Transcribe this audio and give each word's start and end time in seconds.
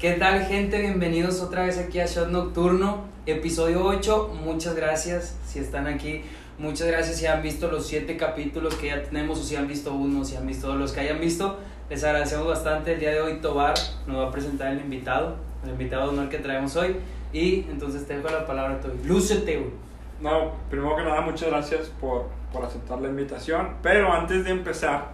¿Qué 0.00 0.12
tal 0.14 0.44
gente? 0.46 0.80
Bienvenidos 0.80 1.40
otra 1.40 1.66
vez 1.66 1.78
aquí 1.78 2.00
a 2.00 2.06
Shot 2.06 2.30
Nocturno, 2.30 3.04
episodio 3.26 3.84
8. 3.84 4.34
Muchas 4.42 4.74
gracias 4.74 5.36
si 5.46 5.60
están 5.60 5.86
aquí. 5.86 6.22
Muchas 6.58 6.88
gracias 6.88 7.18
si 7.18 7.26
han 7.26 7.42
visto 7.42 7.70
los 7.70 7.86
7 7.86 8.16
capítulos 8.16 8.74
que 8.74 8.88
ya 8.88 9.04
tenemos 9.04 9.38
o 9.38 9.44
si 9.44 9.54
han 9.54 9.68
visto 9.68 9.94
uno, 9.94 10.24
si 10.24 10.34
han 10.34 10.48
visto 10.48 10.74
los 10.74 10.90
que 10.90 11.00
hayan 11.00 11.20
visto. 11.20 11.60
Les 11.88 12.02
agradecemos 12.02 12.48
bastante. 12.48 12.94
El 12.94 13.00
día 13.00 13.12
de 13.12 13.20
hoy 13.20 13.40
Tobar 13.40 13.74
nos 14.08 14.16
va 14.16 14.28
a 14.28 14.30
presentar 14.32 14.72
el 14.72 14.80
invitado, 14.80 15.36
el 15.62 15.70
invitado 15.70 16.10
de 16.10 16.18
honor 16.18 16.28
que 16.28 16.38
traemos 16.38 16.74
hoy. 16.74 16.96
Y 17.32 17.66
entonces 17.70 18.04
te 18.04 18.16
dejo 18.16 18.30
la 18.30 18.46
palabra, 18.46 18.80
Toby. 18.80 18.98
Lúcete, 19.04 19.58
güey. 19.58 19.87
No, 20.20 20.52
primero 20.70 20.96
que 20.96 21.04
nada, 21.04 21.20
muchas 21.20 21.48
gracias 21.48 21.88
por, 22.00 22.26
por 22.52 22.64
aceptar 22.64 23.00
la 23.00 23.08
invitación. 23.08 23.74
Pero 23.82 24.12
antes 24.12 24.44
de 24.44 24.50
empezar, 24.50 25.12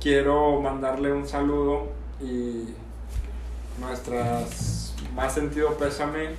quiero 0.00 0.60
mandarle 0.60 1.12
un 1.12 1.26
saludo 1.26 1.88
y 2.20 2.64
nuestras 3.80 4.94
más 5.14 5.34
sentido 5.34 5.76
pésame 5.76 6.30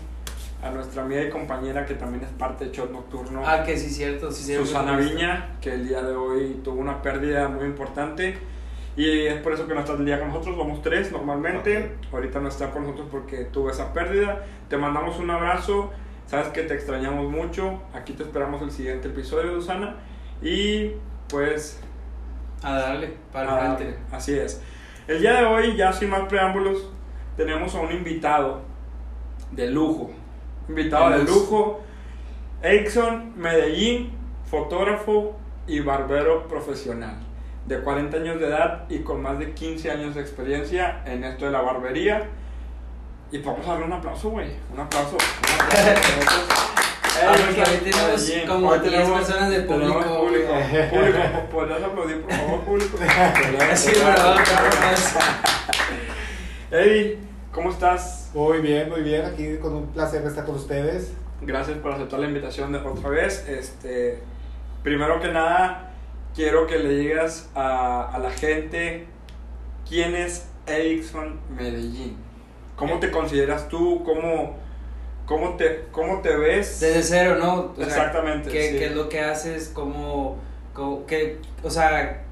a 0.64 0.70
nuestra 0.72 1.04
amiga 1.04 1.22
y 1.22 1.30
compañera 1.30 1.86
que 1.86 1.94
también 1.94 2.24
es 2.24 2.32
parte 2.32 2.66
de 2.66 2.72
Shot 2.72 2.92
Nocturno, 2.92 3.44
Ah, 3.46 3.64
que 3.64 3.78
sí, 3.78 3.90
cierto. 3.90 4.32
Sí, 4.32 4.44
cierto. 4.44 4.66
Susana 4.66 4.98
Viña, 4.98 5.56
que 5.62 5.74
el 5.74 5.88
día 5.88 6.02
de 6.02 6.16
hoy 6.16 6.62
tuvo 6.64 6.80
una 6.80 7.02
pérdida 7.02 7.48
muy 7.48 7.66
importante. 7.66 8.38
Y 8.96 9.28
es 9.28 9.40
por 9.42 9.54
eso 9.54 9.68
que 9.68 9.76
no 9.76 9.82
está 9.82 9.94
el 9.94 10.06
día 10.06 10.20
con 10.20 10.30
nosotros, 10.30 10.56
somos 10.58 10.82
tres 10.82 11.12
normalmente. 11.12 11.92
Ahorita 12.12 12.40
no 12.40 12.48
está 12.48 12.72
con 12.72 12.84
nosotros 12.84 13.08
porque 13.12 13.46
tuvo 13.46 13.70
esa 13.70 13.94
pérdida. 13.94 14.44
Te 14.68 14.78
mandamos 14.78 15.20
un 15.20 15.30
abrazo, 15.30 15.92
sabes 16.28 16.50
que 16.50 16.64
te 16.64 16.76
extrañamos 16.76 17.30
mucho. 17.32 17.82
Aquí 17.94 18.14
te 18.14 18.24
esperamos 18.24 18.62
el 18.62 18.72
siguiente 18.72 19.08
episodio, 19.08 19.60
Susana. 19.60 19.96
Y 20.42 20.92
pues 21.30 21.82
A 22.62 22.74
darle 22.74 23.14
para 23.32 23.54
adelante. 23.54 23.98
Así 24.12 24.38
es. 24.38 24.62
El 25.08 25.22
día 25.22 25.34
de 25.40 25.46
hoy, 25.46 25.76
ya 25.76 25.92
sin 25.94 26.10
más 26.10 26.28
preámbulos, 26.28 26.90
tenemos 27.36 27.74
a 27.76 27.80
un 27.80 27.92
invitado 27.92 28.62
de 29.52 29.70
lujo. 29.72 30.12
Invitado 30.68 31.18
de 31.18 31.24
lujo. 31.24 31.82
Exxon 32.62 33.34
Medellín, 33.38 34.12
fotógrafo 34.50 35.38
y 35.68 35.80
barbero 35.80 36.48
profesional. 36.48 37.20
De 37.68 37.80
40 37.80 38.18
años 38.18 38.40
de 38.40 38.48
edad 38.48 38.86
y 38.90 39.00
con 39.00 39.22
más 39.22 39.40
de 39.40 39.54
15 39.54 39.92
años 39.92 40.16
de 40.16 40.22
experiencia 40.22 41.04
en 41.06 41.24
esto 41.24 41.46
de 41.46 41.52
la 41.52 41.62
barbería. 41.62 42.28
Y 43.32 43.40
vamos 43.40 43.68
a 43.68 43.72
darle 43.72 43.86
un 43.86 43.94
aplauso, 43.94 44.30
güey. 44.30 44.50
Un 44.74 44.80
aplauso. 44.80 45.18
Un 45.18 45.62
aplauso. 45.62 46.48
Ah, 47.20 47.34
tenemos 47.84 48.32
como 48.48 48.70
Hoy 48.70 48.80
10 48.80 49.10
personas 49.10 49.50
de 49.50 49.62
público. 49.62 49.94
público. 49.94 50.54
Público, 50.92 51.20
¿podrías 51.52 51.84
aplaudir, 51.84 52.22
por 52.22 52.32
favor, 52.32 52.62
público? 52.62 52.98
Sí, 53.76 53.92
verdad, 53.96 54.38
Eddie, 56.70 57.18
¿cómo 57.52 57.72
estás? 57.72 58.30
Muy 58.34 58.60
bien, 58.60 58.90
muy 58.90 59.02
bien. 59.02 59.26
Aquí 59.26 59.58
con 59.58 59.74
un 59.76 59.88
placer 59.88 60.24
estar 60.26 60.46
con 60.46 60.56
ustedes. 60.56 61.12
Gracias 61.42 61.78
por 61.80 61.92
aceptar 61.94 62.20
la 62.20 62.28
invitación 62.28 62.72
de 62.72 62.80
otra 62.80 63.10
vez. 63.10 63.48
Este, 63.48 64.20
primero 64.84 65.20
que 65.20 65.30
nada, 65.30 65.92
quiero 66.36 66.68
que 66.68 66.78
le 66.78 66.90
digas 66.90 67.50
a, 67.56 68.12
a 68.14 68.20
la 68.20 68.32
gente 68.32 69.08
quién 69.90 70.16
es 70.16 70.48
Erickson 70.68 71.40
Medellín. 71.50 72.27
¿Cómo 72.78 73.00
te 73.00 73.12
consideras 73.12 73.68
tú? 73.68 74.04
¿Cómo, 74.06 74.56
cómo, 75.26 75.56
te, 75.58 75.86
cómo 75.92 76.22
te 76.22 76.36
ves? 76.38 76.80
Desde 76.80 77.04
cero, 77.04 77.36
¿no? 77.40 77.72
O 77.74 77.76
sea, 77.76 77.88
Exactamente, 77.88 78.50
¿qué, 78.50 78.72
sí. 78.72 78.78
qué 78.78 78.86
es 78.86 78.96
lo 78.96 79.10
que 79.10 79.20
haces? 79.20 79.70
¿Cómo, 79.74 80.38
cómo- 80.74 81.06
qué, 81.06 81.40
o 81.64 81.70
sea, 81.70 82.24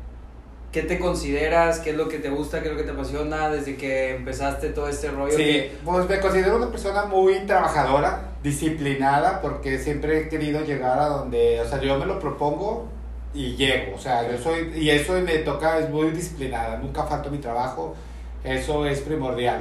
qué 0.71 0.83
te 0.83 0.99
consideras? 0.99 1.79
¿Qué 1.79 1.89
es 1.89 1.97
lo 1.97 2.07
que 2.07 2.19
te 2.19 2.29
gusta? 2.29 2.61
¿Qué 2.61 2.67
es 2.67 2.71
lo 2.73 2.77
que 2.77 2.85
te 2.85 2.91
apasiona? 2.91 3.49
Desde 3.49 3.75
que 3.75 4.16
empezaste 4.16 4.69
todo 4.69 4.88
este 4.88 5.09
rollo. 5.09 5.31
Sí, 5.35 5.44
que- 5.44 5.78
pues 5.83 6.07
me 6.07 6.19
considero 6.19 6.57
una 6.57 6.69
persona 6.69 7.06
muy 7.06 7.39
trabajadora, 7.47 8.29
disciplinada, 8.44 9.41
porque 9.41 9.79
siempre 9.79 10.19
he 10.19 10.29
querido 10.29 10.62
llegar 10.63 11.00
a 11.00 11.07
donde, 11.07 11.59
o 11.59 11.67
sea, 11.67 11.81
yo 11.81 11.97
me 11.97 12.06
lo 12.06 12.19
propongo 12.19 12.88
y 13.33 13.56
llego. 13.56 13.95
O 13.95 14.00
sea, 14.00 14.29
yo 14.31 14.38
soy, 14.38 14.72
y 14.75 14.91
eso 14.91 15.13
me 15.13 15.39
toca, 15.39 15.79
es 15.79 15.89
muy 15.89 16.12
disciplinada. 16.12 16.77
Nunca 16.77 17.03
falto 17.03 17.31
mi 17.31 17.39
trabajo. 17.39 17.95
Eso 18.44 18.85
es 18.85 19.00
primordial. 19.01 19.59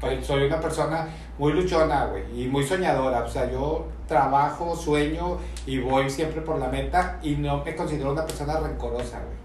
Soy- 0.00 0.22
Soy 0.24 0.44
una 0.44 0.60
persona 0.60 1.08
muy 1.38 1.52
luchona, 1.52 2.06
güey, 2.06 2.22
y 2.44 2.48
muy 2.48 2.64
soñadora. 2.64 3.22
O 3.22 3.28
sea, 3.28 3.50
yo 3.50 3.86
trabajo, 4.06 4.74
sueño 4.76 5.38
y 5.66 5.78
voy 5.78 6.08
siempre 6.10 6.40
por 6.42 6.58
la 6.58 6.68
meta 6.68 7.18
y 7.22 7.36
no 7.36 7.64
me 7.64 7.74
considero 7.74 8.12
una 8.12 8.24
persona 8.24 8.58
rencorosa, 8.60 9.18
güey. 9.20 9.36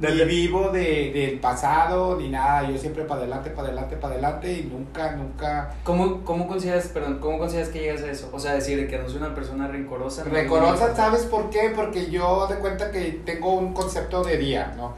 Ni 0.00 0.24
vivo 0.26 0.70
de, 0.70 1.10
del 1.12 1.40
pasado, 1.40 2.16
ni 2.16 2.28
nada. 2.28 2.68
Yo 2.70 2.78
siempre 2.78 3.02
para 3.04 3.20
adelante, 3.22 3.50
para 3.50 3.68
adelante, 3.68 3.96
para 3.96 4.12
adelante 4.14 4.52
y 4.52 4.62
nunca, 4.72 5.12
nunca... 5.16 5.74
¿Cómo, 5.82 6.22
¿Cómo 6.24 6.46
consideras, 6.46 6.86
perdón, 6.88 7.18
cómo 7.20 7.38
consideras 7.38 7.68
que 7.70 7.80
llegas 7.80 8.02
a 8.02 8.10
eso? 8.10 8.30
O 8.32 8.38
sea, 8.38 8.54
decir 8.54 8.76
de 8.78 8.86
que 8.86 8.96
no 8.96 9.08
soy 9.08 9.18
una 9.18 9.34
persona 9.34 9.66
rencorosa. 9.66 10.24
¿no? 10.24 10.30
Rencorosa, 10.30 10.94
¿sabes 10.94 11.22
por 11.24 11.50
qué? 11.50 11.72
Porque 11.74 12.10
yo 12.12 12.46
de 12.46 12.56
cuenta 12.56 12.92
que 12.92 13.20
tengo 13.24 13.54
un 13.54 13.72
concepto 13.74 14.22
de 14.22 14.36
día, 14.38 14.72
¿no? 14.76 14.94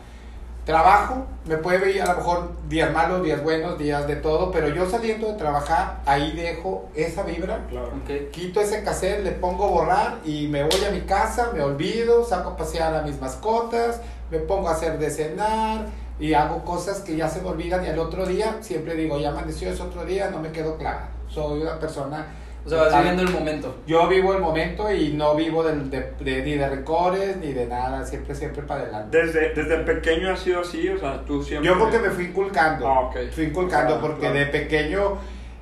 Trabajo, 0.70 1.26
me 1.46 1.56
puede 1.56 1.78
ver 1.78 2.00
a 2.00 2.12
lo 2.12 2.18
mejor 2.18 2.50
días 2.68 2.92
malos, 2.92 3.24
días 3.24 3.42
buenos, 3.42 3.76
días 3.76 4.06
de 4.06 4.14
todo, 4.14 4.52
pero 4.52 4.68
yo 4.68 4.88
saliendo 4.88 5.26
de 5.26 5.34
trabajar, 5.34 6.00
ahí 6.06 6.30
dejo 6.30 6.88
esa 6.94 7.24
vibra, 7.24 7.66
Claro. 7.68 7.90
Quito 8.30 8.60
ese 8.60 8.84
cassette, 8.84 9.24
le 9.24 9.32
pongo 9.32 9.66
borrar 9.66 10.18
y 10.24 10.46
me 10.46 10.62
voy 10.62 10.84
a 10.88 10.92
mi 10.92 11.00
casa, 11.00 11.50
me 11.52 11.60
olvido, 11.60 12.24
saco 12.24 12.50
a 12.50 12.56
pasear 12.56 12.94
a 12.94 13.02
mis 13.02 13.20
mascotas, 13.20 14.00
me 14.30 14.38
pongo 14.38 14.68
a 14.68 14.74
hacer 14.74 15.00
de 15.00 15.10
cenar 15.10 15.86
y 16.20 16.34
hago 16.34 16.64
cosas 16.64 17.00
que 17.00 17.16
ya 17.16 17.28
se 17.28 17.42
me 17.42 17.48
olvidan 17.48 17.84
y 17.84 17.88
al 17.88 17.98
otro 17.98 18.24
día 18.24 18.58
siempre 18.60 18.94
digo, 18.94 19.18
ya 19.18 19.30
amaneció, 19.30 19.70
es 19.70 19.80
otro 19.80 20.04
día, 20.04 20.30
no 20.30 20.38
me 20.38 20.52
quedo 20.52 20.78
clara. 20.78 21.08
Soy 21.26 21.62
una 21.62 21.80
persona... 21.80 22.28
O 22.64 22.68
sea, 22.68 22.82
vas 22.82 22.96
viviendo 22.98 23.22
el 23.22 23.30
momento. 23.30 23.74
yo 23.86 24.06
vivo 24.08 24.34
el 24.34 24.40
momento 24.40 24.92
y 24.92 25.12
no 25.14 25.34
vivo 25.34 25.62
del- 25.62 25.88
de, 25.90 26.12
de- 26.20 26.42
ni 26.42 26.54
de 26.56 26.68
rencores 26.68 27.36
ni 27.38 27.52
de 27.54 27.66
nada, 27.66 28.04
siempre, 28.04 28.34
siempre 28.34 28.62
para 28.62 28.82
adelante. 28.82 29.16
Desde, 29.18 29.54
desde 29.54 29.78
pequeño 29.78 30.30
ha 30.32 30.36
sido 30.36 30.60
así, 30.60 30.88
o 30.88 30.98
sea, 30.98 31.24
tú 31.24 31.42
siempre... 31.42 31.66
Yo 31.68 31.74
creo 31.76 31.90
que 31.90 31.98
me 32.00 32.10
fui 32.10 32.24
inculcando, 32.26 32.86
Ah, 32.86 33.00
ok. 33.00 33.16
fui 33.32 33.44
inculcando 33.44 33.94
Claro, 33.98 34.00
porque 34.02 34.20
claro. 34.20 34.34
de 34.38 34.46
pequeño, 34.46 35.18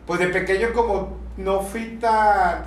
pues 0.06 0.18
de 0.20 0.26
pequeño 0.28 0.72
como 0.72 1.16
no 1.36 1.60
fui 1.62 1.98
tan, 2.00 2.64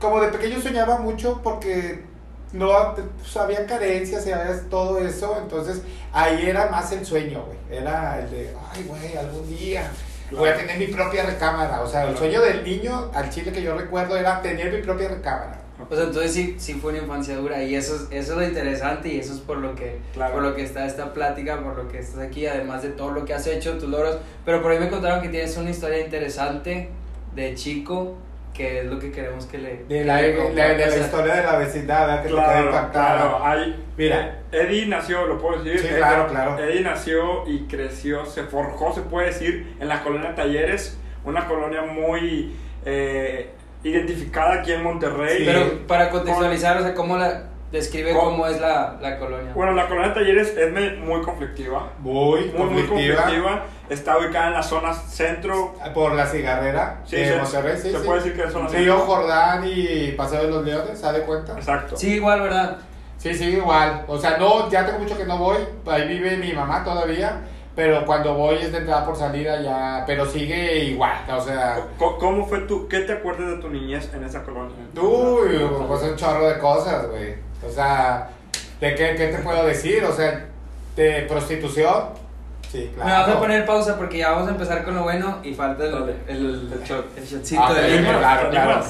como 0.00 0.20
de 0.20 0.28
pequeño 0.28 0.60
soñaba 0.60 0.98
mucho 0.98 1.40
porque 1.42 2.04
no 2.52 2.94
pues, 2.94 3.36
había 3.36 3.66
carencias 3.66 4.24
y 4.28 4.32
había 4.32 4.60
todo 4.70 5.00
eso, 5.00 5.36
entonces 5.42 5.82
ahí 6.12 6.46
era 6.48 6.68
más 6.70 6.92
el 6.92 7.04
sueño, 7.04 7.44
güey, 7.44 7.58
era 7.80 8.20
el 8.20 8.30
de, 8.30 8.54
ay, 8.72 8.84
güey, 8.86 9.16
algún 9.16 9.48
día. 9.48 9.90
Voy 10.32 10.48
a 10.48 10.56
tener 10.56 10.78
mi 10.78 10.86
propia 10.88 11.24
recámara, 11.24 11.80
o 11.82 11.86
sea, 11.86 12.08
el 12.08 12.16
sueño 12.16 12.40
del 12.40 12.64
niño 12.64 13.10
al 13.14 13.30
chile 13.30 13.52
que 13.52 13.62
yo 13.62 13.76
recuerdo 13.76 14.16
era 14.16 14.42
tener 14.42 14.72
mi 14.72 14.82
propia 14.82 15.08
recámara. 15.08 15.60
O 15.88 15.94
sea, 15.94 16.04
entonces 16.04 16.32
sí, 16.32 16.56
sí 16.58 16.74
fue 16.74 16.92
una 16.92 17.02
infancia 17.02 17.36
dura 17.36 17.62
y 17.62 17.74
eso 17.76 17.94
es, 17.94 18.02
eso 18.10 18.32
es 18.32 18.38
lo 18.38 18.42
interesante 18.44 19.08
y 19.10 19.18
eso 19.20 19.34
es 19.34 19.40
por 19.40 19.58
lo 19.58 19.74
que 19.76 20.00
Claro. 20.14 20.32
por 20.34 20.42
lo 20.42 20.56
que 20.56 20.62
está 20.64 20.84
esta 20.86 21.12
plática, 21.12 21.62
por 21.62 21.76
lo 21.76 21.86
que 21.88 21.98
estás 21.98 22.18
aquí, 22.20 22.46
además 22.46 22.82
de 22.82 22.88
todo 22.88 23.10
lo 23.12 23.24
que 23.24 23.34
has 23.34 23.46
hecho, 23.46 23.78
tus 23.78 23.88
logros. 23.88 24.16
Pero 24.44 24.62
por 24.62 24.72
ahí 24.72 24.78
me 24.80 24.88
contaron 24.88 25.20
que 25.22 25.28
tienes 25.28 25.56
una 25.58 25.70
historia 25.70 26.00
interesante 26.00 26.88
de 27.34 27.54
chico, 27.54 28.16
que 28.56 28.80
es 28.80 28.86
lo 28.86 28.98
que 28.98 29.10
queremos 29.12 29.44
que 29.46 29.58
le... 29.58 29.84
De 29.88 30.04
la, 30.04 30.20
le 30.22 30.32
de 30.32 30.54
la, 30.54 30.68
de 30.74 31.00
historia 31.00 31.34
de 31.34 31.42
la 31.42 31.56
vecindad, 31.58 32.06
¿verdad? 32.06 32.22
que 32.22 32.28
te 32.28 32.34
quedé 32.34 32.44
Claro, 32.44 32.66
impactada. 32.66 33.16
claro. 33.18 33.44
Hay, 33.44 33.84
Mira. 33.98 34.38
Eddie 34.52 34.86
nació, 34.86 35.26
lo 35.26 35.38
puedo 35.38 35.62
decir. 35.62 35.80
Sí, 35.80 35.88
Eddie- 35.88 35.96
claro, 35.98 36.26
claro. 36.28 36.58
Eddie 36.58 36.80
nació 36.80 37.46
y 37.46 37.66
creció, 37.66 38.24
se 38.24 38.44
forjó, 38.44 38.94
se 38.94 39.02
puede 39.02 39.26
decir, 39.26 39.76
en 39.78 39.88
la 39.88 40.02
colonia 40.02 40.34
Talleres, 40.34 40.98
una 41.24 41.46
colonia 41.46 41.82
muy 41.82 42.56
eh, 42.86 43.50
identificada 43.84 44.60
aquí 44.60 44.72
en 44.72 44.82
Monterrey. 44.82 45.38
Sí. 45.38 45.44
Pero 45.46 45.86
para 45.86 46.08
contextualizar, 46.10 46.78
o 46.78 46.82
sea, 46.82 46.94
¿cómo 46.94 47.18
la 47.18 47.50
describe 47.72 48.12
¿Cómo? 48.12 48.30
cómo 48.30 48.46
es 48.46 48.60
la, 48.60 48.96
la 49.00 49.18
colonia? 49.18 49.52
Bueno, 49.54 49.72
la 49.72 49.86
colonia 49.88 50.14
Talleres 50.14 50.56
es 50.56 50.72
muy 51.00 51.20
conflictiva. 51.22 51.90
Muy, 52.00 52.46
Muy, 52.56 52.66
muy 52.70 52.82
conflictiva. 52.84 53.64
Está 53.88 54.18
ubicada 54.18 54.48
en 54.48 54.52
la 54.54 54.62
zona 54.62 54.92
centro. 54.92 55.74
Por 55.94 56.14
la 56.14 56.26
cigarrera 56.26 57.00
Sí, 57.04 57.16
de 57.16 57.36
Monterrey, 57.36 57.76
sí, 57.76 57.92
se 57.92 57.98
sí. 57.98 58.04
puede 58.04 58.18
decir 58.18 58.34
que 58.36 58.44
es 58.44 58.52
zona 58.52 58.68
Río 58.68 58.96
centro. 58.96 59.06
Jordán 59.14 59.64
y 59.66 60.12
Paseo 60.12 60.42
de 60.42 60.50
los 60.50 60.64
Leones, 60.64 60.98
¿se 60.98 61.12
de 61.12 61.20
cuenta? 61.22 61.52
Exacto. 61.52 61.96
Sí, 61.96 62.14
igual, 62.14 62.40
¿verdad? 62.42 62.78
Sí, 63.18 63.32
sí, 63.34 63.44
igual. 63.44 64.04
O 64.08 64.18
sea, 64.18 64.36
no, 64.38 64.68
ya 64.70 64.84
tengo 64.84 64.98
mucho 64.98 65.16
que 65.16 65.24
no 65.24 65.38
voy. 65.38 65.56
Ahí 65.86 66.06
vive 66.08 66.36
mi 66.36 66.52
mamá 66.52 66.82
todavía. 66.84 67.40
Pero 67.76 68.06
cuando 68.06 68.32
voy 68.34 68.56
es 68.56 68.72
de 68.72 68.78
entrada 68.78 69.04
por 69.04 69.16
salida 69.16 69.60
ya. 69.60 70.02
Pero 70.06 70.24
sigue 70.26 70.84
igual. 70.84 71.12
O 71.30 71.40
sea. 71.40 71.78
Co- 71.98 72.16
¿Cómo 72.18 72.46
fue 72.46 72.60
tu, 72.60 72.88
qué 72.88 73.00
te 73.00 73.12
acuerdas 73.12 73.48
de 73.50 73.56
tu 73.58 73.68
niñez 73.68 74.10
en 74.14 74.24
esa 74.24 74.42
colonia? 74.42 74.74
Uy, 75.00 75.60
pues 75.86 76.02
un 76.02 76.16
chorro 76.16 76.48
de 76.48 76.58
cosas, 76.58 77.06
güey. 77.08 77.34
O 77.66 77.70
sea, 77.72 78.28
¿de 78.80 78.94
qué, 78.94 79.14
qué 79.16 79.28
te 79.28 79.38
puedo 79.38 79.64
decir? 79.66 80.04
O 80.04 80.12
sea, 80.14 80.46
de 80.96 81.22
prostitución. 81.28 82.04
Sí, 82.70 82.90
claro. 82.94 83.08
Me 83.10 83.16
vas 83.16 83.28
a 83.36 83.38
poner 83.40 83.64
pausa 83.66 83.96
porque 83.96 84.18
ya 84.18 84.30
vamos 84.30 84.48
a 84.48 84.50
empezar 84.52 84.84
con 84.84 84.94
lo 84.96 85.02
bueno 85.04 85.38
y 85.42 85.54
falta 85.54 85.84
el, 85.84 85.92
Dale. 85.92 86.16
el, 86.26 86.70
El 86.72 86.82
shot. 86.84 87.16
el 87.18 87.24
shotcito 87.24 87.62
Ah, 87.64 87.72
de 87.74 87.88
lima. 88.00 88.18
claro, 88.18 88.50
claro. 88.50 88.84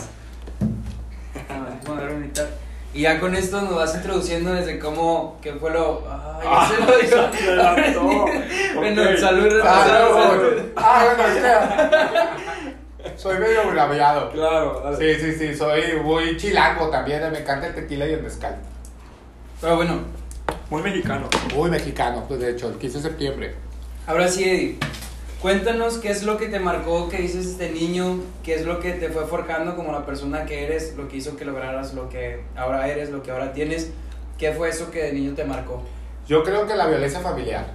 Ah, 1.49 1.67
vamos 1.85 1.99
a 1.99 2.03
dar 2.03 2.13
un 2.13 2.23
mitad. 2.23 2.47
Y 2.95 3.03
ya 3.03 3.21
con 3.21 3.35
esto 3.35 3.61
nos 3.61 3.75
vas 3.77 3.95
introduciendo 3.95 4.55
desde 4.55 4.79
cómo, 4.79 5.37
qué 5.43 5.53
fue 5.53 5.71
lo... 5.71 6.03
Ah, 6.09 6.41
ya 6.43 6.51
Ah, 6.51 6.69
se 6.71 6.81
lo 6.81 6.99
dijo. 6.99 7.33
se 7.37 7.45
adelantó. 7.51 8.25
Bueno, 8.77 9.03
salud, 9.19 9.61
Ah, 9.65 9.85
salud, 9.87 10.73
ah, 10.77 11.05
bueno, 11.17 12.31
soy 13.17 13.39
medio 13.39 13.71
braviado. 13.71 14.31
Claro, 14.31 14.81
dale. 14.85 15.17
Sí, 15.17 15.21
sí, 15.25 15.39
sí, 15.39 15.55
soy 15.55 15.83
muy 16.03 16.37
chilango 16.37 16.89
también, 16.91 17.21
me 17.33 17.39
encanta 17.41 17.69
el 17.69 17.75
tequila 17.75 18.07
y 18.07 18.13
el 18.15 18.23
mezcal. 18.23 18.57
Pero 19.61 19.77
bueno, 19.77 20.01
Muy 20.69 20.83
mexicano. 20.83 21.29
Muy 21.55 21.71
mexicano, 21.71 22.25
pues 22.27 22.41
de 22.41 22.51
hecho, 22.51 22.69
el 22.69 22.75
15 22.79 22.97
de 22.99 23.03
septiembre. 23.03 23.55
ahora 24.07 24.29
sí, 24.29 24.45
Eddie. 24.45 24.79
Cuéntanos 25.41 25.99
qué 25.99 26.11
es 26.11 26.23
lo 26.25 26.39
que 26.39 26.49
te 26.49 26.59
marcó, 26.59 27.09
qué 27.09 27.19
dices 27.19 27.57
de 27.59 27.71
niño, 27.71 28.21
qué 28.43 28.55
es 28.55 28.65
lo 28.65 28.81
que 28.81 28.93
te 28.93 29.11
fue 29.11 29.27
forjando 29.27 29.77
como 29.77 29.93
la 29.93 30.05
persona 30.05 30.45
que 30.47 30.65
eres, 30.65 30.95
lo 30.97 31.09
que 31.09 31.19
hizo 31.19 31.37
que 31.37 31.45
lograras 31.45 31.95
lo 31.95 32.09
que 32.09 32.43
ahora 32.57 32.89
eres, 32.89 33.11
lo 33.11 33.23
que 33.23 33.31
ahora 33.31 33.53
tienes. 33.53 33.91
¿Qué 34.39 34.53
fue 34.53 34.71
eso 34.71 34.91
que 34.91 35.03
de 35.05 35.13
niño 35.13 35.35
te 35.35 35.45
marcó? 35.45 35.83
Yo 36.27 36.43
creo 36.43 36.67
que 36.67 36.75
la 36.75 36.87
violencia 36.87 37.21
familiar 37.21 37.67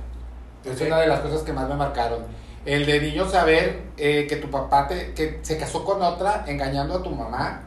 es 0.66 0.82
Ok. 0.82 0.88
una 0.88 1.00
de 1.00 1.08
las 1.08 1.20
cosas 1.22 1.44
que 1.44 1.54
más 1.54 1.70
me 1.70 1.76
marcaron. 1.76 2.26
El 2.66 2.86
de 2.86 3.02
niño 3.02 3.28
saber 3.28 3.82
eh, 3.98 4.28
que 4.30 4.36
tu 4.36 4.50
papá 4.50 4.88
te, 4.88 5.14
que 5.14 5.40
se 5.42 5.58
casó 5.58 5.84
con 5.84 6.02
otra 6.02 6.46
engañando 6.48 6.96
a 6.96 7.04
tu 7.04 7.10
mamá 7.10 7.64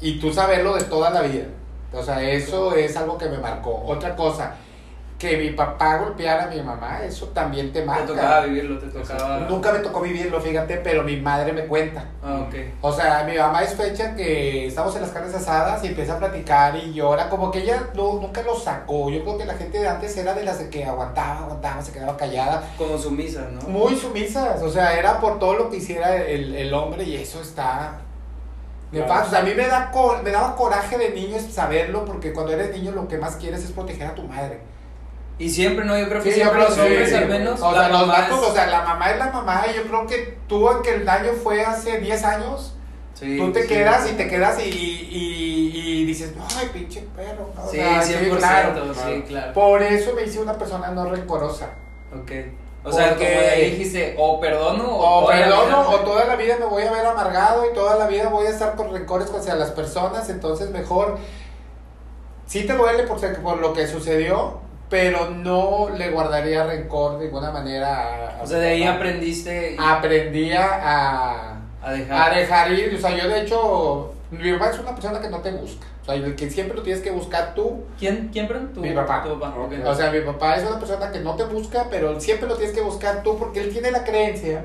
y 0.00 0.18
tú 0.18 0.32
saberlo 0.32 0.74
de 0.74 0.84
toda 0.84 1.10
la 1.10 1.22
vida. 1.22 1.46
O 1.92 2.02
sea, 2.02 2.22
eso 2.22 2.74
es 2.74 2.96
algo 2.96 3.16
que 3.16 3.28
me 3.28 3.38
marcó. 3.38 3.82
Otra 3.86 4.14
cosa, 4.14 4.54
que 5.18 5.36
mi 5.36 5.50
papá 5.50 5.96
golpeara 5.96 6.44
a 6.44 6.46
mi 6.46 6.62
mamá, 6.62 7.00
eso 7.02 7.26
también 7.30 7.72
te 7.72 7.84
marca. 7.84 8.06
Te 8.06 8.12
tocaba 8.12 8.40
vivirlo, 8.42 8.78
te 8.78 8.86
tocaba... 8.86 9.38
Nunca 9.48 9.72
me 9.72 9.80
tocó 9.80 10.00
vivirlo, 10.00 10.40
fíjate, 10.40 10.76
pero 10.76 11.02
mi 11.02 11.16
madre 11.16 11.52
me 11.52 11.66
cuenta. 11.66 12.04
Ah, 12.22 12.44
ok. 12.46 12.54
O 12.80 12.92
sea, 12.92 13.24
mi 13.24 13.36
mamá 13.36 13.64
es 13.64 13.74
fecha 13.74 14.14
que 14.14 14.68
estamos 14.68 14.94
en 14.94 15.02
las 15.02 15.10
carnes 15.10 15.34
asadas 15.34 15.82
y 15.82 15.88
empieza 15.88 16.14
a 16.14 16.18
platicar 16.18 16.76
y 16.76 16.92
llora, 16.92 17.28
como 17.28 17.50
que 17.50 17.58
ella 17.58 17.88
no, 17.94 18.12
nunca 18.20 18.42
lo 18.42 18.54
sacó. 18.54 19.10
Yo 19.10 19.24
creo 19.24 19.38
que 19.38 19.44
la 19.44 19.54
gente 19.54 19.80
de 19.80 19.88
antes 19.88 20.16
era 20.16 20.34
de 20.34 20.44
las 20.44 20.60
de 20.60 20.70
que 20.70 20.84
aguantaba, 20.84 21.40
aguantaba, 21.40 21.82
se 21.82 21.90
quedaba 21.90 22.16
callada. 22.16 22.62
Como 22.78 22.96
sumisa, 22.96 23.48
¿no? 23.50 23.60
Muy 23.68 23.96
sumisas, 23.96 24.62
o 24.62 24.70
sea, 24.70 24.96
era 24.96 25.18
por 25.18 25.40
todo 25.40 25.54
lo 25.54 25.68
que 25.68 25.78
hiciera 25.78 26.16
el, 26.16 26.54
el 26.54 26.72
hombre 26.72 27.02
y 27.02 27.16
eso 27.16 27.40
está... 27.42 27.98
nefasto. 28.92 29.26
O 29.26 29.30
sea, 29.30 29.40
a 29.40 29.42
mí 29.42 29.52
me, 29.56 29.66
da 29.66 29.90
me 30.22 30.30
daba 30.30 30.54
coraje 30.54 30.96
de 30.96 31.10
niño 31.10 31.38
saberlo 31.40 32.04
porque 32.04 32.32
cuando 32.32 32.52
eres 32.52 32.70
niño 32.70 32.92
lo 32.92 33.08
que 33.08 33.18
más 33.18 33.34
quieres 33.34 33.64
es 33.64 33.72
proteger 33.72 34.06
a 34.06 34.14
tu 34.14 34.22
madre. 34.22 34.60
Y 35.38 35.48
siempre, 35.50 35.84
¿no? 35.84 35.96
Yo 35.96 36.08
creo 36.08 36.22
que 36.22 36.30
Sí, 36.30 36.34
siempre 36.36 36.56
creo 36.58 36.68
los 36.68 36.76
que 36.76 36.82
hombres 36.82 37.08
sí. 37.10 37.14
al 37.14 37.28
menos... 37.28 37.60
O 37.62 37.72
sea, 37.72 37.88
los 37.88 38.08
vatos, 38.08 38.42
es- 38.42 38.48
o 38.48 38.52
sea, 38.54 38.66
la 38.66 38.82
mamá 38.82 39.10
es 39.10 39.18
la 39.18 39.30
mamá 39.30 39.64
y 39.72 39.76
yo 39.76 39.82
creo 39.84 40.06
que 40.06 40.38
tú, 40.48 40.68
aunque 40.68 40.94
el 40.94 41.04
daño 41.04 41.30
fue 41.42 41.64
hace 41.64 41.98
10 42.00 42.24
años, 42.24 42.74
Sí, 43.14 43.36
tú 43.36 43.52
te 43.52 43.66
quedas 43.66 44.08
y 44.10 44.14
te 44.14 44.28
quedas 44.28 44.58
y, 44.60 44.68
y, 44.68 45.72
y 45.74 46.04
dices, 46.04 46.32
ay, 46.56 46.70
pinche 46.72 47.04
perro. 47.16 47.50
¿no? 47.56 47.64
O 47.64 47.68
Sí, 47.70 47.76
sea, 47.76 48.02
100%, 48.02 48.36
claro. 48.38 48.94
sí, 48.94 49.22
claro. 49.26 49.52
Por 49.52 49.82
eso 49.82 50.12
me 50.14 50.22
hice 50.22 50.38
una 50.40 50.54
persona 50.54 50.90
no 50.92 51.04
rencorosa. 51.08 51.70
Ok. 52.14 52.30
O 52.84 52.92
sea, 52.92 53.10
Porque- 53.10 53.28
como 53.34 53.40
ahí 53.50 53.70
dijiste, 53.72 54.14
o 54.18 54.40
perdono 54.40 54.84
O 54.96 55.28
la 55.30 55.36
perdono, 55.36 55.66
vida- 55.66 55.88
o 55.88 55.98
toda 56.00 56.24
la 56.26 56.36
vida 56.36 56.56
me 56.60 56.66
voy 56.66 56.84
a 56.84 56.92
ver 56.92 57.04
amargado 57.06 57.68
y 57.68 57.74
toda 57.74 57.96
la 57.96 58.06
vida 58.06 58.28
voy 58.28 58.46
a 58.46 58.50
estar 58.50 58.76
con 58.76 58.92
rencores 58.92 59.30
hacia 59.32 59.56
las 59.56 59.70
personas, 59.72 60.28
entonces 60.30 60.70
mejor, 60.70 61.18
sí 62.46 62.66
te 62.66 62.72
duele 62.74 63.02
por, 63.04 63.18
ser- 63.18 63.40
por 63.42 63.58
lo 63.58 63.72
que 63.72 63.86
sucedió, 63.88 64.60
pero 64.90 65.30
no 65.30 65.88
le 65.96 66.10
guardaría 66.10 66.64
rencor 66.64 67.18
de 67.18 67.26
ninguna 67.26 67.50
manera. 67.50 68.02
a- 68.36 68.38
a 68.40 68.42
O 68.42 68.46
sea, 68.46 68.58
de 68.58 68.68
ahí 68.68 68.82
papá. 68.84 68.96
aprendiste 68.96 69.76
Aprendía 69.78 70.64
a, 70.82 71.60
a 71.82 71.92
dejar. 71.92 72.32
a 72.32 72.36
dejar 72.36 72.72
ir, 72.72 72.94
o 72.94 72.98
sea, 72.98 73.16
yo 73.16 73.28
de 73.28 73.42
hecho, 73.42 74.14
mi 74.30 74.52
papá 74.54 74.70
es 74.70 74.78
una 74.78 74.94
persona 74.94 75.20
que 75.20 75.28
no 75.28 75.38
te 75.40 75.50
busca, 75.52 75.86
o 76.02 76.04
sea, 76.04 76.14
el 76.14 76.34
que 76.36 76.50
siempre 76.50 76.76
lo 76.76 76.82
tienes 76.82 77.02
que 77.02 77.10
buscar 77.10 77.54
tú, 77.54 77.84
¿Quién, 77.98 78.30
quién 78.32 78.48
preguntó? 78.48 78.80
Mi 78.80 78.90
papá. 78.92 79.22
Tu 79.22 79.30
o 79.86 79.94
sea, 79.94 80.10
mi 80.10 80.20
papá 80.20 80.56
es 80.56 80.64
una 80.66 80.78
persona 80.78 81.10
que 81.10 81.20
no 81.20 81.34
te 81.34 81.44
busca, 81.44 81.86
pero 81.90 82.18
siempre 82.20 82.48
lo 82.48 82.56
tienes 82.56 82.74
que 82.74 82.80
buscar 82.82 83.22
tú 83.22 83.38
porque 83.38 83.60
él 83.60 83.70
tiene 83.72 83.90
la 83.90 84.04
creencia 84.04 84.62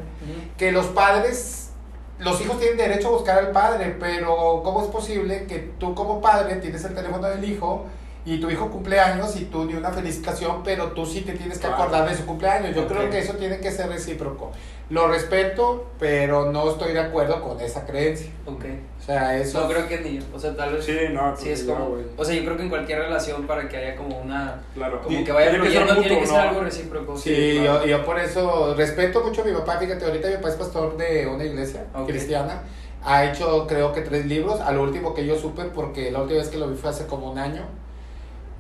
que 0.58 0.72
los 0.72 0.86
padres, 0.88 1.72
los 2.20 2.40
hijos 2.42 2.60
tienen 2.60 2.78
derecho 2.78 3.10
a 3.10 3.12
buscar 3.12 3.38
al 3.40 3.52
padre, 3.52 3.96
pero 4.00 4.62
¿cómo 4.64 4.84
es 4.84 4.88
posible 4.90 5.46
que 5.48 5.72
tú 5.80 5.94
como 5.96 6.22
padre 6.22 6.56
tienes 6.58 6.84
el 6.86 6.94
teléfono 6.96 7.28
del 7.28 7.44
hijo 7.44 7.86
y 8.26 8.40
tu 8.40 8.50
hijo 8.50 8.70
cumple 8.70 9.00
años 9.00 9.36
y 9.36 9.46
tú 9.46 9.66
ni 9.66 9.74
una 9.74 9.92
felicitación, 9.92 10.64
pero 10.64 10.88
tú 10.94 11.06
sí 11.06 11.22
te 11.22 11.34
tienes 11.34 11.58
que 11.60 11.68
Claro. 11.68 11.84
acordar 11.84 12.10
de 12.10 12.16
su 12.16 12.26
cumpleaños? 12.26 12.74
Yo 12.76 12.84
Ok. 12.84 12.88
creo 12.90 13.10
que 13.10 13.20
eso 13.20 13.34
tiene 13.34 13.60
que 13.60 13.70
ser 13.72 13.90
recíproco. 13.90 14.52
Lo 14.90 15.08
respeto, 15.08 15.88
pero 16.00 16.52
no 16.52 16.70
estoy 16.70 16.94
de 16.94 17.00
acuerdo 17.00 17.42
con 17.42 17.60
esa 17.60 17.86
creencia. 17.86 18.32
Ok. 18.46 18.66
O 19.00 19.04
sea, 19.06 19.36
eso... 19.38 19.62
No 19.62 19.68
creo 19.70 19.88
que 19.88 20.00
ni 20.02 20.18
yo. 20.20 20.24
O 20.34 20.40
sea, 20.40 20.56
tal 20.56 20.74
vez. 20.74 20.86
Sí, 20.86 20.96
no, 21.12 21.36
Sí, 21.36 21.50
es 21.50 21.64
como. 21.64 21.98
O 22.18 22.24
sea, 22.24 22.36
yo 22.36 22.44
creo 22.46 22.56
que 22.58 22.64
en 22.64 22.70
cualquier 22.70 23.00
relación, 23.00 23.48
para 23.48 23.68
que 23.68 23.76
haya 23.78 23.96
como 23.96 24.20
una. 24.20 24.62
Claro. 24.76 25.02
Como 25.02 25.18
Y 25.20 25.24
que 25.24 25.32
vaya 25.32 25.50
tiene 25.50 25.66
ser 25.66 25.72
fluyendo, 25.74 26.02
tiene 26.02 26.16
mutuo, 26.16 26.20
que 26.22 26.28
ser 26.28 26.44
¿no? 26.44 26.50
algo 26.50 26.62
recíproco. 26.62 27.18
Sí, 27.18 27.60
claro. 27.62 27.82
yo, 27.86 27.88
yo 27.88 28.06
por 28.06 28.20
eso 28.20 28.74
respeto 28.76 29.24
mucho 29.24 29.42
a 29.42 29.46
mi 29.46 29.52
papá. 29.54 29.78
Fíjate, 29.80 30.06
ahorita 30.06 30.28
mi 30.30 30.36
papá 30.36 30.50
es 30.50 30.56
pastor 30.56 30.96
de 30.98 31.28
una 31.28 31.44
iglesia 31.44 31.86
Ok. 31.96 32.08
cristiana. 32.08 32.62
Ha 33.04 33.26
hecho, 33.26 33.66
creo 33.68 33.92
que 33.94 34.02
tres 34.02 34.26
libros. 34.28 34.62
A 34.62 34.72
lo 34.72 34.84
último 34.84 35.14
que 35.14 35.26
yo 35.26 35.38
supe, 35.38 35.64
porque 35.66 36.12
la 36.12 36.22
última 36.22 36.40
vez 36.40 36.50
que 36.50 36.58
lo 36.58 36.68
vi 36.70 36.76
fue 36.78 36.90
hace 36.92 37.06
como 37.08 37.32
un 37.32 37.38
año. 37.40 37.64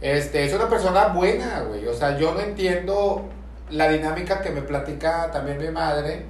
Este, 0.04 0.44
es 0.44 0.54
una 0.54 0.68
persona 0.68 1.08
buena, 1.08 1.62
güey. 1.62 1.88
O 1.88 1.94
sea, 1.94 2.18
yo 2.18 2.34
no 2.34 2.42
entiendo 2.42 3.24
la 3.70 3.88
dinámica 3.88 4.42
que 4.42 4.50
me 4.50 4.62
platica 4.62 5.32
también 5.32 5.58
mi 5.58 5.70
madre. 5.70 6.26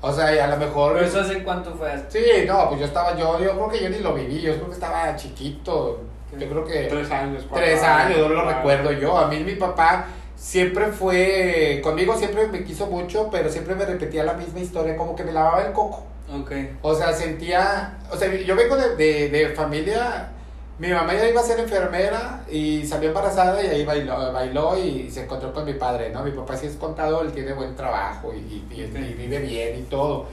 O 0.00 0.10
sea, 0.10 0.34
y 0.34 0.38
a 0.38 0.46
lo 0.46 0.56
mejor. 0.56 0.94
Pero 0.94 1.04
eso 1.04 1.20
hace 1.20 1.44
cuánto 1.44 1.74
fue. 1.74 1.90
Sí, 2.08 2.24
no, 2.46 2.68
pues 2.68 2.80
yo 2.80 2.86
estaba, 2.86 3.14
yo, 3.14 3.38
yo 3.40 3.52
creo 3.52 3.68
que 3.68 3.82
yo 3.82 3.90
ni 3.90 3.98
lo 3.98 4.14
viví. 4.14 4.40
Yo 4.40 4.54
creo 4.54 4.68
que 4.68 4.72
estaba 4.72 5.14
chiquito. 5.16 6.00
Yo 6.32 6.48
creo 6.48 6.64
que. 6.64 6.84
Tres 6.84 7.10
años. 7.10 7.44
cuatro 7.46 7.66
Tres 7.66 7.82
años, 7.82 8.18
no 8.20 8.28
lo 8.28 8.42
claro. 8.42 8.56
recuerdo 8.56 8.92
yo. 8.92 9.18
A 9.18 9.28
mí 9.28 9.40
mi 9.40 9.56
papá 9.56 10.06
siempre 10.34 10.86
fue, 10.86 11.80
conmigo 11.82 12.16
siempre 12.16 12.46
me 12.46 12.64
quiso 12.64 12.86
mucho, 12.86 13.28
pero 13.30 13.50
siempre 13.50 13.74
me 13.74 13.84
repetía 13.84 14.24
la 14.24 14.32
misma 14.34 14.60
historia, 14.60 14.96
como 14.96 15.14
que 15.14 15.24
me 15.24 15.32
lavaba 15.32 15.62
el 15.62 15.72
coco. 15.72 16.04
Ok. 16.32 16.52
O 16.80 16.94
sea, 16.94 17.12
sentía, 17.12 17.98
o 18.10 18.16
sea, 18.16 18.32
yo 18.34 18.54
vengo 18.56 18.76
de, 18.76 18.96
de, 18.96 19.28
de 19.28 19.48
familia, 19.50 20.30
mi 20.78 20.88
mamá 20.90 21.12
ya 21.14 21.28
iba 21.28 21.40
a 21.40 21.44
ser 21.44 21.58
enfermera 21.58 22.44
y 22.50 22.86
salió 22.86 23.08
embarazada 23.08 23.60
y 23.62 23.66
ahí 23.66 23.84
bailó, 23.84 24.32
bailó 24.32 24.76
y 24.78 25.10
se 25.10 25.24
encontró 25.24 25.52
con 25.52 25.64
mi 25.64 25.74
padre, 25.74 26.10
¿no? 26.10 26.22
Mi 26.22 26.30
papá 26.30 26.56
sí 26.56 26.66
es 26.66 26.76
contador, 26.76 27.26
él 27.26 27.32
tiene 27.32 27.52
buen 27.52 27.74
trabajo 27.74 28.32
y, 28.32 28.38
y- 28.38 28.66
y- 28.70 28.84
Ok. 28.84 28.94
y 28.98 29.14
vive 29.14 29.38
bien 29.40 29.78
y 29.78 29.82
todo. 29.82 30.26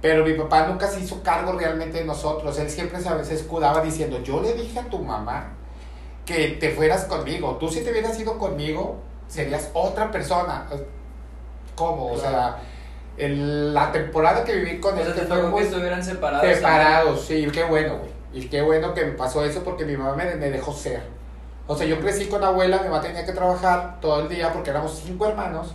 Pero 0.00 0.24
mi 0.24 0.34
papá 0.34 0.66
nunca 0.66 0.88
se 0.88 1.00
hizo 1.00 1.22
cargo 1.22 1.52
realmente 1.52 1.98
de 1.98 2.04
nosotros. 2.04 2.58
Él 2.58 2.68
siempre 2.68 3.00
se, 3.00 3.24
se 3.24 3.34
escudaba 3.34 3.80
diciendo, 3.82 4.20
yo 4.22 4.40
le 4.42 4.52
dije 4.54 4.78
a 4.80 4.84
tu 4.84 4.98
mamá 4.98 5.52
que 6.26 6.48
te 6.60 6.70
fueras 6.72 7.04
conmigo. 7.04 7.56
Tú 7.60 7.68
si 7.68 7.80
te 7.82 7.90
hubieras 7.90 8.18
ido 8.18 8.36
conmigo, 8.36 8.96
serías 9.28 9.70
otra 9.74 10.10
persona. 10.10 10.66
¿Cómo? 11.74 12.12
O 12.12 12.18
sea, 12.18 12.58
el- 13.16 13.72
la 13.72 13.92
temporada 13.92 14.44
que 14.44 14.54
viví 14.56 14.80
con 14.80 14.94
O 14.94 15.00
él 15.00 15.06
sea, 15.06 15.14
te 15.14 15.22
fue 15.22 15.42
muy 15.44 15.60
que 15.62 15.68
estuvieran 15.68 16.04
separados. 16.04 16.46
separados, 16.54 17.24
sí, 17.26 17.46
qué 17.52 17.64
bueno, 17.64 17.98
güey. 17.98 18.13
Y 18.34 18.46
qué 18.48 18.60
bueno 18.62 18.92
que 18.94 19.04
me 19.04 19.12
pasó 19.12 19.44
eso 19.44 19.62
porque 19.62 19.84
mi 19.84 19.96
mamá 19.96 20.14
me, 20.16 20.34
me 20.34 20.50
dejó 20.50 20.72
ser. 20.72 21.02
O 21.66 21.74
sea, 21.76 21.86
yo 21.86 21.98
crecí 22.00 22.26
con 22.26 22.44
abuela, 22.44 22.78
mi 22.82 22.88
mamá 22.88 23.00
tenía 23.00 23.24
que 23.24 23.32
trabajar 23.32 23.98
todo 24.00 24.20
el 24.20 24.28
día 24.28 24.52
porque 24.52 24.68
éramos 24.70 25.00
cinco 25.02 25.26
hermanos 25.28 25.74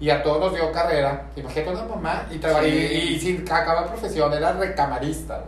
y 0.00 0.08
a 0.08 0.22
todos 0.22 0.40
nos 0.40 0.54
dio 0.54 0.72
carrera. 0.72 1.26
Imagínate 1.36 1.72
una 1.72 1.84
mamá 1.84 2.26
y, 2.30 2.38
Sí. 2.64 2.68
y, 2.68 3.14
y 3.14 3.20
sin 3.20 3.42
acabar 3.42 3.86
profesión, 3.88 4.32
era 4.32 4.52
recamarista. 4.52 5.42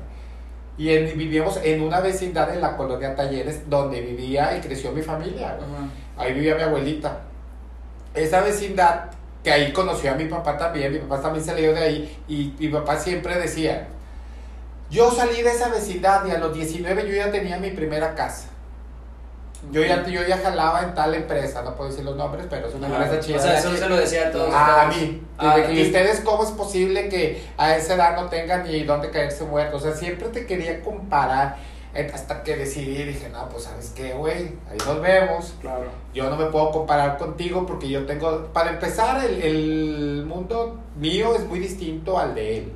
Y 0.77 0.91
en- 0.91 1.17
vivíamos 1.17 1.59
en 1.63 1.81
una 1.83 2.01
vecindad 2.01 2.53
en 2.53 2.61
la 2.61 2.77
colonia 2.77 3.15
Talleres 3.15 3.71
donde 3.71 4.01
vivía 4.03 4.57
y 4.57 4.61
creció 4.61 4.93
mi 4.93 5.01
familia. 5.03 5.57
Ahí 6.19 6.35
vivía 6.35 6.57
mi 6.57 6.63
abuelita. 6.63 7.21
Esa 8.15 8.41
vecindad, 8.43 9.05
que 9.45 9.53
ahí 9.53 9.73
conoció 9.73 10.11
a 10.11 10.15
mi 10.15 10.25
papá 10.27 10.59
también, 10.59 10.93
mi 10.93 10.99
papá 10.99 11.23
también 11.23 11.45
salió 11.45 11.73
de 11.73 11.81
ahí, 11.81 12.19
y 12.29 12.55
mi 12.59 12.69
papá 12.69 12.97
siempre 12.99 13.39
decía, 13.39 13.87
yo 14.91 15.11
salí 15.11 15.43
de 15.43 15.51
esa 15.51 15.69
vecindad 15.69 16.27
y 16.27 16.31
a 16.33 16.39
los 16.39 16.53
19 16.55 17.09
yo 17.09 17.15
ya 17.15 17.31
tenía 17.31 17.59
mi 17.59 17.71
primera 17.71 18.15
casa. 18.15 18.49
Yo 19.71 19.83
ya, 19.83 20.07
yo 20.07 20.27
ya 20.27 20.39
jalaba 20.39 20.83
en 20.83 20.95
tal 20.95 21.15
empresa, 21.15 21.63
no 21.63 21.77
puedo 21.77 21.91
decir 21.91 22.05
los 22.05 22.17
nombres, 22.17 22.47
pero 22.49 22.69
es 22.69 22.75
una 22.75 22.87
Ajá. 22.87 23.05
empresa 23.05 23.21
chida. 23.21 23.37
O 23.37 23.43
sea, 23.43 23.59
eso 23.59 23.77
se 23.77 23.89
lo 23.89 23.97
decía 23.97 24.29
a 24.29 24.31
todos. 24.31 24.55
A 24.55 24.87
mí. 24.87 25.23
Ah, 25.37 25.57
ti. 25.67 25.73
¿Y 25.75 25.83
ustedes 25.87 26.21
cómo 26.21 26.45
es 26.45 26.51
posible 26.51 27.09
que 27.11 27.45
a 27.59 27.77
esa 27.77 27.95
edad 27.95 28.17
no 28.17 28.29
tengan 28.29 28.65
ni 28.65 28.83
dónde 28.85 29.11
caerse 29.11 29.45
muertos? 29.45 29.83
O 29.83 29.85
sea, 29.85 29.95
siempre 29.95 30.29
te 30.29 30.47
quería 30.47 30.81
comparar 30.83 31.57
hasta 32.15 32.43
que 32.43 32.57
decidí, 32.57 33.03
dije, 33.03 33.29
no, 33.31 33.49
pues 33.49 33.65
sabes 33.65 33.93
qué, 33.95 34.15
güey, 34.15 34.53
ahí 34.71 34.79
nos 34.87 35.01
vemos. 35.01 35.55
Claro. 35.61 35.91
Yo 36.15 36.31
no 36.31 36.37
me 36.37 36.47
puedo 36.47 36.71
comparar 36.71 37.19
contigo 37.19 37.67
porque 37.67 37.89
yo 37.89 38.07
tengo, 38.07 38.47
para 38.53 38.71
empezar, 38.71 39.23
el, 39.25 39.43
el 39.43 40.25
mundo 40.25 40.79
mío 40.97 41.35
es 41.35 41.45
muy 41.45 41.59
distinto 41.59 42.19
al 42.19 42.35
de 42.35 42.59
él. 42.59 42.73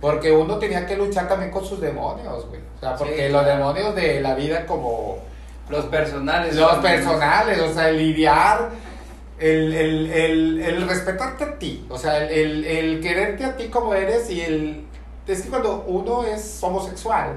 Porque 0.00 0.32
uno 0.32 0.58
tenía 0.58 0.86
que 0.86 0.96
luchar 0.96 1.28
también 1.28 1.50
con 1.50 1.64
sus 1.64 1.80
demonios, 1.80 2.46
güey. 2.48 2.60
O 2.76 2.80
sea, 2.80 2.90
Sí, 2.96 3.04
porque 3.04 3.28
claro. 3.28 3.32
los 3.32 3.46
demonios 3.46 3.94
de 3.94 4.20
la 4.20 4.34
vida 4.34 4.66
como 4.66 5.18
Los 5.68 5.86
personales. 5.86 6.54
los 6.54 6.76
personales, 6.76 7.58
o 7.60 7.72
sea, 7.72 7.88
el 7.88 7.98
lidiar, 7.98 8.70
el, 9.38 9.74
el, 9.74 10.10
el, 10.10 10.60
el 10.62 10.88
respetarte 10.88 11.44
a 11.44 11.58
ti, 11.58 11.86
o 11.90 11.98
sea, 11.98 12.24
el, 12.26 12.64
el, 12.64 12.64
el 12.64 13.00
quererte 13.00 13.44
a 13.44 13.56
ti 13.56 13.68
como 13.68 13.94
eres 13.94 14.30
y 14.30 14.40
el... 14.42 14.84
Es 15.26 15.42
que 15.42 15.48
cuando 15.48 15.84
uno 15.88 16.24
es 16.24 16.58
homosexual, 16.62 17.32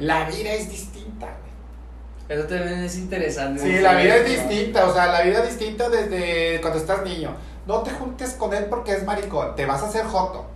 la 0.00 0.24
vida 0.24 0.52
es 0.52 0.68
distinta, 0.70 1.26
güey. 1.26 2.38
Eso 2.38 2.46
también 2.48 2.84
es 2.84 2.96
interesante. 2.96 3.60
Sí, 3.62 3.78
la 3.80 3.94
vida 3.94 4.16
es 4.16 4.26
distinta, 4.26 4.86
o 4.86 4.92
sea, 4.92 5.06
la 5.06 5.22
vida 5.22 5.42
es 5.44 5.56
distinta 5.58 5.88
desde 5.88 6.60
cuando 6.60 6.78
estás 6.78 7.02
niño. 7.04 7.30
No 7.66 7.82
te 7.82 7.90
juntes 7.90 8.32
con 8.34 8.52
él 8.54 8.66
porque 8.70 8.92
es 8.92 9.04
maricón, 9.04 9.54
te 9.56 9.66
vas 9.66 9.82
a 9.82 9.86
hacer 9.88 10.04
joto. 10.04 10.46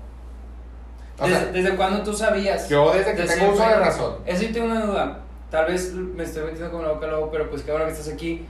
O 1.20 1.26
¿Desde, 1.26 1.38
sea, 1.40 1.52
desde 1.52 1.76
cuándo 1.76 2.02
tú 2.02 2.12
sabías? 2.12 2.68
yo 2.68 2.92
desde 2.92 3.14
que 3.14 3.22
De 3.22 3.28
tengo 3.28 3.52
uso 3.52 3.62
de 3.62 3.76
razón. 3.76 4.16
Eso 4.26 4.40
sí 4.40 4.48
tengo 4.48 4.66
una 4.66 4.84
duda. 4.84 5.20
Tal 5.50 5.66
vez 5.66 5.92
me 5.92 6.24
estoy 6.24 6.42
metiendo 6.44 6.70
como 6.72 6.82
la 6.82 6.92
boca 6.92 7.06
lobo, 7.06 7.30
pero 7.30 7.48
pues 7.48 7.62
que 7.62 7.70
ahora 7.70 7.86
que 7.86 7.92
estás 7.92 8.08
aquí, 8.12 8.44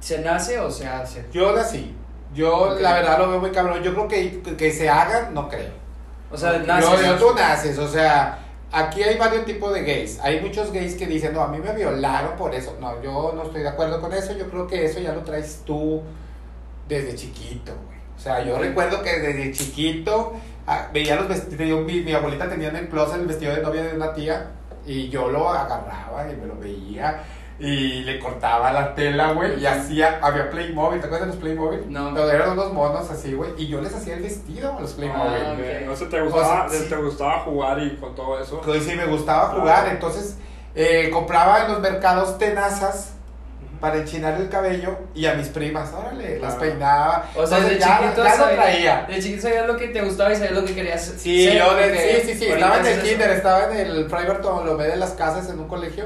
¿se 0.00 0.18
nace 0.18 0.58
o 0.58 0.70
se 0.70 0.86
hace? 0.86 1.24
Yo 1.32 1.54
nací. 1.54 1.94
Yo 2.34 2.72
Ok. 2.72 2.80
la 2.80 2.94
verdad 2.94 3.18
lo 3.20 3.30
veo 3.30 3.38
muy 3.40 3.50
cabrón. 3.50 3.82
Yo 3.82 3.94
creo 3.94 4.08
que, 4.08 4.42
que 4.56 4.72
se 4.72 4.88
hagan, 4.88 5.32
no 5.32 5.48
creo. 5.48 5.70
O 6.32 6.36
sea, 6.36 6.58
Yo, 6.60 6.66
nace. 6.66 7.06
yo- 7.06 7.16
tú 7.16 7.32
naces, 7.36 7.78
o 7.78 7.86
sea, 7.86 8.40
aquí 8.72 9.04
hay 9.04 9.16
varios 9.16 9.44
tipos 9.44 9.72
de 9.72 9.82
gays. 9.84 10.18
Hay 10.20 10.40
muchos 10.40 10.72
gays 10.72 10.96
que 10.96 11.06
dicen, 11.06 11.32
no, 11.32 11.42
a 11.42 11.48
mí 11.48 11.58
me 11.58 11.72
violaron 11.72 12.36
por 12.36 12.52
eso. 12.52 12.76
No, 12.80 13.00
yo 13.00 13.32
no 13.36 13.44
estoy 13.44 13.62
de 13.62 13.68
acuerdo 13.68 14.00
con 14.00 14.12
eso. 14.12 14.32
Yo 14.32 14.48
creo 14.50 14.66
que 14.66 14.84
eso 14.84 14.98
ya 14.98 15.12
lo 15.12 15.20
traes 15.20 15.62
tú 15.64 16.02
desde 16.88 17.14
chiquito, 17.14 17.72
güey. 17.86 17.98
O 18.16 18.20
sea, 18.20 18.42
yo 18.44 18.58
recuerdo 18.58 19.00
que 19.02 19.20
desde 19.20 19.52
chiquito 19.52 20.32
ah, 20.66 20.88
veía 20.92 21.16
los 21.16 21.28
vestidos. 21.28 21.84
Mi, 21.84 22.00
mi 22.00 22.12
abuelita 22.12 22.48
tenía 22.48 22.68
en 22.68 22.76
el 22.76 22.88
closet 22.88 23.20
el 23.20 23.26
vestido 23.26 23.54
de 23.54 23.62
novia 23.62 23.82
de 23.84 23.94
una 23.96 24.12
tía 24.14 24.50
y 24.86 25.08
yo 25.08 25.28
lo 25.30 25.48
agarraba 25.50 26.30
y 26.30 26.36
me 26.36 26.46
lo 26.46 26.56
veía. 26.58 27.22
Y 27.56 28.02
le 28.02 28.18
cortaba 28.18 28.72
la 28.72 28.96
tela, 28.96 29.30
güey, 29.32 29.60
y 29.62 29.64
hacía, 29.66 30.18
había 30.20 30.50
Playmobil, 30.50 30.98
¿te 30.98 31.06
acuerdas 31.06 31.28
de 31.28 31.34
los 31.34 31.40
Playmobil? 31.42 31.84
No. 31.88 32.12
Pero 32.12 32.28
eran 32.28 32.50
unos 32.50 32.72
monos 32.72 33.08
así, 33.08 33.32
güey, 33.32 33.50
y 33.56 33.68
yo 33.68 33.80
les 33.80 33.94
hacía 33.94 34.14
el 34.14 34.22
vestido 34.24 34.76
a 34.76 34.80
los 34.80 34.94
Playmobil. 34.94 35.22
Ah, 35.40 35.52
Ok, 35.52 35.58
ok. 35.60 35.86
No 35.86 35.94
sé, 35.96 36.06
te 36.06 36.20
gustaba, 36.20 36.64
O 36.64 36.68
sea, 36.68 36.80
sí. 36.80 36.88
te 36.88 36.96
gustaba 36.96 37.38
jugar 37.42 37.80
y 37.80 37.96
con 37.96 38.12
todo 38.16 38.40
eso. 38.40 38.60
Que 38.60 38.80
sí 38.80 38.96
me 38.96 39.06
gustaba 39.06 39.50
jugar, 39.50 39.84
Ah. 39.86 39.92
entonces 39.92 40.36
eh, 40.74 41.10
compraba 41.12 41.64
en 41.64 41.70
los 41.72 41.80
mercados 41.80 42.38
tenazas 42.38 43.13
para 43.80 43.96
enchinar 43.96 44.40
el 44.40 44.48
cabello 44.48 44.96
y 45.14 45.26
a 45.26 45.34
mis 45.34 45.48
primas, 45.48 45.92
órale, 45.92 46.38
las 46.38 46.54
Ah. 46.54 46.58
peinaba. 46.58 47.30
O 47.36 47.46
sea, 47.46 47.58
Entonces 47.58 47.64
desde 47.78 47.80
ya, 47.80 47.98
chiquito 48.00 48.24
ya 48.24 48.30
lo 48.30 48.36
sabías- 48.44 48.60
traía. 48.64 49.06
De 49.08 49.18
chiquito 49.22 49.42
sabías 49.42 49.66
lo 49.66 49.76
que 49.76 49.88
te 49.88 50.02
gustaba 50.02 50.32
y 50.32 50.36
sabías 50.36 50.52
lo 50.54 50.64
que 50.64 50.74
querías 50.74 51.02
Sí, 51.18 51.44
ser, 51.44 51.58
yo 51.58 51.74
de- 51.74 52.20
sí, 52.22 52.32
sí, 52.32 52.38
sí, 52.38 52.44
estaba 52.46 52.74
en 52.78 52.80
el 52.80 52.86
haces 52.92 52.98
eso. 52.98 53.06
kinder, 53.08 53.30
estaba 53.30 53.64
en 53.70 53.76
el 53.78 54.08
Fray 54.08 54.26
Bartolomé 54.26 54.84
de 54.84 54.96
las 54.96 55.10
Casas 55.12 55.48
en 55.50 55.58
un 55.60 55.68
colegio. 55.68 56.04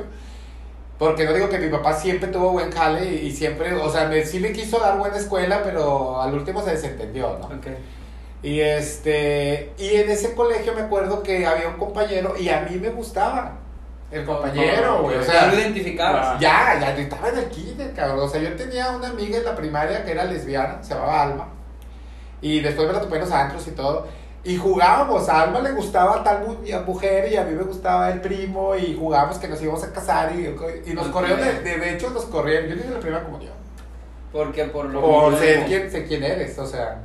Porque 0.99 1.25
no 1.25 1.33
digo 1.33 1.49
que 1.49 1.59
mi 1.59 1.69
papá 1.69 1.95
siempre 1.95 2.29
tuvo 2.29 2.51
buen 2.51 2.73
jale 2.73 3.05
y, 3.05 3.27
y 3.29 3.31
siempre, 3.33 3.73
o 3.75 3.89
sea, 3.89 4.07
me, 4.09 4.27
sí 4.27 4.41
me 4.41 4.51
quiso 4.51 4.81
dar 4.81 4.99
buena 4.99 5.17
escuela, 5.17 5.61
pero 5.63 6.21
al 6.21 6.35
último 6.35 6.61
se 6.65 6.73
desentendió, 6.73 7.39
¿no? 7.39 7.47
Ok. 7.47 7.67
Y 8.43 8.59
este, 8.61 9.73
y 9.79 9.95
en 9.97 10.11
ese 10.11 10.35
colegio 10.35 10.73
me 10.75 10.81
acuerdo 10.83 11.23
que 11.23 11.47
había 11.47 11.69
un 11.69 11.77
compañero 11.77 12.35
y 12.39 12.49
a 12.49 12.63
mí 12.63 12.79
me 12.79 12.89
gustaba 12.91 13.59
el 14.11 14.25
compañero, 14.25 15.03
güey. 15.03 15.17
O 15.17 15.21
ya 15.21 15.27
sea, 15.27 15.47
lo 15.49 15.59
identificabas. 15.59 16.41
ya, 16.41 16.79
ya 16.81 16.97
estaba 16.97 17.29
en 17.29 17.39
el 17.39 17.49
kinder, 17.49 17.93
cabrón. 17.95 18.21
O 18.21 18.29
sea, 18.29 18.41
yo 18.41 18.55
tenía 18.57 18.91
una 18.91 19.09
amiga 19.09 19.39
en 19.39 19.45
la 19.45 19.55
primaria 19.55 20.05
que 20.05 20.13
era 20.13 20.25
lesbiana, 20.25 20.83
se 20.83 20.95
llamaba 20.95 21.23
Alma. 21.23 21.49
Y 22.41 22.61
después 22.61 22.87
me 22.87 22.95
la 22.95 23.01
topé 23.01 23.17
en 23.17 23.21
los 23.23 23.33
antros 23.33 23.67
y 23.67 23.73
todo. 23.73 24.07
Y 24.45 24.57
jugábamos, 24.57 25.29
a 25.29 25.43
Alma 25.43 25.61
le 25.61 25.73
gustaba 25.73 26.23
tal 26.23 26.47
mu- 26.47 26.83
mujer 26.87 27.31
y 27.31 27.37
a 27.37 27.45
mí 27.45 27.53
me 27.55 27.65
gustaba 27.65 28.09
el 28.11 28.21
primo 28.21 28.75
y 28.77 28.97
jugábamos 28.99 29.37
que 29.39 29.49
nos 29.49 29.61
íbamos 29.61 29.83
a 29.85 29.93
casar 29.93 30.33
y, 30.35 30.47
y 30.91 30.95
nos 30.95 31.09
corrieron, 31.09 31.41
de, 31.41 31.61
de 31.79 31.95
hecho 31.95 32.09
nos 32.11 32.25
corrieron, 32.27 32.71
yo 32.71 32.77
ni 32.77 32.83
de 32.83 32.91
la 32.91 33.01
primera 33.01 33.25
comunión. 33.25 33.53
Porque 34.33 34.65
por 34.67 34.87
lo 34.87 35.01
Por 35.03 35.37
ser 35.39 35.67
quién, 35.67 35.91
sé 35.91 36.07
quién 36.07 36.23
eres, 36.23 36.59
o 36.59 36.67
sea, 36.67 36.99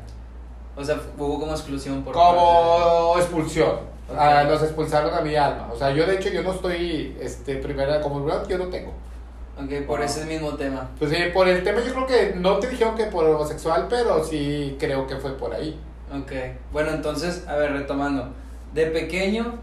O 0.75 0.83
sea, 0.83 0.97
hubo 1.17 1.39
como 1.39 1.51
exclusión 1.51 2.03
por 2.03 2.13
como 2.13 3.15
expulsión. 3.17 3.92
Ah, 4.17 4.43
nos 4.47 4.61
expulsaron 4.63 5.13
a 5.13 5.21
mi 5.21 5.35
alma. 5.35 5.69
O 5.71 5.77
sea, 5.77 5.91
yo 5.91 6.05
de 6.05 6.15
hecho 6.15 6.29
yo 6.29 6.43
no 6.43 6.53
estoy, 6.53 7.17
este, 7.19 7.57
primera 7.57 8.01
comunión, 8.01 8.47
yo 8.47 8.57
no 8.57 8.67
tengo. 8.67 8.93
Ok, 9.55 9.85
por 9.85 10.01
ese 10.01 10.25
mismo 10.25 10.55
tema. 10.55 10.89
Pues 10.97 11.11
sí, 11.11 11.17
por 11.33 11.47
el 11.47 11.63
tema 11.63 11.81
yo 11.81 11.93
creo 11.93 12.07
que 12.07 12.33
no 12.35 12.57
te 12.57 12.69
dijeron 12.69 12.95
que 12.95 13.05
por 13.05 13.25
homosexual, 13.25 13.87
pero 13.89 14.23
sí 14.23 14.75
creo 14.79 15.05
que 15.05 15.17
fue 15.17 15.37
por 15.37 15.53
ahí. 15.53 15.79
Ok. 16.11 16.31
Bueno, 16.71 16.91
entonces, 16.91 17.45
a 17.47 17.55
ver, 17.55 17.71
retomando. 17.73 18.29
De 18.73 18.87
pequeño, 18.87 19.59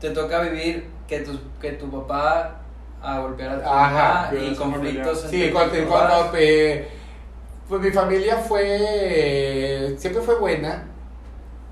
te 0.00 0.10
toca 0.10 0.40
vivir 0.40 0.88
que 1.06 1.20
tu, 1.20 1.38
que 1.60 1.72
tu 1.72 1.90
papá 1.90 2.56
a 3.02 3.20
golpear 3.20 3.50
a 3.56 3.62
tu 3.62 3.68
Ajá, 3.68 4.30
mamá 4.32 4.44
y 4.44 4.54
conflictos 4.54 5.26
Sí, 5.30 5.50
cuando, 5.50 5.74
cuando, 5.86 6.32
eh, 6.36 6.88
pues 7.68 7.80
mi 7.80 7.90
familia 7.90 8.36
fue, 8.36 9.94
siempre 9.98 10.22
fue 10.22 10.36
buena. 10.36 10.89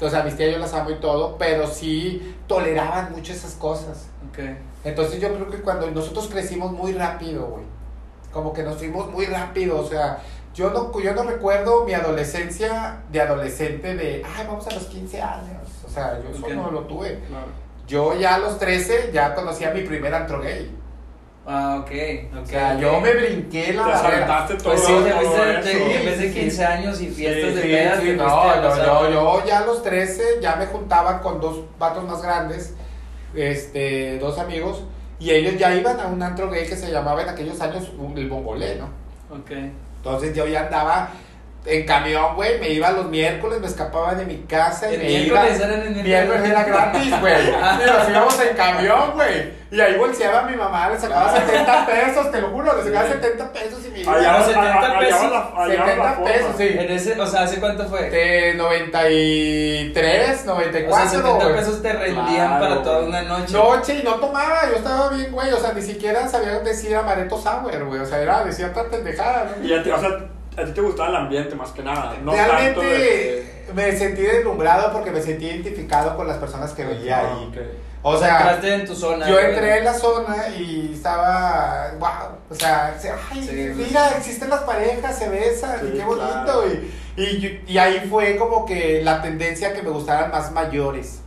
O 0.00 0.09
sea, 0.09 0.23
mis 0.23 0.37
tías 0.37 0.52
yo 0.52 0.59
las 0.59 0.73
amo 0.75 0.90
y 0.90 0.97
todo, 0.97 1.37
pero 1.38 1.67
sí 1.67 2.37
toleraban 2.47 3.12
mucho 3.12 3.33
esas 3.33 3.55
cosas. 3.55 4.07
Entonces 4.85 5.21
yo 5.21 5.35
creo 5.35 5.50
que 5.50 5.61
cuando 5.61 5.90
nosotros 5.90 6.28
crecimos 6.28 6.73
muy 6.73 6.93
rápido, 6.93 7.47
güey. 7.47 7.64
Como 8.33 8.52
que 8.52 8.62
nos 8.62 8.76
fuimos 8.76 9.11
muy 9.11 9.25
rápido, 9.25 9.81
o 9.81 9.88
sea, 9.88 10.23
yo 10.55 10.71
no, 10.71 10.97
yo 11.00 11.14
no 11.14 11.23
recuerdo 11.23 11.85
mi 11.85 11.95
adolescencia 11.95 13.00
de 13.11 13.21
adolescente 13.21 13.97
de, 13.97 14.23
ay, 14.25 14.47
vamos 14.47 14.67
a 14.67 14.75
los 14.75 14.85
15 14.85 15.23
años. 15.23 15.62
O 15.87 15.88
sea, 15.88 16.21
yo 16.23 16.31
eso 16.31 16.49
no 16.55 16.71
lo 16.71 16.81
tuve. 16.83 17.21
Claro. 17.26 17.47
Yo 17.87 18.14
ya 18.14 18.35
a 18.35 18.38
los 18.38 18.59
13 18.59 19.11
ya 19.12 19.35
conocía 19.35 19.71
mi 19.73 19.81
primer 19.81 20.14
antro 20.14 20.43
gay. 20.43 20.71
Ah, 21.50 21.78
ok. 21.81 21.90
O 22.43 22.47
sea, 22.47 22.75
ok. 22.75 22.81
yo 22.81 23.00
me 23.00 23.14
brinqué 23.14 23.73
la 23.73 23.87
Te 23.87 23.93
saltaste 23.97 24.55
todo, 24.57 24.64
Pues 24.75 24.85
sí, 24.85 24.93
te 25.02 25.12
fuiste 25.12 25.40
de- 25.78 25.97
en 25.97 26.05
vez 26.05 26.19
de 26.19 26.28
Sí, 26.33 26.40
15 26.40 26.64
años 26.67 27.00
y 27.00 27.07
fiestas 27.09 27.50
Sí, 27.50 27.57
de 27.57 27.62
sí, 27.62 27.69
pedas, 27.69 28.00
sí, 28.02 28.12
no, 28.19 28.57
no, 28.62 29.11
yo, 29.11 29.11
yo 29.11 29.47
ya 29.47 29.59
a 29.61 29.64
los 29.67 29.83
13 29.83 30.23
ya 30.43 30.57
me 30.57 30.67
juntaba 30.67 31.23
con 31.23 31.40
dos 31.40 31.61
vatos 31.78 32.05
más 32.05 32.21
grandes, 32.21 32.75
este, 33.35 34.19
dos 34.19 34.38
amigos, 34.38 34.85
y 35.19 35.31
ellos 35.31 35.57
ya 35.59 35.75
iban 35.75 35.99
a 35.99 36.07
un 36.07 36.23
antro 36.23 36.50
gay 36.50 36.67
que 36.67 36.76
se 36.76 36.90
llamaba 36.93 37.23
en 37.23 37.31
aquellos 37.31 37.59
años 37.62 37.90
el 38.17 38.28
Bongolé, 38.28 38.76
¿no? 38.76 38.85
Ok. 39.35 39.50
Entonces 39.97 40.35
yo 40.37 40.47
ya 40.47 40.67
andaba 40.67 41.09
en 41.68 41.87
camión, 41.87 42.34
güey, 42.34 42.58
me 42.58 42.70
iba 42.70 42.90
los 42.92 43.06
miércoles, 43.06 43.60
me 43.60 43.66
escapaba 43.66 44.14
de 44.14 44.25
mi 44.25 44.38
casa 44.44 44.90
y 44.90 44.94
El 44.94 45.00
me 45.00 45.06
miércoles 45.06 45.56
iba... 45.58 45.66
era 45.66 45.75
el 45.84 45.90
Miércoles 46.02 46.42
era 46.50 46.64
gratis, 46.64 47.20
güey. 47.20 47.48
Y 47.48 47.50
nos 47.87 48.08
íbamos 48.08 48.40
en 48.40 48.56
camión, 48.56 49.12
güey. 49.14 49.58
Y 49.70 49.78
ahí 49.80 49.96
bolseaba 49.98 50.42
mi 50.44 50.56
mamá, 50.56 50.88
le 50.88 50.98
sacaba 50.98 51.30
70 51.37 51.87
pesos, 51.87 52.30
te 52.32 52.40
lo 52.40 52.48
juro, 52.48 52.75
le 52.75 52.84
sacaba 52.84 53.06
70 53.10 53.52
pesos 53.52 53.80
y 53.87 53.90
me 53.90 54.00
iba. 54.00 54.14
Allá, 54.14 54.38
Los 54.38 54.48
allá, 54.48 54.62
70 54.62 54.87
allá 54.87 54.98
pesos, 54.98 55.22
allá 55.22 55.68
la 55.68 55.84
70 55.84 56.12
forma. 56.14 56.25
pesos, 56.25 56.54
sí. 56.56 56.68
En 56.70 56.90
ese, 56.90 57.20
o 57.20 57.26
sea, 57.26 57.42
¿hace 57.42 57.60
cuánto 57.60 57.84
fue? 57.87 58.08
De 58.08 58.54
93, 58.54 60.46
94, 60.46 60.90
O 60.90 60.96
sea, 60.96 61.08
70 61.08 61.44
güey. 61.44 61.56
pesos 61.56 61.82
te 61.82 61.92
rendían 61.92 62.26
Claro, 62.58 62.60
para 62.60 62.82
toda 62.82 63.00
una 63.04 63.22
noche. 63.22 63.52
Noche 63.52 63.94
y 64.00 64.02
no 64.04 64.14
tomaba, 64.14 64.60
yo 64.70 64.76
estaba 64.76 65.10
bien, 65.10 65.32
güey, 65.32 65.52
o 65.52 65.58
sea, 65.58 65.72
ni 65.72 65.82
siquiera 65.82 66.26
sabía 66.28 66.58
decir 66.60 66.96
amaretto 66.96 67.38
sour, 67.38 67.84
güey, 67.84 68.00
o 68.00 68.06
sea, 68.06 68.18
era, 68.22 68.44
decía 68.44 68.68
otra 68.68 68.84
pendejada, 68.84 69.50
¿no? 69.56 69.66
Y 69.66 69.72
a 69.75 69.82
ti, 69.82 69.90
o 69.90 69.98
sea, 70.00 70.08
a 70.60 70.64
ti 70.64 70.72
te 70.72 70.80
gustaba 70.80 71.08
el 71.10 71.16
ambiente 71.16 71.54
más 71.54 71.70
que 71.70 71.82
nada. 71.82 72.14
No 72.22 72.32
tanto 72.32 72.52
Realmente 72.52 72.80
de- 72.98 73.72
me 73.74 73.92
sentí 73.96 74.22
deslumbrado 74.22 74.92
porque 74.92 75.10
me 75.10 75.20
sentí 75.22 75.46
identificado 75.46 76.16
con 76.16 76.26
las 76.26 76.38
personas 76.38 76.72
que 76.72 76.84
veía 76.84 77.18
Ah, 77.20 77.36
ahí. 77.38 77.46
ok. 77.50 77.56
O 78.02 78.16
sea, 78.16 78.38
Entraste 78.38 78.74
en 78.74 78.86
tu 78.86 78.94
zona. 78.94 79.28
yo 79.28 79.38
entré 79.40 79.78
en 79.78 79.84
la 79.84 79.92
zona 79.94 80.48
y 80.56 80.92
estaba, 80.94 81.90
wow, 81.98 82.38
o 82.48 82.54
sea, 82.54 82.96
se- 82.98 83.10
ay, 83.10 83.42
Sí, 83.42 83.72
mira, 83.74 84.10
existen 84.16 84.48
las 84.50 84.60
parejas, 84.60 85.18
se 85.18 85.28
besan, 85.28 85.80
Sí, 85.80 85.92
qué 85.98 86.04
bonito. 86.04 86.26
claro. 86.44 86.64
Y, 87.16 87.60
y 87.66 87.78
ahí 87.78 88.06
fue 88.08 88.36
como 88.36 88.64
que 88.64 89.02
la 89.02 89.20
tendencia 89.20 89.72
que 89.74 89.82
me 89.82 89.90
gustaran 89.90 90.30
más 90.30 90.52
mayores. 90.52 91.20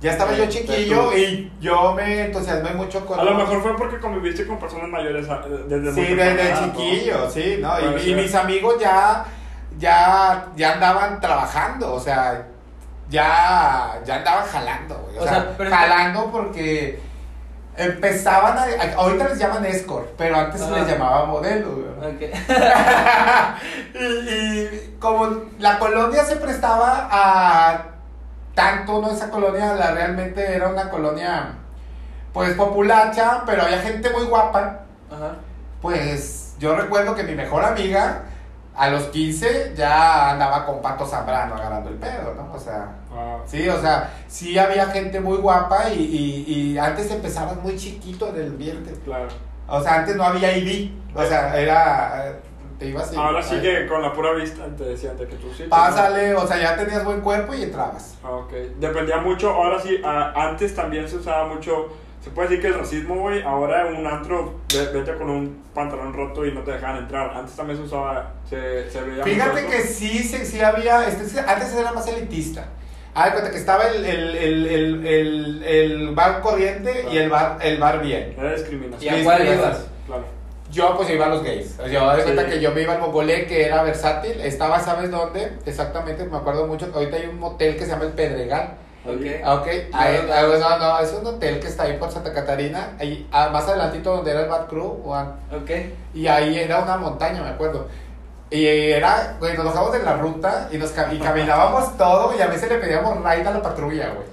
Ya 0.00 0.12
estaba 0.12 0.32
Sí, 0.32 0.36
yo 0.38 0.46
chiquillo 0.48 1.02
tú. 1.10 1.16
y 1.16 1.50
yo 1.58 1.94
me 1.94 2.26
entusiasmé 2.26 2.70
mucho 2.74 3.04
con... 3.06 3.18
A 3.18 3.22
lo 3.24 3.34
mejor 3.34 3.62
fue 3.62 3.76
porque 3.76 3.98
conviviste 3.98 4.46
con 4.46 4.58
personas 4.58 4.88
mayores 4.88 5.26
a- 5.28 5.40
desde 5.40 5.92
Sí, 5.94 6.00
muy 6.00 6.14
desde 6.14 6.54
chiquillo, 6.64 7.30
sí, 7.30 7.58
¿no? 7.62 7.72
Y, 8.04 8.14
mis 8.14 8.34
amigos 8.34 8.74
ya, 8.78 9.24
ya, 9.78 10.48
ya 10.54 10.72
andaban 10.74 11.18
trabajando, 11.20 11.94
o 11.94 12.00
sea, 12.00 12.46
ya, 13.08 13.98
ya 14.04 14.16
andaban 14.16 14.44
jalando, 14.46 14.96
güey. 14.98 15.18
O, 15.18 15.22
O 15.22 15.26
sea, 15.26 15.56
jalando 15.70 16.30
porque 16.30 17.00
empezaban 17.78 18.58
a, 18.58 18.66
ahorita 18.98 19.28
les 19.28 19.38
llaman 19.38 19.64
escort, 19.64 20.08
pero 20.18 20.36
antes 20.36 20.60
se 20.60 20.70
les 20.72 20.86
llamaba 20.88 21.24
modelo, 21.24 21.68
güey. 21.70 22.14
Ok. 22.14 22.36
y, 23.94 24.04
y 24.04 24.96
como 25.00 25.42
la 25.58 25.78
colonia 25.78 26.22
se 26.24 26.36
prestaba 26.36 27.08
a 27.10 27.84
tanto, 28.56 29.00
¿no? 29.00 29.10
Esa 29.10 29.30
colonia 29.30 29.74
la, 29.74 29.92
realmente 29.92 30.54
era 30.56 30.68
una 30.68 30.90
colonia, 30.90 31.52
pues, 32.32 32.54
populacha, 32.54 33.42
pero 33.46 33.62
había 33.62 33.78
gente 33.78 34.10
muy 34.10 34.24
guapa. 34.24 34.80
Ajá. 35.08 35.36
Pues 35.80 36.56
yo 36.58 36.74
recuerdo 36.74 37.14
que 37.14 37.22
mi 37.22 37.34
mejor 37.36 37.64
amiga 37.64 38.22
a 38.74 38.88
los 38.88 39.04
15 39.04 39.74
ya 39.76 40.30
andaba 40.30 40.66
con 40.66 40.82
Pato 40.82 41.06
Zambrano 41.06 41.54
agarrando 41.54 41.90
el 41.90 41.96
pedo, 41.96 42.34
¿no? 42.34 42.52
O 42.52 42.58
sea, 42.58 42.88
sí, 43.46 43.68
o 43.68 43.80
sea, 43.80 44.10
sí 44.26 44.58
había 44.58 44.86
gente 44.86 45.20
muy 45.20 45.36
guapa 45.36 45.90
y, 45.90 45.98
y, 45.98 46.52
y 46.52 46.78
antes 46.78 47.10
empezabas 47.10 47.56
muy 47.56 47.76
chiquito 47.76 48.30
en 48.30 48.36
el 48.36 48.46
ambiente. 48.48 48.92
claro. 49.04 49.28
O 49.68 49.82
sea, 49.82 49.96
antes 49.96 50.14
no 50.14 50.22
había 50.22 50.56
ID, 50.56 50.92
o 51.14 51.24
sea, 51.24 51.58
era, 51.58 52.36
te 52.78 52.86
ibas 52.86 53.12
y... 53.12 53.16
Ahora 53.16 53.42
sí 53.42 53.60
que 53.60 53.86
con 53.86 54.02
la 54.02 54.12
pura 54.12 54.32
vista 54.32 54.64
te 54.76 54.84
decían 54.84 55.16
de 55.16 55.26
que 55.26 55.36
tú 55.36 55.48
sí. 55.56 55.64
Pásale, 55.64 56.34
o 56.34 56.46
sea, 56.46 56.58
ya 56.58 56.76
tenías 56.76 57.04
buen 57.04 57.20
cuerpo 57.20 57.54
y 57.54 57.62
entrabas. 57.64 58.16
no. 58.22 58.28
Ah, 58.28 58.32
ok. 58.36 58.52
Dependía 58.78 59.18
mucho, 59.18 59.50
ahora 59.50 59.80
sí, 59.80 60.00
antes 60.04 60.74
también 60.74 61.08
se 61.08 61.16
usaba 61.16 61.46
mucho, 61.46 61.88
se 62.22 62.30
puede 62.30 62.48
decir 62.48 62.62
que 62.62 62.68
el 62.68 62.74
racismo, 62.74 63.16
güey, 63.16 63.42
ahora 63.42 63.88
en 63.88 63.96
un 63.96 64.06
antro, 64.06 64.54
ve- 64.72 64.90
vete 64.92 65.14
con 65.14 65.30
un 65.30 65.62
pantalón 65.74 66.12
roto 66.12 66.44
y 66.44 66.52
no 66.52 66.62
te 66.62 66.72
dejaban 66.72 66.98
entrar. 66.98 67.30
Antes 67.36 67.54
también 67.54 67.78
se 67.78 67.84
usaba, 67.84 68.32
se, 68.48 68.90
se 68.90 69.00
veía 69.02 69.18
mucho 69.24 69.28
Fíjate 69.28 69.66
que 69.66 69.80
sí, 69.82 70.18
sí, 70.24 70.44
sí 70.44 70.60
había, 70.60 71.06
este, 71.08 71.40
antes 71.40 71.72
era 71.74 71.92
más 71.92 72.06
elitista. 72.08 72.66
Ah, 73.18 73.26
de 73.26 73.32
cuenta 73.32 73.50
que 73.50 73.56
estaba 73.56 73.84
el, 73.84 74.04
el, 74.04 74.36
el, 74.36 74.66
el, 74.66 75.06
el, 75.06 75.62
el 75.64 76.14
bar 76.14 76.42
corriente 76.42 77.06
y 77.10 77.16
el 77.16 77.30
bar, 77.30 77.56
el 77.62 77.78
bar 77.78 78.02
bien. 78.02 78.34
Era 78.36 78.52
discriminación. 78.52 79.14
¿Y 79.16 79.20
a 79.20 79.24
cuál 79.24 79.46
ibas? 79.54 79.85
Yo 80.72 80.96
pues 80.96 81.08
iba 81.10 81.26
a 81.26 81.28
los 81.28 81.42
gays. 81.42 81.76
Yo 81.90 82.14
de 82.16 82.22
cuenta 82.24 82.46
que 82.46 82.60
yo 82.60 82.72
me 82.72 82.82
iba 82.82 82.94
al 82.94 83.00
Mongolé, 83.00 83.46
que 83.46 83.66
era 83.66 83.82
versátil. 83.82 84.40
Estaba, 84.40 84.80
¿sabes 84.80 85.10
dónde? 85.10 85.52
Exactamente, 85.64 86.24
me 86.24 86.36
acuerdo 86.36 86.66
mucho. 86.66 86.90
Ahorita 86.94 87.16
hay 87.16 87.26
un 87.26 87.38
motel 87.38 87.76
que 87.76 87.84
se 87.84 87.90
llama 87.92 88.04
El 88.04 88.12
Pedregal. 88.12 88.74
Ok. 89.06 89.24
Ah, 89.44 89.54
Ok, 89.54 89.66
No, 89.92 89.98
ahí- 90.00 90.24
no, 90.26 90.32
ah, 90.34 90.76
no. 90.80 90.88
no, 90.88 90.98
es 90.98 91.12
un 91.12 91.24
hotel 91.26 91.60
que 91.60 91.68
está 91.68 91.84
ahí 91.84 91.96
por 91.96 92.10
Santa 92.10 92.32
Catarina. 92.32 92.96
Ahí, 92.98 93.28
ah, 93.30 93.48
más 93.52 93.68
adelantito 93.68 94.16
donde 94.16 94.32
era 94.32 94.40
el 94.40 94.48
Bad 94.48 94.66
Crew. 94.66 95.00
Juan. 95.04 95.36
Ok. 95.52 95.70
Y 96.14 96.26
ahí 96.26 96.58
era 96.58 96.80
una 96.80 96.96
montaña, 96.96 97.40
me 97.42 97.50
acuerdo. 97.50 97.86
Y 98.50 98.66
era, 98.66 99.36
güey, 99.38 99.56
nos 99.56 99.66
bajamos 99.66 99.92
de 99.92 100.02
la 100.02 100.14
ruta 100.16 100.68
y, 100.72 100.78
nos, 100.78 100.92
y 101.12 101.18
caminábamos 101.18 101.96
todo 101.96 102.32
y 102.36 102.40
a 102.40 102.46
veces 102.48 102.68
le 102.68 102.78
pedíamos 102.78 103.16
ride 103.18 103.46
a 103.46 103.50
la 103.52 103.62
patrulla, 103.62 104.08
güey. 104.10 104.26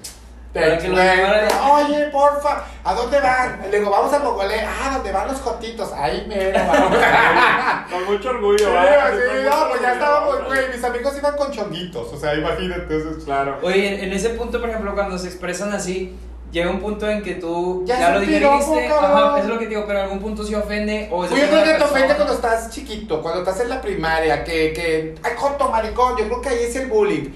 Para 0.53 0.77
que 0.77 0.88
lo. 0.88 0.95
Oye, 0.98 2.05
porfa, 2.12 2.63
¿a 2.83 2.93
dónde 2.93 3.19
van? 3.19 3.60
Le 3.72 3.79
digo, 3.79 3.89
vamos 3.89 4.13
a 4.13 4.19
Mongolé. 4.19 4.62
Ah, 4.62 4.91
¿dónde 4.93 5.12
van 5.12 5.27
los 5.27 5.41
jotitos? 5.41 5.91
Ahí 5.93 6.25
mero, 6.27 6.60
vamos. 6.67 6.98
Con 7.91 8.05
mucho 8.05 8.29
orgullo, 8.29 8.57
Sí, 8.60 8.65
¿verdad? 8.65 9.12
sí, 9.12 9.39
mucho 9.43 9.50
no, 9.50 9.69
pues 9.69 9.81
ya 9.81 9.93
estábamos, 9.93 10.45
güey, 10.45 10.60
mis 10.74 10.83
amigos 10.83 11.17
iban 11.17 11.36
con 11.36 11.51
chonguitos, 11.51 12.13
o 12.13 12.17
sea, 12.17 12.36
imagínate, 12.36 12.81
entonces... 12.95 13.24
Claro. 13.24 13.57
Oye, 13.63 14.03
en- 14.03 14.13
ese 14.13 14.29
punto, 14.29 14.60
por 14.60 14.69
ejemplo, 14.69 14.93
cuando 14.93 15.17
se 15.17 15.27
expresan 15.27 15.74
así, 15.74 16.15
llega 16.51 16.69
un 16.69 16.79
punto 16.79 17.10
en 17.10 17.22
que 17.24 17.36
tú 17.36 17.83
Ya 17.86 18.00
ya, 18.00 18.15
es 18.15 18.22
lo 18.22 18.48
cabrón. 18.88 19.03
Ajá, 19.03 19.38
eso 19.39 19.48
es 19.48 19.53
lo 19.53 19.60
que 19.60 19.67
digo, 19.67 19.83
pero 19.88 20.00
en 20.00 20.03
algún 20.05 20.19
punto 20.19 20.43
se 20.43 20.55
ofende 20.55 21.10
o 21.12 21.25
es 21.25 21.31
yo 21.31 21.38
creo 21.38 21.63
que 21.63 21.74
te 21.74 21.83
ofende 21.83 22.13
cuando 22.15 22.33
estás 22.33 22.69
chiquito, 22.69 23.22
cuando 23.22 23.39
estás 23.41 23.60
en 23.62 23.69
la 23.69 23.81
primaria, 23.81 24.43
que, 24.43 24.72
que, 24.74 25.15
ay, 25.24 25.31
joto, 25.36 25.69
maricón, 25.69 26.15
yo 26.17 26.25
creo 26.25 26.41
que 26.41 26.50
ahí 26.50 26.63
es 26.63 26.75
el 26.75 26.88
bullying. 26.88 27.29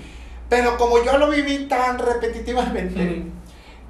Pero 0.49 0.77
como 0.77 1.03
yo 1.03 1.17
lo 1.17 1.29
viví 1.29 1.65
tan 1.67 1.99
repetitivamente, 1.99 3.01
Ujú. 3.03 3.29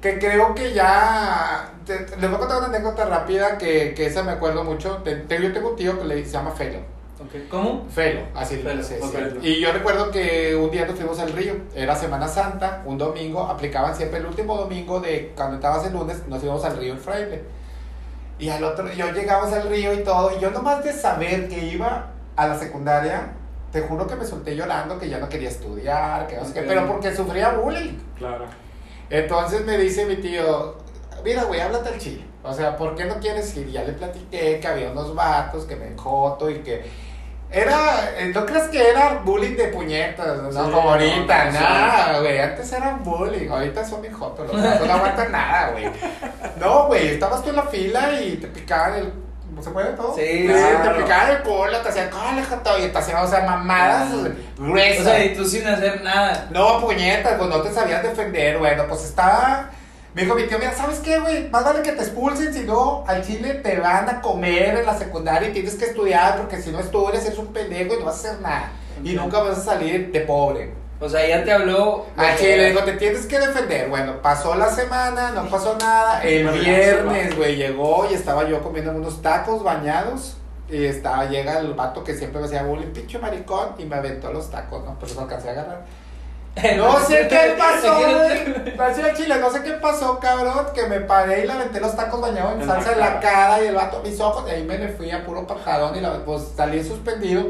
que 0.00 0.18
creo 0.18 0.54
que 0.54 0.72
ya, 0.72 1.70
te- 1.86 1.98
te- 1.98 2.16
les 2.16 2.28
voy 2.28 2.36
a 2.36 2.38
contar 2.38 2.58
una 2.58 2.66
anécdota 2.68 3.04
rápida 3.06 3.58
que, 3.58 3.94
que 3.94 4.06
esa 4.06 4.22
me 4.22 4.32
acuerdo 4.32 4.64
mucho. 4.64 4.96
Te- 5.04 5.24
yo 5.40 5.52
tengo 5.52 5.70
un 5.70 5.76
tío 5.76 5.98
que 5.98 6.04
le, 6.04 6.24
se 6.24 6.32
llama 6.32 6.50
Felo. 6.50 6.78
Ok. 7.20 7.48
¿Cómo? 7.50 7.84
Felo, 7.92 8.20
así 8.34 8.56
Felo, 8.56 8.70
le 8.70 8.76
dice. 8.76 8.98
ok. 9.02 9.14
sí. 9.42 9.48
Y 9.48 9.60
yo 9.60 9.72
recuerdo 9.72 10.10
que 10.12 10.54
un 10.56 10.70
día 10.70 10.86
nos 10.86 10.94
fuimos 10.96 11.18
al 11.18 11.32
río, 11.32 11.54
era 11.74 11.94
Semana 11.96 12.28
Santa, 12.28 12.82
un 12.84 12.96
domingo, 12.96 13.42
aplicaban 13.46 13.94
siempre 13.96 14.18
el 14.20 14.26
último 14.26 14.56
domingo 14.56 15.00
de 15.00 15.32
cuando 15.36 15.56
estabas 15.56 15.84
el 15.86 15.92
lunes, 15.94 16.26
nos 16.28 16.42
íbamos 16.44 16.64
al 16.64 16.76
río 16.76 16.92
El 16.92 16.98
Fraile. 17.00 17.42
Y 18.38 18.50
al 18.50 18.62
otro, 18.62 18.92
yo 18.92 19.10
llegamos 19.10 19.52
al 19.52 19.68
río 19.68 19.92
y 19.94 20.04
todo, 20.04 20.36
y 20.36 20.40
yo 20.40 20.50
nomás 20.52 20.84
de 20.84 20.92
saber 20.92 21.48
que 21.48 21.58
iba 21.66 22.10
a 22.36 22.46
la 22.46 22.56
secundaria, 22.56 23.32
te 23.72 23.82
juro 23.82 24.06
que 24.06 24.16
me 24.16 24.24
solté 24.24 24.56
llorando, 24.56 24.98
que 24.98 25.08
ya 25.08 25.18
no 25.18 25.28
quería 25.28 25.48
estudiar, 25.48 26.26
que 26.26 26.36
no 26.36 26.44
sé 26.44 26.54
qué, 26.54 26.62
pero 26.62 26.86
porque 26.86 27.14
sufría 27.14 27.50
bullying. 27.50 27.98
Claro. 28.16 28.46
Entonces 29.10 29.64
me 29.64 29.76
dice 29.76 30.06
mi 30.06 30.16
tío, 30.16 30.76
mira, 31.24 31.44
güey, 31.44 31.60
háblate 31.60 31.90
al 31.90 31.98
chile. 31.98 32.24
O 32.42 32.52
sea, 32.52 32.76
¿por 32.76 32.94
qué 32.94 33.04
no 33.04 33.18
quieres 33.18 33.54
ir? 33.56 33.70
Ya 33.70 33.82
le 33.82 33.92
platiqué 33.92 34.58
que 34.60 34.66
había 34.66 34.90
unos 34.90 35.14
vatos 35.14 35.64
que 35.64 35.76
me 35.76 35.96
joto 35.96 36.48
y 36.48 36.58
que... 36.58 37.08
Era, 37.50 38.10
eh, 38.18 38.30
no 38.34 38.44
crees 38.44 38.64
que 38.64 38.90
era 38.90 39.22
bullying 39.24 39.56
de 39.56 39.68
puñetas, 39.68 40.42
no 40.42 40.52
Sí, 40.52 40.70
como 40.70 40.90
ahorita, 40.90 41.46
no, 41.46 41.52
nada, 41.52 42.20
güey, 42.20 42.38
antes 42.38 42.70
era 42.70 43.00
bullying, 43.02 43.48
ahorita 43.48 43.82
son 43.86 44.02
mi 44.02 44.10
joto, 44.10 44.44
los 44.44 44.62
vatos 44.62 44.86
no 44.86 44.92
aguantan 44.92 45.32
nada, 45.32 45.70
güey. 45.70 45.90
No, 46.60 46.88
güey, 46.88 47.08
estabas 47.08 47.42
tú 47.42 47.48
en 47.48 47.56
la 47.56 47.62
fila 47.62 48.20
y 48.20 48.36
te 48.36 48.48
picaban 48.48 48.96
el, 48.96 49.12
¿se 49.62 49.70
puede 49.70 49.92
todo? 49.92 50.14
Sí, 50.16 50.46
claro. 50.46 50.94
te 50.94 51.02
picaban 51.02 51.30
el 51.30 51.42
culo, 51.42 51.80
te 51.82 51.88
hacían, 51.88 52.10
joto, 52.10 52.78
y 52.78 52.88
te 52.88 52.98
hacían, 52.98 53.24
o 53.24 53.28
sea, 53.28 53.40
mamadas 53.42 54.08
Ah. 54.12 54.28
gruesas. 54.58 55.00
O 55.00 55.04
sea, 55.04 55.24
y 55.24 55.34
tú 55.34 55.44
sin 55.44 55.66
hacer 55.66 56.02
nada. 56.02 56.46
No, 56.50 56.80
puñetas, 56.80 57.34
pues 57.38 57.48
no 57.50 57.60
te 57.62 57.72
sabías 57.72 58.02
defender, 58.02 58.58
bueno, 58.58 58.84
pues 58.88 59.04
estaba... 59.04 59.70
Me 60.14 60.22
dijo 60.22 60.34
mi 60.34 60.44
tío, 60.44 60.58
mira, 60.58 60.72
¿sabes 60.74 60.98
qué, 61.00 61.18
güey? 61.18 61.48
Más 61.50 61.64
vale 61.64 61.82
que 61.82 61.92
te 61.92 62.02
expulsen, 62.02 62.52
si 62.52 62.64
no, 62.64 63.04
al 63.06 63.24
chile 63.24 63.54
te 63.54 63.78
van 63.78 64.08
a 64.08 64.20
comer 64.20 64.78
en 64.78 64.86
la 64.86 64.96
secundaria 64.98 65.48
y 65.50 65.52
tienes 65.52 65.74
que 65.76 65.84
estudiar, 65.84 66.38
porque 66.38 66.60
si 66.60 66.70
no 66.70 66.80
estudias 66.80 67.24
eres 67.26 67.38
un 67.38 67.52
pendejo 67.52 67.94
y 67.94 67.98
no 68.00 68.06
vas 68.06 68.16
a 68.24 68.28
hacer 68.30 68.40
nada. 68.40 68.72
Y 69.04 69.12
nunca 69.14 69.40
vas 69.42 69.58
a 69.58 69.62
salir 69.62 70.10
de 70.10 70.20
pobre. 70.22 70.72
O 71.00 71.08
sea, 71.08 71.26
ya 71.26 71.44
te 71.44 71.52
habló. 71.52 72.06
Al 72.16 72.36
chile, 72.36 72.70
digo, 72.70 72.82
te 72.82 72.92
tienes 72.94 73.26
que 73.26 73.38
defender. 73.38 73.88
Bueno, 73.88 74.20
pasó 74.20 74.54
la 74.56 74.68
semana, 74.70 75.30
no 75.30 75.48
pasó 75.48 75.76
nada. 75.78 76.22
El 76.22 76.48
viernes, 76.48 77.36
güey, 77.36 77.56
llegó 77.56 78.08
y 78.10 78.14
estaba 78.14 78.48
yo 78.48 78.60
comiendo 78.62 78.90
unos 78.92 79.22
tacos 79.22 79.62
bañados. 79.62 80.36
Y 80.68 80.84
estaba, 80.84 81.24
llega 81.26 81.60
el 81.60 81.72
vato 81.72 82.04
que 82.04 82.14
siempre 82.14 82.40
me 82.40 82.46
hacía 82.46 82.62
bullying, 82.62 82.88
pinche 82.88 83.18
maricón, 83.18 83.70
y 83.78 83.86
me 83.86 83.96
aventó 83.96 84.30
los 84.32 84.50
tacos, 84.50 84.84
¿no? 84.84 84.96
Pero 85.00 85.14
los 85.14 85.22
alcancé 85.22 85.48
a 85.48 85.52
agarrar. 85.52 85.84
No 86.76 86.98
sé 87.00 87.28
qué 87.28 87.54
pasó, 87.56 87.94
güey. 87.94 89.14
Chile, 89.14 89.36
no 89.40 89.50
sé 89.50 89.62
qué 89.62 89.72
pasó, 89.72 90.18
cabrón. 90.18 90.66
Que 90.74 90.86
me 90.86 91.00
paré 91.00 91.44
y 91.44 91.46
le 91.46 91.52
aventé 91.52 91.80
los 91.80 91.94
tacos 91.94 92.20
bañados 92.20 92.60
en 92.60 92.66
salsa 92.66 92.92
en 92.92 93.00
la 93.00 93.20
cara. 93.20 93.20
cara 93.20 93.64
y 93.64 93.68
el 93.68 93.74
vato 93.74 94.02
mis 94.02 94.18
ojos. 94.20 94.44
Y 94.48 94.52
ahí 94.52 94.64
me 94.64 94.78
le 94.78 94.88
fui 94.88 95.10
a 95.10 95.24
puro 95.24 95.46
pajadón 95.46 95.96
y 95.96 96.00
la, 96.00 96.12
pues 96.24 96.42
salí 96.56 96.82
suspendido. 96.82 97.46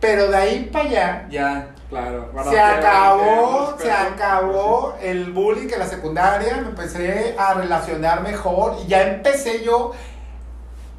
Pero 0.00 0.28
de 0.28 0.36
ahí 0.36 0.70
para 0.72 0.84
allá 0.88 1.26
Ya. 1.30 1.68
Claro. 1.88 2.30
se 2.50 2.58
acabó, 2.60 3.76
se 3.80 3.90
acabó 3.92 4.96
el 5.00 5.32
bullying 5.32 5.68
en 5.72 5.78
la 5.78 5.86
secundaria. 5.86 6.56
Me 6.56 6.68
empecé 6.68 7.34
a 7.38 7.54
relacionar 7.54 8.20
mejor 8.22 8.76
y 8.84 8.88
ya 8.88 9.02
empecé 9.02 9.62
yo 9.62 9.92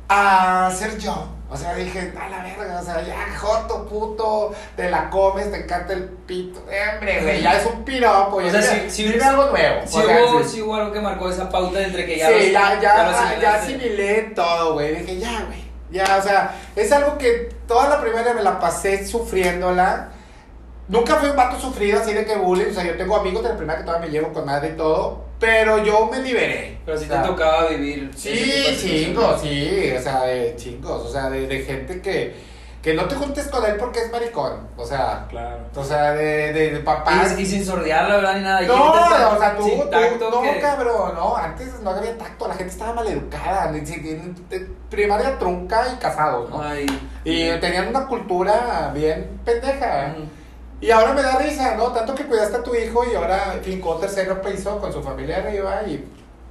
a 0.08 0.72
ser 0.76 0.98
yo. 0.98 1.28
O 1.50 1.56
sea, 1.58 1.76
dije, 1.76 2.12
a 2.20 2.28
la 2.30 2.42
verga, 2.42 2.80
o 2.80 2.84
sea, 2.84 3.02
ya, 3.04 3.16
joto, 3.38 3.86
puto, 3.88 4.52
te 4.76 4.90
la 4.90 5.10
comes, 5.12 5.52
te 5.52 5.64
encanta 5.64 5.94
el 5.94 6.04
pito. 6.06 6.60
Eh, 6.72 6.80
Hombre, 6.94 7.22
güey, 7.22 7.42
ya 7.42 7.58
es 7.60 7.66
un 7.68 7.84
piropo. 7.86 8.38
O 8.38 8.42
sea, 8.50 8.62
dime- 8.62 8.90
si- 8.90 8.90
si 8.90 9.04
dime 9.04 9.16
hubiera- 9.16 9.30
algo 9.30 9.46
nuevo. 9.52 9.82
Sea, 9.88 10.02
hubo, 10.64 10.76
algo 10.76 10.92
que 10.92 11.02
marcó 11.02 11.30
esa 11.30 11.48
pauta 11.50 11.82
entre 11.82 12.06
que 12.06 12.18
ya 12.18 12.28
Sí, 12.30 12.34
los- 12.34 12.52
ya, 12.52 12.82
ya, 12.82 13.40
ya, 13.40 13.56
asimilé 13.56 14.22
todo, 14.36 14.74
güey. 14.74 14.96
Dije, 14.96 15.20
ya, 15.20 15.44
güey. 15.48 15.65
Ya, 15.96 16.18
o 16.20 16.22
sea, 16.22 16.54
es 16.76 16.92
algo 16.92 17.18
que 17.18 17.50
toda 17.68 17.88
la 17.88 18.02
primaria 18.02 18.34
me 18.34 18.44
la 18.44 18.60
pasé 18.60 19.08
sufriéndola. 19.08 20.10
Nunca 20.90 21.16
fui 21.16 21.30
un 21.30 21.38
vato 21.38 21.58
sufrido 21.58 22.02
así 22.02 22.14
de 22.14 22.26
que 22.26 22.36
bullying. 22.36 22.72
O 22.72 22.74
sea, 22.74 22.84
yo 22.84 22.98
tengo 22.98 23.16
amigos 23.16 23.44
de 23.44 23.50
la 23.50 23.56
primaria 23.56 23.80
que 23.80 23.86
todavía 23.86 24.08
me 24.08 24.12
llevo 24.12 24.34
con 24.34 24.46
madre 24.46 24.72
y 24.74 24.78
todo. 24.78 25.24
Pero 25.40 25.84
yo 25.84 26.08
me 26.12 26.20
liberé. 26.20 26.78
Pero 26.86 26.98
O 26.98 27.02
te 27.02 27.08
tocaba 27.08 27.70
vivir. 27.70 28.12
Sí, 28.14 28.78
chingos, 28.78 29.42
sí. 29.42 29.94
O 29.98 30.02
sea, 30.02 30.24
de 30.24 30.56
chingos. 30.58 31.06
O 31.06 31.10
sea, 31.10 31.30
de, 31.30 31.48
de 31.48 31.60
gente 31.64 32.02
que, 32.02 32.36
que 32.86 32.94
no 32.94 33.06
te 33.06 33.16
juntes 33.16 33.48
con 33.48 33.66
él 33.66 33.78
porque 33.78 34.00
es 34.00 34.12
maricón. 34.12 34.68
O 34.78 34.86
sea, 34.86 35.26
Claro. 35.28 35.58
o 35.76 35.84
sea, 35.84 36.12
de, 36.14 36.54
de, 36.54 36.70
de 36.70 36.80
papás. 36.82 37.34
Y, 37.36 37.42
y 37.42 37.46
sin 37.48 37.66
sordear, 37.66 38.08
la 38.08 38.18
verdad, 38.18 38.36
ni 38.36 38.44
nada. 38.44 38.62
No, 38.62 38.94
tan- 38.94 39.36
o 39.36 39.40
sea, 39.40 39.56
tú, 39.58 39.68
tú- 39.68 39.90
tacto 39.90 40.30
no, 40.30 40.42
que- 40.44 40.60
cabrón, 40.60 41.16
no, 41.16 41.36
antes 41.36 41.80
no 41.82 41.90
había 41.90 42.16
tacto, 42.16 42.48
la 42.48 42.54
gente 42.54 42.72
estaba 42.72 42.94
maleducada, 42.94 43.72
ni 43.72 43.84
siquiera- 43.86 44.22
de 44.50 44.60
primaria 44.92 45.38
trunca 45.40 45.84
y 45.92 45.96
casados, 45.98 46.48
¿no? 46.52 46.62
Ay. 46.62 46.86
Y 47.24 47.50
tenían 47.60 47.88
una 47.88 48.06
cultura 48.06 48.92
bien 48.94 49.42
pendeja. 49.44 50.14
Y 50.80 50.92
ahora 50.92 51.14
me 51.14 51.24
da 51.24 51.38
risa, 51.40 51.74
¿no? 51.76 51.86
Tanto 51.92 52.14
que 52.14 52.26
cuidaste 52.28 52.58
a 52.58 52.62
tu 52.64 52.76
hijo 52.76 53.04
y 53.12 53.16
ahora 53.16 53.56
fincó 53.64 53.96
tercero 53.96 54.40
piso 54.44 54.78
con 54.80 54.94
su 54.94 55.02
familia 55.02 55.38
arriba 55.38 55.82
y 55.88 56.06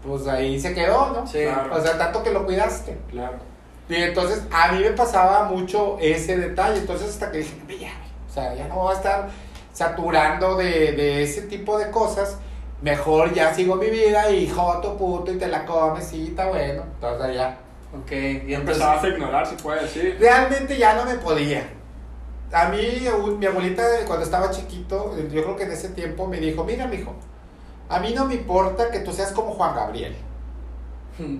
pues 0.05 0.27
ahí 0.27 0.59
se 0.59 0.75
quedó, 0.75 1.13
¿no? 1.13 1.27
Sí. 1.29 1.45
Claro. 1.45 1.77
O 1.77 1.81
sea, 1.81 1.97
tanto 1.97 2.25
que 2.25 2.31
lo 2.33 2.45
cuidaste. 2.45 2.99
Claro. 3.09 3.37
Y 3.89 3.95
entonces 3.97 4.43
a 4.51 4.73
mí 4.73 4.81
me 4.81 4.91
pasaba 4.91 5.45
mucho 5.45 5.99
ese 6.01 6.37
detalle. 6.37 6.79
Entonces 6.79 7.11
hasta 7.11 7.31
que 7.31 7.39
dije, 7.39 7.63
"Ve 7.67 7.79
ya, 7.79 7.93
o 8.29 8.33
sea, 8.33 8.55
ya 8.55 8.67
no 8.69 8.77
voy 8.77 8.95
a 8.95 8.97
estar 8.97 9.29
saturando 9.73 10.57
de, 10.57 10.93
de 10.93 11.23
ese 11.23 11.43
tipo 11.43 11.79
de 11.79 11.91
cosas. 11.91 12.39
Mejor 12.81 13.33
ya 13.35 13.55
sigo 13.55 13.77
mi 13.77 13.89
vida 13.91 14.31
y 14.31 14.49
joto, 14.49 14.97
puto, 14.97 15.33
y 15.33 15.39
te 15.39 15.49
la 15.49 15.65
comes, 15.65 16.05
sí, 16.05 16.29
está 16.29 16.47
bueno. 16.47 16.83
Entonces 16.95 17.35
ya. 17.35 17.59
Ok. 17.99 18.11
Y 18.13 18.55
entonces. 18.55 18.59
Empezabas 18.59 19.05
a 19.05 19.09
ignorar, 19.09 19.47
se 19.47 19.57
puede 19.57 19.83
decir. 19.83 20.17
Realmente 20.21 20.77
ya 20.77 20.95
no 20.95 21.05
me 21.05 21.15
podía. 21.15 21.69
A 22.53 22.69
mí, 22.69 22.79
mi 23.39 23.47
abuelita, 23.47 23.83
cuando 24.07 24.25
estaba 24.25 24.51
chiquito, 24.51 25.17
yo 25.33 25.43
creo 25.43 25.57
que 25.57 25.65
en 25.65 25.73
ese 25.73 25.89
tiempo 25.89 26.27
me 26.29 26.39
dijo, 26.39 26.63
mira, 26.63 26.87
mijo, 26.87 27.15
a 27.89 27.99
mí 27.99 28.13
no 28.15 28.27
me 28.27 28.35
importa 28.35 28.91
que 28.91 29.01
tú 29.01 29.13
seas 29.13 29.33
como 29.33 29.53
Juan 29.53 29.75
Gabriel. 29.75 30.17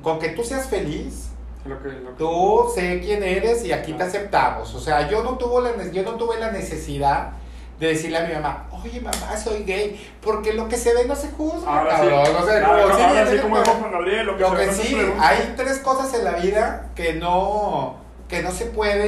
Con 0.03 0.19
que 0.19 0.31
tú 0.31 0.43
seas 0.43 0.69
feliz, 0.69 1.31
Lo 1.65 1.83
que, 1.83 1.89
lo 1.89 2.11
que- 2.11 2.17
Tú 2.19 2.71
sé 2.75 3.01
quién 3.01 3.23
eres 3.23 3.65
y 3.65 3.73
aquí 3.73 3.93
te 3.95 4.03
aceptamos. 4.03 4.75
O 4.75 4.81
sea, 4.81 5.09
yo 5.09 5.23
no, 5.23 5.39
tuvo 5.39 5.61
la, 5.61 5.71
yo 5.91 6.03
no 6.03 6.13
tuve 6.17 6.39
la 6.39 6.51
necesidad 6.51 7.31
de 7.79 7.89
decirle 7.89 8.19
a 8.19 8.25
mi 8.27 8.35
mamá, 8.35 8.69
oye 8.71 9.01
mamá, 9.01 9.37
soy 9.37 9.65
gay, 9.65 10.01
porque 10.23 10.53
lo 10.53 10.69
que 10.69 10.77
se 10.77 10.95
ve 10.95 11.07
no 11.07 11.17
se 11.17 11.29
juzga, 11.31 11.67
Ahora 11.81 11.97
sí. 11.99 12.07
cabrón. 12.09 12.25
Claro, 12.25 12.83
como, 12.83 12.97
sí, 12.97 13.03
ahora 13.03 13.31
sí, 13.31 13.39
como 13.39 13.59
dijo 13.61 13.73
Juan 13.73 13.93
Gabriel, 13.93 14.27
lo 14.27 14.37
que, 14.37 14.43
lo 14.43 14.55
que 14.57 14.67
no 14.67 14.73
sí, 14.73 14.97
hay 15.19 15.55
tres 15.57 15.79
cosas 15.79 16.15
en 16.15 16.25
la 16.25 16.33
vida 16.33 16.91
que 16.95 17.15
no, 17.15 17.97
que 18.29 18.43
no 18.43 18.51
se 18.53 18.67
puede 18.67 19.05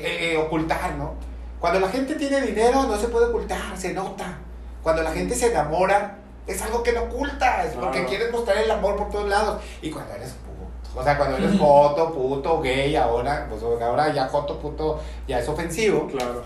eh, 0.00 0.32
eh, 0.32 0.36
ocultar, 0.38 0.94
¿no? 0.96 1.14
Cuando 1.60 1.78
la 1.78 1.88
gente 1.88 2.16
tiene 2.16 2.40
dinero 2.40 2.82
no 2.84 2.96
se 2.98 3.06
puede 3.08 3.26
ocultar, 3.26 3.76
se 3.76 3.92
nota. 3.92 4.38
Cuando 4.82 5.02
la 5.02 5.12
gente 5.12 5.34
se 5.34 5.50
enamora, 5.52 6.18
Es 6.44 6.60
algo 6.60 6.82
que 6.82 6.90
no 6.92 7.02
ocultas, 7.04 7.68
porque 7.76 7.98
Claro. 7.98 8.08
quieres 8.08 8.32
mostrar 8.32 8.56
el 8.58 8.68
amor 8.68 8.96
por 8.96 9.10
todos 9.10 9.28
lados. 9.28 9.62
Y 9.80 9.90
cuando 9.90 10.12
eres 10.14 10.34
o 10.94 11.02
sea, 11.02 11.16
cuando 11.16 11.36
eres 11.38 11.58
joto, 11.58 12.12
puto, 12.12 12.60
gay, 12.60 12.94
ahora, 12.96 13.46
pues 13.48 13.62
ahora 13.62 14.12
ya 14.12 14.28
joto, 14.28 14.58
puto, 14.58 15.00
ya 15.26 15.38
es 15.38 15.48
ofensivo. 15.48 16.06
Claro. 16.08 16.42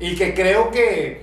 Y 0.00 0.16
que 0.16 0.34
creo 0.34 0.70
que, 0.70 1.22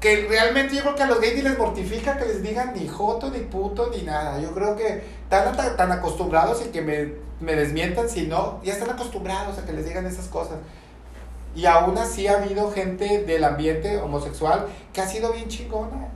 que 0.00 0.26
realmente 0.28 0.74
yo 0.74 0.82
creo 0.82 0.94
que 0.94 1.02
a 1.02 1.06
los 1.06 1.20
gays 1.20 1.36
ni 1.36 1.42
les 1.42 1.58
mortifica 1.58 2.16
que 2.16 2.24
les 2.24 2.42
digan 2.42 2.72
ni 2.74 2.88
joto, 2.88 3.30
ni 3.30 3.40
puto, 3.40 3.90
ni 3.94 4.02
nada. 4.02 4.40
Yo 4.40 4.52
creo 4.52 4.76
que 4.76 5.02
están 5.24 5.56
tan, 5.56 5.76
tan 5.76 5.92
acostumbrados 5.92 6.64
y 6.64 6.70
que 6.70 6.80
me, 6.80 7.12
me 7.40 7.54
desmientan 7.54 8.08
si 8.08 8.26
no, 8.26 8.60
ya 8.62 8.72
están 8.72 8.90
acostumbrados 8.90 9.58
a 9.58 9.66
que 9.66 9.72
les 9.72 9.84
digan 9.86 10.06
esas 10.06 10.28
cosas. 10.28 10.56
Y 11.54 11.66
aún 11.66 11.98
así 11.98 12.26
ha 12.28 12.36
habido 12.36 12.70
gente 12.70 13.24
del 13.24 13.42
ambiente 13.44 13.98
homosexual 13.98 14.66
que 14.92 15.00
ha 15.00 15.06
sido 15.08 15.32
bien 15.32 15.48
chingona. 15.48 16.08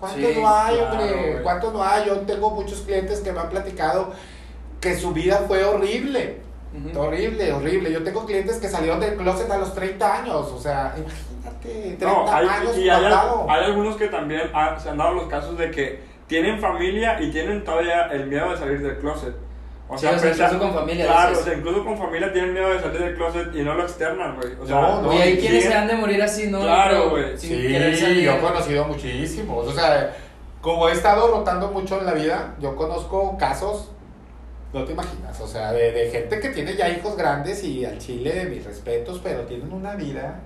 ¿Cuántos 0.00 0.20
Sí, 0.20 0.40
no 0.40 0.48
hay, 0.48 0.76
claro, 0.76 0.90
hombre? 0.90 1.30
güey. 1.30 1.42
¿Cuántos 1.44 1.72
no 1.72 1.84
hay? 1.84 2.06
Yo 2.06 2.20
tengo 2.22 2.50
muchos 2.50 2.80
clientes 2.80 3.20
que 3.20 3.30
me 3.32 3.38
han 3.38 3.48
platicado 3.48 4.12
que 4.82 4.94
su 4.96 5.12
vida 5.12 5.44
fue 5.48 5.64
horrible. 5.64 6.40
Ujú. 6.74 6.98
Horrible, 7.00 7.52
horrible. 7.52 7.92
Yo 7.92 8.02
tengo 8.02 8.26
clientes 8.26 8.56
que 8.58 8.68
salieron 8.68 8.98
del 9.00 9.14
closet 9.16 9.50
a 9.50 9.58
los 9.58 9.74
30 9.74 10.22
años. 10.22 10.50
O 10.52 10.58
sea, 10.60 10.94
imagínate, 10.96 11.96
30 11.98 12.06
No, 12.06 12.30
hay, 12.32 12.46
años 12.46 12.76
y 12.76 12.88
hay, 12.90 13.04
hay 13.04 13.64
algunos 13.64 13.96
que 13.96 14.08
también 14.08 14.42
ha- 14.52 14.78
se 14.78 14.88
han 14.90 14.96
dado 14.98 15.14
los 15.14 15.28
casos 15.28 15.56
de 15.56 15.70
que 15.70 16.00
tienen 16.26 16.58
familia 16.60 17.20
y 17.22 17.30
tienen 17.30 17.62
todavía 17.62 18.06
el 18.10 18.26
miedo 18.26 18.50
de 18.50 18.56
salir 18.58 18.82
del 18.82 18.98
closet. 18.98 19.34
O 19.88 19.98
Sí, 19.98 20.06
o 20.06 20.18
sea, 20.18 20.30
incluso 20.30 20.58
con 20.58 20.72
familia, 20.74 21.04
Claro, 21.06 21.38
o 21.38 21.42
sea, 21.42 21.54
incluso 21.54 21.84
con 21.84 21.98
familia 21.98 22.32
tienen 22.32 22.54
miedo 22.54 22.70
de 22.70 22.80
salir 22.80 23.00
del 23.02 23.14
closet 23.16 23.54
y 23.54 23.62
no 23.62 23.74
lo 23.74 23.82
externan, 23.82 24.36
güey. 24.40 24.54
O 24.60 24.66
sea, 24.66 24.80
No, 24.80 25.02
no, 25.02 25.12
y 25.12 25.18
hay 25.18 25.38
quienes 25.38 25.64
se 25.64 25.74
han 25.74 25.86
de 25.86 25.94
morir 25.94 26.22
así, 26.22 26.46
¿no? 26.48 26.60
Claro, 26.62 27.10
güey. 27.10 27.36
Sí, 27.36 27.48
salir. 27.94 28.22
yo 28.24 28.32
he 28.32 28.38
conocido 28.40 28.84
muchísimos. 28.86 29.66
O 29.68 29.72
sea, 29.72 30.16
como 30.62 30.88
he 30.88 30.92
estado 30.92 31.28
rotando 31.36 31.68
mucho 31.70 31.98
en 32.00 32.06
la 32.06 32.14
vida, 32.14 32.54
yo 32.58 32.74
conozco 32.74 33.36
casos, 33.36 33.90
no 34.72 34.84
te 34.84 34.92
imaginas, 34.92 35.40
o 35.40 35.46
sea, 35.46 35.72
de, 35.72 35.92
de 35.92 36.10
gente 36.10 36.40
que 36.40 36.48
tiene 36.50 36.74
ya 36.74 36.88
hijos 36.88 37.16
grandes 37.16 37.62
y 37.64 37.84
al 37.84 37.98
chile, 37.98 38.46
mis 38.46 38.64
respetos, 38.64 39.20
pero 39.22 39.42
tienen 39.42 39.72
una 39.72 39.94
vida 39.94 40.40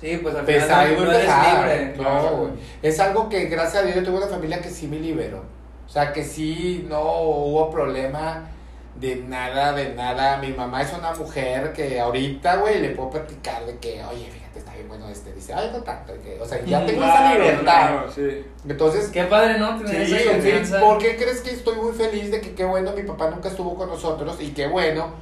Sí, 0.00 0.18
pues 0.22 0.34
al 0.34 0.44
final 0.44 0.60
pesada 0.60 0.92
y 0.92 0.96
no, 0.96 1.12
eres 1.12 1.22
libre. 1.22 1.94
No, 1.96 2.36
güey. 2.36 2.50
Es 2.82 2.98
algo 3.00 3.28
que 3.28 3.46
gracias 3.46 3.82
a 3.82 3.86
Dios 3.86 3.96
yo 3.96 4.04
tuve 4.04 4.18
una 4.18 4.26
familia 4.26 4.60
que 4.60 4.68
sí 4.68 4.86
me 4.88 4.98
liberó. 4.98 5.44
O 5.86 5.88
sea, 5.88 6.12
que 6.12 6.24
sí 6.24 6.86
no 6.88 7.00
hubo 7.00 7.70
problema 7.70 8.48
de 8.96 9.16
nada, 9.16 9.72
de 9.72 9.94
nada. 9.94 10.38
Mi 10.38 10.52
mamá 10.52 10.82
es 10.82 10.92
una 10.92 11.14
mujer 11.14 11.72
que 11.72 12.00
ahorita, 12.00 12.56
güey, 12.56 12.80
le 12.80 12.90
puedo 12.90 13.10
platicar 13.10 13.64
de 13.64 13.78
que, 13.78 14.02
oye, 14.04 14.28
bien 14.74 14.88
bueno 14.88 15.08
este. 15.08 15.32
Dice, 15.32 15.54
ay, 15.54 15.70
no 15.72 15.82
tanto. 15.82 16.12
que- 16.22 16.38
o 16.40 16.46
sea, 16.46 16.62
ya 16.64 16.80
tengo 16.86 17.00
Claro, 17.00 17.24
esa 17.26 17.34
libertad. 17.38 17.62
claro, 17.62 18.12
sí. 18.12 18.44
Entonces, 18.68 19.08
Qué 19.08 19.24
padre, 19.24 19.58
¿no? 19.58 19.78
Tener 19.82 20.06
Sí, 20.06 20.14
esa 20.14 20.32
confianza. 20.32 20.80
¿por 20.80 20.98
qué 20.98 21.16
crees 21.16 21.40
que 21.40 21.50
estoy 21.50 21.76
muy 21.76 21.92
feliz 21.92 22.30
de 22.30 22.40
que 22.40 22.54
qué 22.54 22.64
bueno 22.64 22.92
mi 22.92 23.02
papá 23.02 23.30
nunca 23.30 23.48
estuvo 23.48 23.74
con 23.76 23.88
nosotros 23.88 24.36
y 24.40 24.50
qué 24.52 24.66
bueno? 24.66 25.12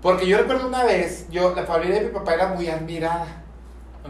Porque 0.00 0.26
yo 0.26 0.36
recuerdo 0.38 0.66
una 0.66 0.84
vez, 0.84 1.26
yo 1.30 1.54
la 1.54 1.62
familia 1.64 1.96
de 2.00 2.06
mi 2.06 2.10
papá 2.12 2.34
era 2.34 2.48
muy 2.48 2.68
admirada. 2.68 3.26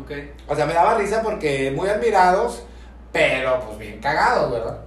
Ok. 0.01 0.11
O 0.49 0.57
sea, 0.57 0.65
me 0.67 0.73
daba 0.73 0.97
risa 0.97 1.21
porque 1.23 1.71
muy 1.71 1.89
admirados, 1.89 2.63
pero 3.13 3.61
pues 3.61 3.79
bien 3.79 4.01
cagados, 4.01 4.51
¿verdad? 4.53 4.79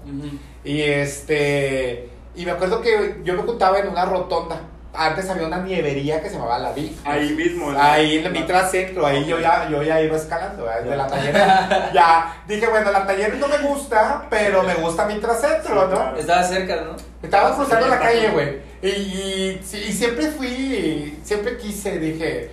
Y 0.63 0.81
este, 0.81 2.09
y 2.35 2.43
me 2.43 2.51
acuerdo 2.51 2.81
que 2.81 3.19
yo 3.23 3.35
me 3.35 3.43
juntaba 3.43 3.77
en 3.79 3.87
una 3.89 4.05
rotonda. 4.05 4.59
Antes 4.97 5.29
había 5.29 5.47
una 5.47 5.59
nievería 5.59 6.21
que 6.21 6.29
se 6.29 6.35
llamaba 6.35 6.59
La 6.59 6.71
Vic. 6.71 6.93
Ahí 7.03 7.31
mismo. 7.31 7.71
Ahí 7.77 8.17
en 8.17 8.31
mi 8.31 8.45
centro, 8.69 9.05
ahí 9.05 9.25
yo 9.25 9.39
ya, 9.39 9.69
yo 9.69 9.83
ya 9.83 10.01
iba 10.01 10.15
escalando, 10.15 10.65
desde 10.65 10.95
la 10.95 11.07
tallera. 11.07 11.91
ya 11.93 12.43
dije, 12.47 12.67
bueno, 12.67 12.91
la 12.91 13.05
tallera 13.05 13.35
no 13.35 13.47
me 13.47 13.57
gusta, 13.59 14.25
pero 14.29 14.63
me 14.63 14.75
gusta 14.75 15.05
mi 15.05 15.13
centro, 15.15 15.87
¿no? 15.87 15.95
Claro. 15.95 16.17
Estaba 16.17 16.43
cerca, 16.43 16.81
¿no? 16.81 16.95
Estaba 17.21 17.55
cruzando 17.55 17.87
la 17.87 17.99
calle, 17.99 18.29
güey. 18.29 18.59
Y, 18.81 19.59
y, 19.59 19.93
siempre 19.93 20.27
fui, 20.27 21.19
siempre 21.23 21.57
quise, 21.57 21.97
dije, 21.97 22.51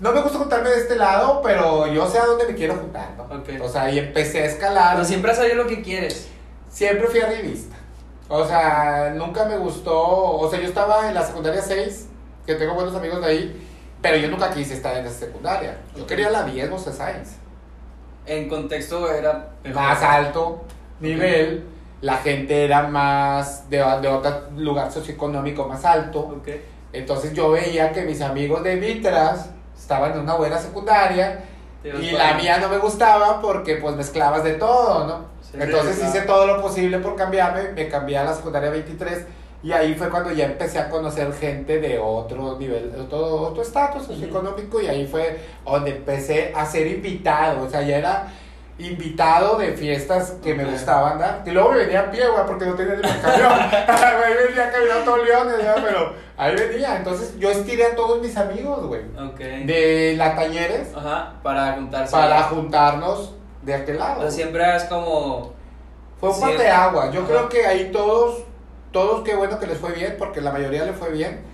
no 0.00 0.12
me 0.12 0.20
gusta 0.20 0.38
juntarme 0.38 0.68
de 0.70 0.80
este 0.80 0.96
lado, 0.96 1.40
pero 1.42 1.86
yo 1.86 2.08
sé 2.08 2.18
a 2.18 2.26
dónde 2.26 2.46
me 2.46 2.54
quiero 2.54 2.74
juntar, 2.74 3.10
¿no? 3.16 3.24
Ok. 3.24 3.48
O 3.62 3.68
sea, 3.68 3.90
y 3.90 3.98
empecé 3.98 4.42
a 4.42 4.46
escalar. 4.46 4.94
Pero 4.94 5.06
siempre 5.06 5.30
has 5.30 5.38
sabido 5.38 5.56
lo 5.56 5.66
que 5.66 5.82
quieres. 5.82 6.28
Siempre 6.68 7.06
fui 7.06 7.20
arribista. 7.20 7.76
O 8.28 8.46
sea, 8.46 9.12
nunca 9.14 9.44
me 9.44 9.56
gustó. 9.56 9.98
O 9.98 10.48
sea, 10.50 10.60
yo 10.60 10.66
estaba 10.66 11.08
en 11.08 11.14
la 11.14 11.24
secundaria 11.24 11.60
6, 11.60 12.08
que 12.46 12.54
tengo 12.54 12.74
buenos 12.74 12.94
amigos 12.94 13.20
de 13.20 13.26
ahí, 13.26 13.68
pero 14.00 14.16
yo 14.16 14.28
nunca 14.28 14.50
quise 14.50 14.74
estar 14.74 14.96
en 14.96 15.06
esa 15.06 15.26
secundaria. 15.26 15.78
Yo 15.96 16.06
quería 16.06 16.30
la 16.30 16.44
10 16.44 16.70
José 16.70 16.92
Science. 16.92 17.36
En 18.26 18.48
contexto 18.48 19.10
era 19.12 19.50
mejor. 19.62 19.82
Más 19.82 20.02
alto 20.02 20.64
nivel, 21.00 21.64
la 22.00 22.16
gente 22.18 22.64
era 22.64 22.88
más 22.88 23.68
de, 23.68 23.78
de 23.78 24.08
otro 24.08 24.50
lugar 24.56 24.90
socioeconómico 24.90 25.68
más 25.68 25.84
alto. 25.84 26.40
Entonces 26.92 27.32
yo 27.34 27.50
veía 27.50 27.92
que 27.92 28.02
mis 28.02 28.20
amigos 28.20 28.62
de 28.62 28.76
Vitras 28.76 29.50
estaban 29.76 30.12
en 30.12 30.20
una 30.20 30.34
buena 30.34 30.58
secundaria 30.58 31.44
y 31.84 32.10
la 32.12 32.34
mía 32.34 32.58
no 32.58 32.68
me 32.68 32.78
gustaba 32.78 33.40
porque 33.40 33.76
pues 33.76 33.94
mezclabas 33.94 34.42
de 34.42 34.54
todo, 34.54 35.06
¿no? 35.06 35.26
Sí, 35.42 35.58
Entonces 35.60 36.02
hice 36.02 36.22
todo 36.22 36.46
lo 36.46 36.62
posible 36.62 36.98
por 36.98 37.14
cambiarme, 37.14 37.72
me 37.72 37.88
cambié 37.88 38.18
a 38.18 38.24
la 38.24 38.34
secundaria 38.34 38.70
23 38.70 39.26
y 39.62 39.72
ahí 39.72 39.94
fue 39.94 40.08
cuando 40.08 40.32
ya 40.32 40.46
empecé 40.46 40.78
a 40.78 40.88
conocer 40.88 41.32
gente 41.34 41.80
de 41.80 41.98
otro 41.98 42.58
nivel, 42.58 42.92
de 42.92 43.00
otro 43.00 43.18
otro 43.18 43.62
estatus 43.62 44.04
socioeconómico 44.04 44.80
y 44.80 44.86
ahí 44.86 45.06
fue 45.06 45.38
donde 45.64 45.90
empecé 45.90 46.52
a 46.54 46.64
ser 46.66 46.86
invitado, 46.86 47.62
o 47.62 47.70
sea, 47.70 47.82
ya 47.82 47.98
era 47.98 48.32
invitado 48.78 49.56
de 49.56 49.72
fiestas 49.72 50.34
que 50.42 50.54
me 50.54 50.64
gustaban 50.64 51.18
dar. 51.18 51.42
Y 51.46 51.50
luego 51.50 51.70
me 51.70 51.78
venía 51.78 52.00
a 52.00 52.10
pie, 52.10 52.26
güey, 52.26 52.44
porque 52.46 52.66
no 52.66 52.74
tenía 52.74 52.96
camión. 53.00 53.52
ahí 53.52 54.34
venía 54.48 54.70
caminando 54.70 55.04
todo 55.04 55.24
León, 55.24 55.48
pero 55.82 56.12
ahí 56.36 56.54
venía. 56.56 56.96
Entonces 56.96 57.38
yo 57.38 57.50
estiré 57.50 57.84
a 57.84 57.94
todos 57.96 58.20
mis 58.20 58.36
amigos, 58.36 58.86
güey, 58.86 59.02
de 59.64 60.14
la 60.16 60.34
talleres 60.34 60.94
Ajá, 60.94 61.34
para 61.42 61.74
juntarse. 61.74 62.12
para 62.12 62.42
juntarnos 62.44 63.34
de 63.62 63.74
aquel 63.74 63.98
lado. 63.98 64.18
O 64.18 64.22
sea, 64.22 64.30
siempre 64.30 64.76
es 64.76 64.84
como. 64.84 65.52
Fue 66.18 66.30
un 66.30 66.40
par 66.40 66.56
de 66.56 66.68
agua. 66.68 67.10
Yo 67.10 67.20
Ajá. 67.20 67.28
creo 67.28 67.48
que 67.48 67.66
ahí 67.66 67.90
todos, 67.92 68.42
todos 68.92 69.22
qué 69.22 69.34
bueno 69.34 69.58
que 69.58 69.66
les 69.66 69.78
fue 69.78 69.92
bien, 69.92 70.16
porque 70.18 70.40
la 70.40 70.50
mayoría 70.52 70.84
le 70.84 70.92
fue 70.92 71.10
bien. 71.10 71.53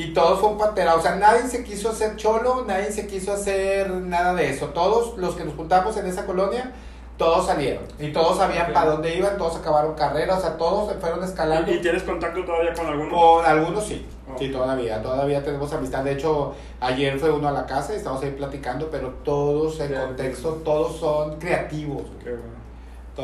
Y 0.00 0.14
todos 0.14 0.40
fue 0.40 0.48
un 0.50 0.58
patera. 0.58 0.94
O 0.94 1.02
sea, 1.02 1.16
nadie 1.16 1.42
se 1.48 1.62
quiso 1.62 1.90
hacer 1.90 2.16
cholo, 2.16 2.64
nadie 2.66 2.90
se 2.90 3.06
quiso 3.06 3.32
hacer 3.32 3.90
nada 3.90 4.34
de 4.34 4.50
eso. 4.50 4.66
Todos 4.68 5.18
los 5.18 5.34
que 5.34 5.44
nos 5.44 5.54
juntamos 5.54 5.96
en 5.96 6.06
esa 6.06 6.24
colonia, 6.26 6.72
todos 7.18 7.46
salieron. 7.46 7.84
Y 7.98 8.12
todos 8.12 8.38
sabían 8.38 8.72
para 8.72 8.92
dónde 8.92 9.14
iban, 9.14 9.36
todos 9.36 9.56
acabaron 9.56 9.94
carrera, 9.94 10.38
o 10.38 10.40
sea, 10.40 10.56
todos 10.56 10.90
se 10.90 10.98
fueron 10.98 11.22
escalando. 11.22 11.70
¿Y, 11.70 11.74
y 11.74 11.80
tienes 11.82 12.02
contacto 12.02 12.44
todavía 12.44 12.72
con 12.72 12.86
algunos? 12.86 13.12
Con 13.12 13.44
algunos 13.44 13.84
sí, 13.84 14.06
Oh. 14.32 14.38
sí, 14.38 14.48
todavía, 14.50 15.02
todavía 15.02 15.42
tenemos 15.42 15.72
amistad. 15.72 16.04
De 16.04 16.12
hecho, 16.12 16.54
ayer 16.80 17.18
fue 17.18 17.30
uno 17.32 17.48
a 17.48 17.52
la 17.52 17.66
casa 17.66 17.92
y 17.92 17.96
estamos 17.96 18.22
ahí 18.22 18.30
platicando, 18.30 18.88
pero 18.88 19.08
todos 19.24 19.80
en 19.80 19.92
contexto, 19.92 20.52
todos 20.64 20.96
son 20.98 21.38
creativos. 21.40 22.04
Qué 22.22 22.30
bueno. 22.30 22.59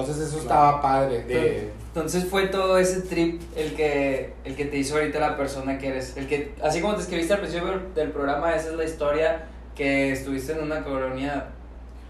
Entonces 0.01 0.29
eso 0.29 0.39
Claro. 0.39 0.43
estaba 0.43 0.83
padre. 0.83 1.23
De, 1.25 1.71
Entonces 1.89 2.27
fue 2.27 2.47
todo 2.49 2.79
ese 2.79 3.01
trip 3.03 3.41
el 3.57 3.75
que, 3.75 4.33
el 4.45 4.55
que 4.55 4.65
te 4.67 4.77
hizo 4.77 4.97
ahorita 4.97 5.19
la 5.19 5.37
persona 5.37 5.79
que 5.79 5.89
eres. 5.89 6.17
El 6.17 6.27
que, 6.27 6.53
así 6.63 6.81
como 6.81 6.95
te 6.95 7.03
escribiste 7.03 7.33
al 7.35 7.41
principio 7.41 7.81
del 7.95 8.11
programa, 8.11 8.55
esa 8.55 8.69
es 8.71 8.75
la 8.75 8.85
historia 8.85 9.47
que 9.75 10.13
estuviste 10.13 10.53
en 10.53 10.63
una 10.63 10.83
colonia 10.85 11.47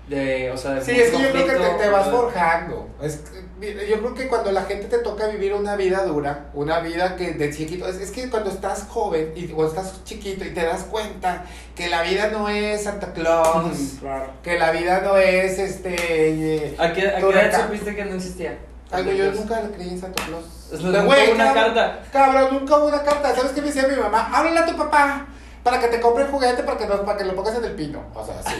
de, 0.08 0.50
o 0.52 0.56
sea, 0.56 0.72
de 0.74 0.84
Sí, 0.84 0.92
es 0.92 1.10
que 1.10 1.22
yo 1.22 1.30
creo 1.32 1.46
que 1.46 1.82
te, 1.82 1.88
vas 1.90 2.08
forjando. 2.08 2.88
Es 3.02 3.20
yo 3.60 4.00
creo 4.00 4.14
que 4.14 4.28
cuando 4.28 4.52
la 4.52 4.62
gente 4.64 4.86
te 4.86 4.98
toca 4.98 5.28
vivir 5.28 5.54
una 5.54 5.76
vida 5.76 6.04
dura, 6.04 6.50
una 6.52 6.80
vida 6.80 7.16
que 7.16 7.32
de 7.32 7.50
chiquito, 7.50 7.88
es, 7.88 7.96
es 7.96 8.10
que 8.10 8.28
cuando 8.28 8.50
estás 8.50 8.84
joven 8.88 9.32
y 9.34 9.48
cuando 9.48 9.74
estás 9.74 10.04
chiquito 10.04 10.44
y 10.44 10.50
te 10.50 10.62
das 10.62 10.82
cuenta 10.84 11.44
que 11.74 11.88
la 11.88 12.02
vida 12.02 12.28
no 12.28 12.48
es 12.50 12.84
Santa 12.84 13.12
Claus, 13.14 13.76
Claro. 14.00 14.30
que 14.42 14.58
la 14.58 14.70
vida 14.72 15.00
no 15.00 15.16
es 15.16 15.58
este... 15.58 15.96
eh, 15.96 16.76
¿A 16.78 16.92
qué, 16.92 17.08
a 17.08 17.16
qué 17.16 17.28
edad 17.30 17.66
supiste 17.66 17.96
que 17.96 18.04
no 18.04 18.14
existía? 18.16 18.58
algo 18.90 19.10
yo 19.10 19.32
nunca 19.32 19.60
le 19.62 19.70
creí 19.70 19.88
en 19.88 20.00
Santa 20.00 20.24
Claus. 20.26 20.44
Es 20.72 20.78
De 20.78 20.84
nunca 20.84 21.02
güey, 21.04 21.26
hubo 21.28 21.34
una 21.34 21.44
cabrón, 21.54 21.74
carta. 21.74 22.02
Cabrón, 22.12 22.48
nunca 22.52 22.76
hubo 22.76 22.86
una 22.86 23.02
carta. 23.02 23.34
¿Sabes 23.34 23.52
qué 23.52 23.60
me 23.60 23.66
decía 23.68 23.88
mi 23.88 23.96
mamá? 23.96 24.30
Háblale 24.32 24.58
a 24.60 24.66
tu 24.66 24.76
papá. 24.76 25.26
Para 25.66 25.80
que 25.80 25.88
te 25.88 26.00
compre 26.00 26.22
el 26.22 26.30
juguete 26.30 26.62
para 26.62 26.78
que, 26.78 26.86
no, 26.86 27.04
para 27.04 27.18
que 27.18 27.24
lo 27.24 27.34
pongas 27.34 27.56
en 27.56 27.64
el 27.64 27.72
pino. 27.72 28.00
O 28.14 28.24
sea, 28.24 28.40
sí. 28.40 28.54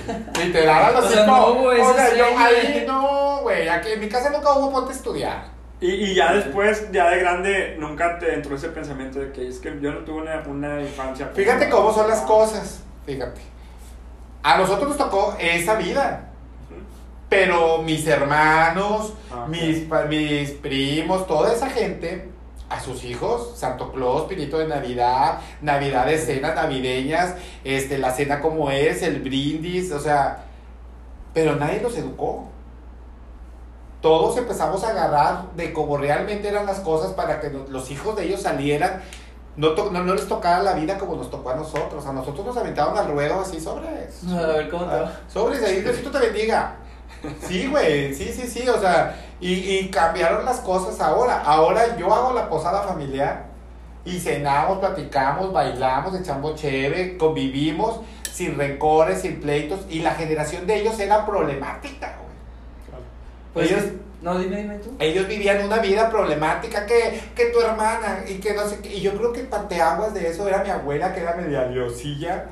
Literal, 0.44 0.84
a 0.86 0.90
los 0.90 1.04
O 1.04 1.08
sea, 1.08 1.24
no 1.24 1.70
ese 1.72 1.82
O 1.82 1.94
sea, 1.94 2.14
yo 2.16 2.24
ahí 2.36 2.84
no, 2.84 3.38
güey. 3.42 3.68
Aquí 3.68 3.92
en 3.92 4.00
mi 4.00 4.08
casa 4.08 4.30
nunca 4.30 4.52
hubo 4.54 4.72
ponte 4.72 4.92
a 4.92 4.96
estudiar. 4.96 5.44
Y, 5.80 5.86
y 5.86 6.14
ya 6.16 6.32
después, 6.32 6.90
ya 6.90 7.08
de 7.10 7.18
grande, 7.20 7.76
nunca 7.78 8.18
te 8.18 8.34
entró 8.34 8.56
ese 8.56 8.70
pensamiento 8.70 9.20
de 9.20 9.30
que 9.30 9.46
es 9.46 9.60
que 9.60 9.78
yo 9.80 9.92
no 9.92 10.00
tuve 10.00 10.22
una, 10.22 10.42
una 10.48 10.82
infancia. 10.82 11.30
Fíjate 11.32 11.70
cómo 11.70 11.94
son 11.94 12.08
las 12.08 12.22
cosas. 12.22 12.80
Fíjate. 13.06 13.40
A 14.42 14.58
nosotros 14.58 14.88
nos 14.88 14.98
tocó 14.98 15.36
esa 15.38 15.76
vida. 15.76 16.30
Pero 17.28 17.82
mis 17.82 18.04
hermanos, 18.08 19.12
Ah, 19.32 19.46
mis, 19.48 19.86
mis 20.08 20.50
primos, 20.52 21.26
toda 21.26 21.52
esa 21.52 21.68
gente, 21.68 22.30
a 22.68 22.80
sus 22.80 23.04
hijos, 23.04 23.52
Santo 23.56 23.92
Claus, 23.92 24.24
Pinito 24.24 24.58
de 24.58 24.66
Navidad, 24.66 25.38
Navidad 25.60 26.06
de 26.06 26.18
cenas 26.18 26.54
navideñas, 26.56 27.34
este, 27.64 27.98
la 27.98 28.10
cena 28.12 28.40
como 28.40 28.70
es, 28.70 29.02
el 29.02 29.20
brindis, 29.22 29.92
o 29.92 30.00
sea, 30.00 30.44
pero 31.32 31.54
nadie 31.56 31.80
los 31.80 31.96
educó. 31.96 32.48
todos 34.00 34.36
empezamos 34.36 34.84
a 34.84 34.90
agarrar 34.90 35.52
de 35.56 35.72
cómo 35.72 35.96
realmente 35.96 36.46
eran 36.48 36.66
las 36.66 36.78
cosas 36.80 37.12
para 37.12 37.40
que 37.40 37.50
los- 37.50 37.90
hijos 37.90 38.14
de 38.14 38.24
ellos 38.24 38.40
salieran. 38.42 39.02
No, 39.56 39.70
to- 39.74 39.90
no, 39.90 40.04
no 40.04 40.14
les 40.14 40.28
tocara 40.28 40.62
la 40.62 40.74
vida 40.74 40.96
como 40.98 41.16
nos 41.16 41.30
tocó 41.30 41.50
a 41.50 41.56
nosotros. 41.56 42.04
A 42.06 42.12
nosotros 42.12 42.44
nos 42.46 42.56
aventaban 42.56 42.96
al 42.96 43.08
ruedo 43.10 43.40
así 43.40 43.58
sobres. 43.58 44.22
A 44.30 44.46
ver, 44.48 44.68
¿cómo 44.70 44.84
te 44.84 44.94
va? 45.00 45.12
Sobres, 45.32 45.62
ahí 45.64 45.80
Diosito 45.80 46.10
te 46.10 46.18
bendiga. 46.20 46.76
Sí, 47.48 47.66
güey, 47.66 48.14
sí, 48.14 48.32
sí, 48.32 48.46
sí, 48.46 48.68
o 48.68 48.78
sea, 48.78 49.16
y, 49.40 49.52
y 49.52 49.90
cambiaron 49.90 50.44
las 50.44 50.60
cosas 50.60 51.00
ahora. 51.00 51.40
Ahora 51.42 51.96
yo 51.96 52.12
hago 52.14 52.32
la 52.32 52.48
posada 52.48 52.82
familiar 52.82 53.46
y 54.04 54.18
cenamos, 54.18 54.78
platicamos, 54.78 55.52
bailamos, 55.52 56.14
echamos 56.18 56.54
chévere, 56.54 57.16
convivimos 57.18 58.00
sin 58.32 58.56
rencores, 58.58 59.22
sin 59.22 59.40
pleitos, 59.40 59.80
y 59.88 60.00
la 60.00 60.10
generación 60.14 60.66
de 60.66 60.80
ellos 60.80 60.98
era 61.00 61.24
problemática, 61.24 62.16
güey. 62.18 63.02
Pues 63.54 63.70
Ellos- 63.72 63.84
No, 64.22 64.38
dime, 64.38 64.56
dime 64.58 64.78
tú. 64.78 64.94
Ellos 64.98 65.26
vivían 65.28 65.64
una 65.64 65.78
vida 65.78 66.10
problemática 66.10 66.84
que, 66.84 67.22
que 67.34 67.46
tu 67.46 67.60
hermana 67.60 68.24
y 68.28 68.34
que 68.34 68.54
no 68.54 68.66
sé 68.68 68.80
qué. 68.80 68.94
Y 68.94 69.00
yo 69.00 69.12
creo 69.16 69.32
que 69.32 69.40
el 69.40 69.48
de 70.14 70.28
eso 70.28 70.46
era 70.48 70.62
mi 70.62 70.70
abuela, 70.70 71.14
que 71.14 71.20
era 71.20 71.34
media 71.34 71.64
liosilla. 71.66 72.46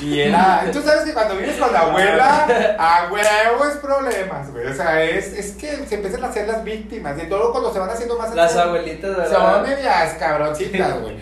Y 0.00 0.20
era. 0.20 0.64
Tú 0.72 0.82
sabes 0.82 1.02
que 1.02 1.12
cuando 1.12 1.36
vives 1.36 1.56
con 1.56 1.72
la 1.72 1.80
abuela, 1.80 2.76
a 2.78 3.08
huevo 3.10 3.64
es 3.66 3.76
problemas, 3.76 4.50
güey. 4.52 4.66
O 4.66 4.74
sea, 4.74 5.02
es, 5.02 5.26
es 5.32 5.52
que 5.52 5.84
se 5.86 5.96
empiezan 5.96 6.24
a 6.24 6.28
hacer 6.28 6.46
las 6.48 6.62
víctimas. 6.64 7.16
Y 7.22 7.26
todo 7.28 7.50
cuando 7.52 7.72
se 7.72 7.78
van 7.78 7.90
haciendo 7.90 8.16
más. 8.18 8.34
Las 8.34 8.56
abuelitas, 8.56 9.10
Son 9.28 9.42
¿verdad? 9.42 9.62
medias 9.62 10.14
cabroncitas, 10.14 11.00
güey. 11.00 11.18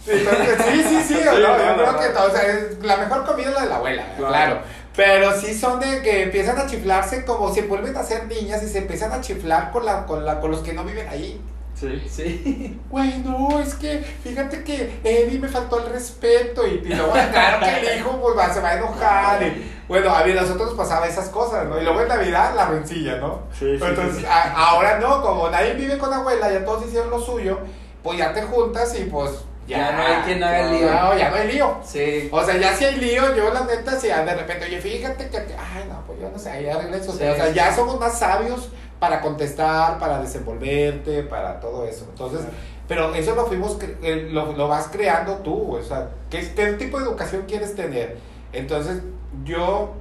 Entonces, 0.06 0.56
sí, 0.66 0.82
sí, 0.88 1.02
sí, 1.08 1.20
no, 1.24 1.38
yo 1.38 1.56
creo 1.56 1.98
que 2.00 2.08
todo, 2.08 2.28
o 2.28 2.30
sea, 2.30 2.42
es- 2.42 2.82
la 2.82 2.96
mejor 2.96 3.26
comida 3.26 3.48
es 3.50 3.54
la 3.54 3.60
de 3.62 3.68
la 3.68 3.76
abuela, 3.76 4.02
Claro. 4.16 4.28
claro. 4.32 4.60
Pero 4.96 5.38
sí 5.38 5.54
son 5.58 5.78
de 5.78 6.02
que 6.02 6.22
empiezan 6.24 6.58
a 6.58 6.66
chiflarse 6.66 7.24
como 7.24 7.52
si 7.54 7.60
vuelven 7.62 7.96
a 7.96 8.02
ser 8.02 8.26
niñas 8.26 8.62
y 8.62 8.68
se 8.68 8.78
empiezan 8.78 9.12
a 9.12 9.20
chiflar 9.20 9.70
con, 9.70 9.84
la, 9.86 10.06
con, 10.06 10.24
la, 10.24 10.40
con 10.40 10.50
los 10.50 10.60
que 10.60 10.72
no 10.72 10.84
viven 10.84 11.06
ahí. 11.08 11.40
Sí. 11.80 12.02
Sí. 12.10 12.78
Güey, 12.90 13.18
no, 13.20 13.58
es 13.60 13.74
que 13.74 13.98
fíjate 14.22 14.62
que 14.64 15.00
Eddie 15.02 15.38
me 15.38 15.48
faltó 15.48 15.78
el 15.84 15.92
respeto 15.92 16.66
y, 16.66 16.82
y 16.84 16.94
luego, 16.94 17.12
claro 17.12 17.60
que 17.64 17.92
el 17.92 17.98
hijo 18.00 18.18
pues, 18.20 18.36
va- 18.36 18.52
se 18.52 18.60
va 18.60 18.68
a 18.70 18.74
enojar. 18.76 19.42
Y, 19.42 19.70
bueno, 19.88 20.14
a 20.14 20.22
mí 20.24 20.32
nosotros 20.34 20.68
nos 20.68 20.74
pasaba 20.76 21.06
esas 21.06 21.28
cosas, 21.30 21.66
¿no? 21.66 21.80
Y 21.80 21.84
luego 21.84 22.02
en 22.02 22.08
Navidad 22.08 22.52
la 22.54 22.66
rencilla, 22.66 23.16
¿no? 23.16 23.44
Sí, 23.58 23.78
sí, 23.78 23.84
Entonces, 23.84 24.18
sí. 24.18 24.26
a- 24.28 24.52
ahora 24.52 24.98
no, 24.98 25.22
como 25.22 25.48
nadie 25.48 25.72
vive 25.74 25.96
con 25.98 26.12
abuela, 26.12 26.50
ya 26.52 26.64
todos 26.64 26.86
hicieron 26.86 27.10
lo 27.10 27.18
suyo, 27.20 27.58
pues 28.02 28.18
ya 28.18 28.32
te 28.32 28.42
juntas 28.42 28.94
y 28.98 29.04
pues 29.04 29.30
ya. 29.66 29.78
Ya 29.78 29.92
no 29.92 30.02
hay 30.02 30.14
quien 30.24 30.42
haga 30.44 30.60
el 30.60 30.70
lío. 30.80 30.90
No, 30.92 31.16
ya 31.16 31.30
no 31.30 31.36
hay 31.36 31.52
lío. 31.52 31.76
Sí. 31.84 32.28
O 32.32 32.44
sea, 32.44 32.56
ya 32.56 32.74
si 32.74 32.84
hay 32.84 32.96
lío, 32.96 33.34
yo 33.36 33.52
la 33.54 33.60
neta, 33.62 33.98
si 33.98 34.08
de 34.08 34.34
repente, 34.34 34.64
oye, 34.66 34.80
fíjate 34.80 35.28
que, 35.28 35.36
ay, 35.38 35.84
no, 35.88 36.02
pues 36.06 36.20
yo 36.20 36.28
no 36.30 36.38
sé, 36.38 36.50
ahí 36.50 36.68
arregla 36.68 36.96
eso. 36.96 37.12
Sí. 37.12 37.24
O 37.24 37.34
sea, 37.36 37.50
ya 37.50 37.74
somos 37.74 37.98
más 38.00 38.18
sabios 38.18 38.68
para 39.00 39.20
contestar, 39.20 39.98
para 39.98 40.20
desenvolverte, 40.20 41.24
para 41.24 41.58
todo 41.58 41.86
eso. 41.86 42.06
Entonces, 42.10 42.42
pero 42.86 43.14
eso 43.14 43.34
lo 43.34 43.46
fuimos, 43.46 43.78
eh, 44.02 44.28
lo, 44.30 44.52
lo 44.52 44.68
vas 44.68 44.88
creando 44.92 45.36
tú, 45.36 45.76
o 45.76 45.82
sea, 45.82 46.10
¿qué, 46.28 46.52
¿qué 46.54 46.74
tipo 46.74 46.98
de 46.98 47.06
educación 47.06 47.44
quieres 47.48 47.74
tener? 47.74 48.18
Entonces, 48.52 49.00
yo 49.44 49.94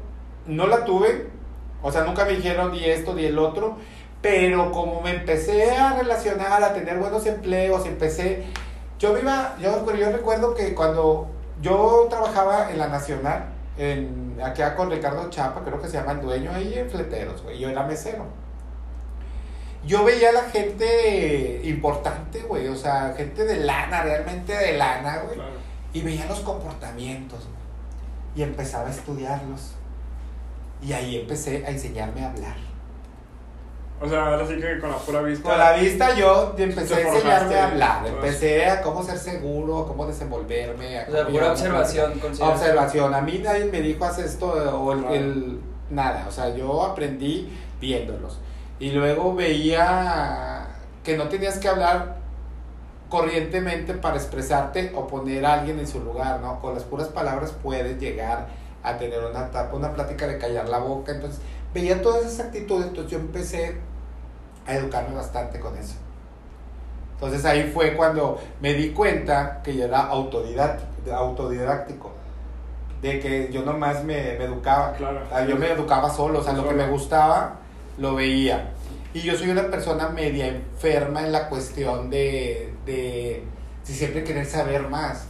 no 0.46 0.68
la 0.68 0.84
tuve, 0.86 1.28
o 1.82 1.92
sea, 1.92 2.04
nunca 2.04 2.26
me 2.26 2.34
dijeron 2.34 2.72
ni 2.72 2.84
esto 2.84 3.14
ni 3.14 3.26
el 3.26 3.40
otro, 3.40 3.78
pero 4.22 4.72
como 4.72 5.02
me 5.02 5.12
empecé 5.12 5.72
a 5.72 5.94
relacionar, 5.94 6.62
a 6.62 6.74
tener 6.74 6.98
buenos 6.98 7.26
empleos, 7.26 7.86
empecé, 7.86 8.46
yo 8.98 9.14
me 9.14 9.22
iba, 9.22 9.56
yo, 9.62 9.86
yo 9.96 10.12
recuerdo 10.12 10.56
que 10.56 10.76
cuando 10.76 11.28
yo 11.62 12.08
trabajaba 12.10 12.72
en 12.72 12.80
la 12.80 12.88
Nacional, 12.90 13.46
en, 13.78 14.38
acá 14.44 14.76
con 14.76 14.92
Ricardo 14.92 15.30
Chapa, 15.30 15.62
creo 15.64 15.82
que 15.82 15.88
se 15.88 15.98
llama 15.98 16.14
el 16.14 16.22
dueño, 16.22 16.52
ahí 16.52 16.74
en 16.76 16.90
Fleteros, 16.90 17.44
güey, 17.44 17.60
yo 17.60 17.70
era 17.70 17.84
mesero. 17.84 18.26
Yo 19.86 20.04
veía 20.04 20.30
a 20.30 20.34
la 20.34 20.44
gente 20.44 21.62
importante, 21.64 22.42
güey, 22.42 22.68
o 22.68 22.76
sea, 22.76 23.14
gente 23.16 23.46
de 23.46 23.58
lana, 23.64 24.04
realmente 24.04 24.54
de 24.54 24.78
lana, 24.78 25.20
güey. 25.24 25.36
Claro. 25.36 25.52
Y 25.94 26.02
veía 26.02 26.26
los 26.26 26.40
comportamientos, 26.42 27.40
güey. 27.46 27.60
Y 28.36 28.44
empezaba 28.44 28.88
a 28.88 28.92
estudiarlos. 28.92 29.72
Y 30.82 30.94
ahí 30.94 31.18
empecé 31.18 31.66
a 31.66 31.70
enseñarme 31.70 32.24
a 32.24 32.30
hablar. 32.30 32.56
O 34.02 34.08
sea, 34.08 34.28
ahora 34.28 34.48
sí 34.48 34.56
que 34.58 34.80
con 34.80 34.92
la 34.92 34.98
pura 34.98 35.22
vista. 35.22 35.50
Con 35.50 35.58
la 35.60 35.74
vista 35.74 36.16
yo 36.16 36.56
empecé 36.58 36.96
a 36.96 37.02
enseñarme 37.02 37.56
a 37.56 37.68
hablar. 37.68 38.08
Empecé 38.08 38.66
a 38.66 38.82
cómo 38.82 39.04
ser 39.04 39.18
seguro, 39.18 39.80
a 39.80 39.88
cómo 39.88 40.06
desenvolverme. 40.08 41.00
A 41.00 41.06
O 41.08 41.12
sea, 41.12 41.28
pura 41.28 41.52
observación, 41.52 42.06
plática. 42.06 42.28
considero. 42.28 42.52
Observación. 42.54 43.14
A 43.14 43.22
mí 43.22 43.42
nadie 43.44 43.66
me 43.66 43.82
dijo 43.82 44.06
haz 44.06 44.20
esto 44.20 44.48
o 44.48 44.94
el, 44.94 45.00
Claro. 45.00 45.16
el- 45.16 45.60
nada. 45.90 46.26
O 46.30 46.32
sea, 46.32 46.56
yo 46.56 46.82
aprendí 46.84 47.50
viéndolos. 47.82 48.40
Y 48.80 48.92
luego 48.92 49.36
veía 49.36 50.68
que 51.04 51.18
no 51.18 51.28
tenías 51.28 51.58
que 51.58 51.68
hablar 51.68 52.18
corrientemente 53.10 53.94
para 53.94 54.16
expresarte 54.16 54.92
o 54.96 55.08
poner 55.08 55.46
a 55.46 55.56
alguien 55.56 55.80
en 55.80 55.88
su 55.88 56.00
lugar, 56.00 56.40
¿no? 56.40 56.60
Con 56.62 56.76
las 56.76 56.84
puras 56.84 57.08
palabras 57.08 57.54
puedes 57.64 58.00
llegar 58.00 58.48
a 58.84 58.98
tener 58.98 59.20
una 59.24 59.50
una 59.74 59.94
plática 59.94 60.28
de 60.28 60.38
callar 60.38 60.70
la 60.70 60.78
boca. 60.78 61.12
Entonces, 61.12 61.42
veía 61.74 62.02
todas 62.02 62.26
esas 62.26 62.48
actitudes, 62.48 62.88
entonces 62.88 63.12
yo 63.12 63.18
empecé 63.18 63.78
a 64.66 64.76
educarme 64.76 65.16
bastante 65.16 65.60
con 65.60 65.76
eso. 65.78 65.96
Entonces 67.16 67.44
ahí 67.44 67.70
fue 67.74 67.98
cuando 67.98 68.40
me 68.62 68.74
di 68.74 68.92
cuenta 68.92 69.62
que 69.62 69.76
yo 69.76 69.86
era 69.86 70.04
autodidáctico, 70.04 71.14
autodidáctico 71.14 72.12
de 73.02 73.20
que 73.20 73.50
yo 73.52 73.64
nomás 73.64 74.04
me, 74.04 74.38
me 74.38 74.46
educaba. 74.46 74.94
Claro. 74.94 75.22
Ah, 75.32 75.44
Yo 75.44 75.58
me 75.58 75.70
educaba 75.72 76.10
solo, 76.10 76.40
o 76.40 76.44
sea, 76.44 76.54
lo 76.54 76.68
que 76.68 76.76
me 76.76 76.88
gustaba 76.88 77.59
lo 78.00 78.16
veía. 78.16 78.72
Y 79.14 79.22
yo 79.22 79.36
soy 79.36 79.50
una 79.50 79.70
persona 79.70 80.10
media 80.10 80.48
enferma 80.48 81.26
en 81.26 81.32
la 81.32 81.50
cuestión 81.50 82.10
de, 82.10 82.74
de, 82.86 83.44
de 83.88 83.94
siempre 83.94 84.24
querer 84.24 84.46
saber 84.46 84.88
más. 84.88 85.26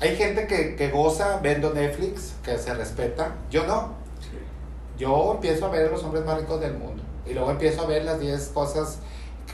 Hay 0.00 0.14
gente 0.16 0.46
que, 0.46 0.76
que 0.76 0.90
goza 0.90 1.40
viendo 1.42 1.74
Netflix, 1.74 2.34
que 2.44 2.56
se 2.56 2.72
respeta. 2.74 3.34
Yo 3.50 3.66
no. 3.66 3.94
Yo 4.96 5.32
empiezo 5.34 5.66
a 5.66 5.70
ver 5.70 5.90
los 5.90 6.02
hombres 6.04 6.24
más 6.24 6.38
ricos 6.38 6.60
del 6.60 6.74
mundo. 6.74 7.02
Y 7.26 7.34
luego 7.34 7.50
empiezo 7.50 7.82
a 7.82 7.86
ver 7.86 8.04
las 8.04 8.20
10 8.20 8.48
cosas, 8.48 8.98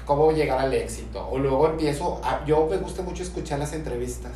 cómo 0.04 0.32
llegar 0.32 0.58
al 0.58 0.74
éxito. 0.74 1.26
O 1.28 1.38
luego 1.38 1.66
empiezo, 1.66 2.20
a, 2.22 2.44
yo 2.44 2.66
me 2.66 2.76
gusta 2.76 3.02
mucho 3.02 3.22
escuchar 3.22 3.58
las 3.58 3.72
entrevistas. 3.72 4.32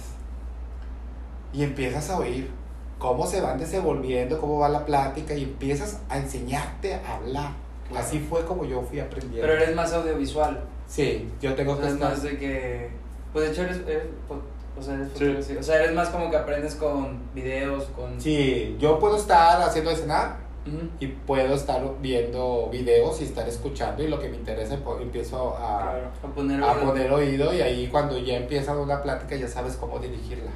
Y 1.53 1.63
empiezas 1.63 2.09
a 2.11 2.19
oír 2.19 2.51
cómo 2.99 3.27
se 3.27 3.41
van 3.41 3.59
desenvolviendo, 3.59 4.41
cómo 4.41 4.59
va 4.59 4.69
la 4.69 4.85
plática 4.85 5.35
y 5.35 5.45
empiezas 5.45 5.99
a 6.09 6.19
enseñarte 6.19 6.95
a 6.95 7.17
hablar. 7.17 7.68
Claro. 7.89 8.05
Así 8.07 8.19
fue 8.21 8.45
como 8.45 8.65
yo 8.65 8.83
fui 8.83 9.01
aprendiendo. 9.01 9.41
Pero 9.41 9.53
eres 9.63 9.75
más 9.75 9.93
audiovisual. 9.93 10.61
Sí, 10.87 11.29
yo 11.41 11.55
tengo 11.55 11.73
O 11.73 11.77
que 11.77 11.83
sea, 11.83 11.89
es 11.91 11.95
estar... 11.95 12.11
más 12.11 12.23
de 12.23 12.39
que. 12.39 12.91
Pues 13.33 13.45
de 13.47 13.51
hecho 13.53 13.63
eres. 13.63 13.77
eres 13.87 14.05
fo- 14.29 14.41
o, 14.79 14.83
sea, 14.83 14.95
eres 14.95 15.09
Sí. 15.09 15.13
fotógrafo, 15.15 15.43
sí. 15.43 15.57
o 15.57 15.63
sea, 15.63 15.77
eres 15.83 15.95
más 15.95 16.09
como 16.11 16.31
que 16.31 16.37
aprendes 16.37 16.75
con 16.77 17.19
videos, 17.35 17.85
con. 17.97 18.21
Sí, 18.21 18.77
yo 18.79 18.99
puedo 18.99 19.17
estar 19.17 19.61
haciendo 19.63 19.91
escenar 19.91 20.37
Ujú. 20.67 20.89
y 21.01 21.07
puedo 21.09 21.55
estar 21.55 21.83
viendo 22.01 22.69
videos 22.71 23.21
y 23.21 23.25
estar 23.25 23.49
escuchando 23.49 24.03
y 24.03 24.09
lo 24.09 24.21
que 24.21 24.29
me 24.29 24.37
interesa 24.37 24.77
pues, 24.85 25.01
empiezo 25.03 25.57
a... 25.57 25.81
Claro. 25.83 26.09
A 26.23 26.27
poner. 26.35 26.63
a 26.63 26.73
oído. 26.73 26.85
poner 26.87 27.13
oído 27.13 27.53
y 27.55 27.61
ahí 27.63 27.89
cuando 27.89 28.19
ya 28.19 28.37
empieza 28.37 28.77
una 28.77 29.03
plática 29.03 29.35
ya 29.35 29.49
sabes 29.49 29.77
cómo 29.77 29.99
dirigirla. 29.99 30.51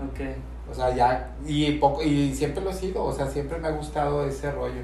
Ok. 0.00 0.20
O 0.70 0.74
sea, 0.74 0.94
ya, 0.94 1.34
y, 1.46 1.72
poco, 1.72 2.02
y 2.02 2.34
siempre 2.34 2.64
lo 2.64 2.70
he 2.70 2.74
sido, 2.74 3.04
o 3.04 3.12
sea, 3.12 3.26
siempre 3.28 3.58
me 3.58 3.68
ha 3.68 3.72
gustado 3.72 4.24
ese 4.26 4.50
rollo. 4.50 4.80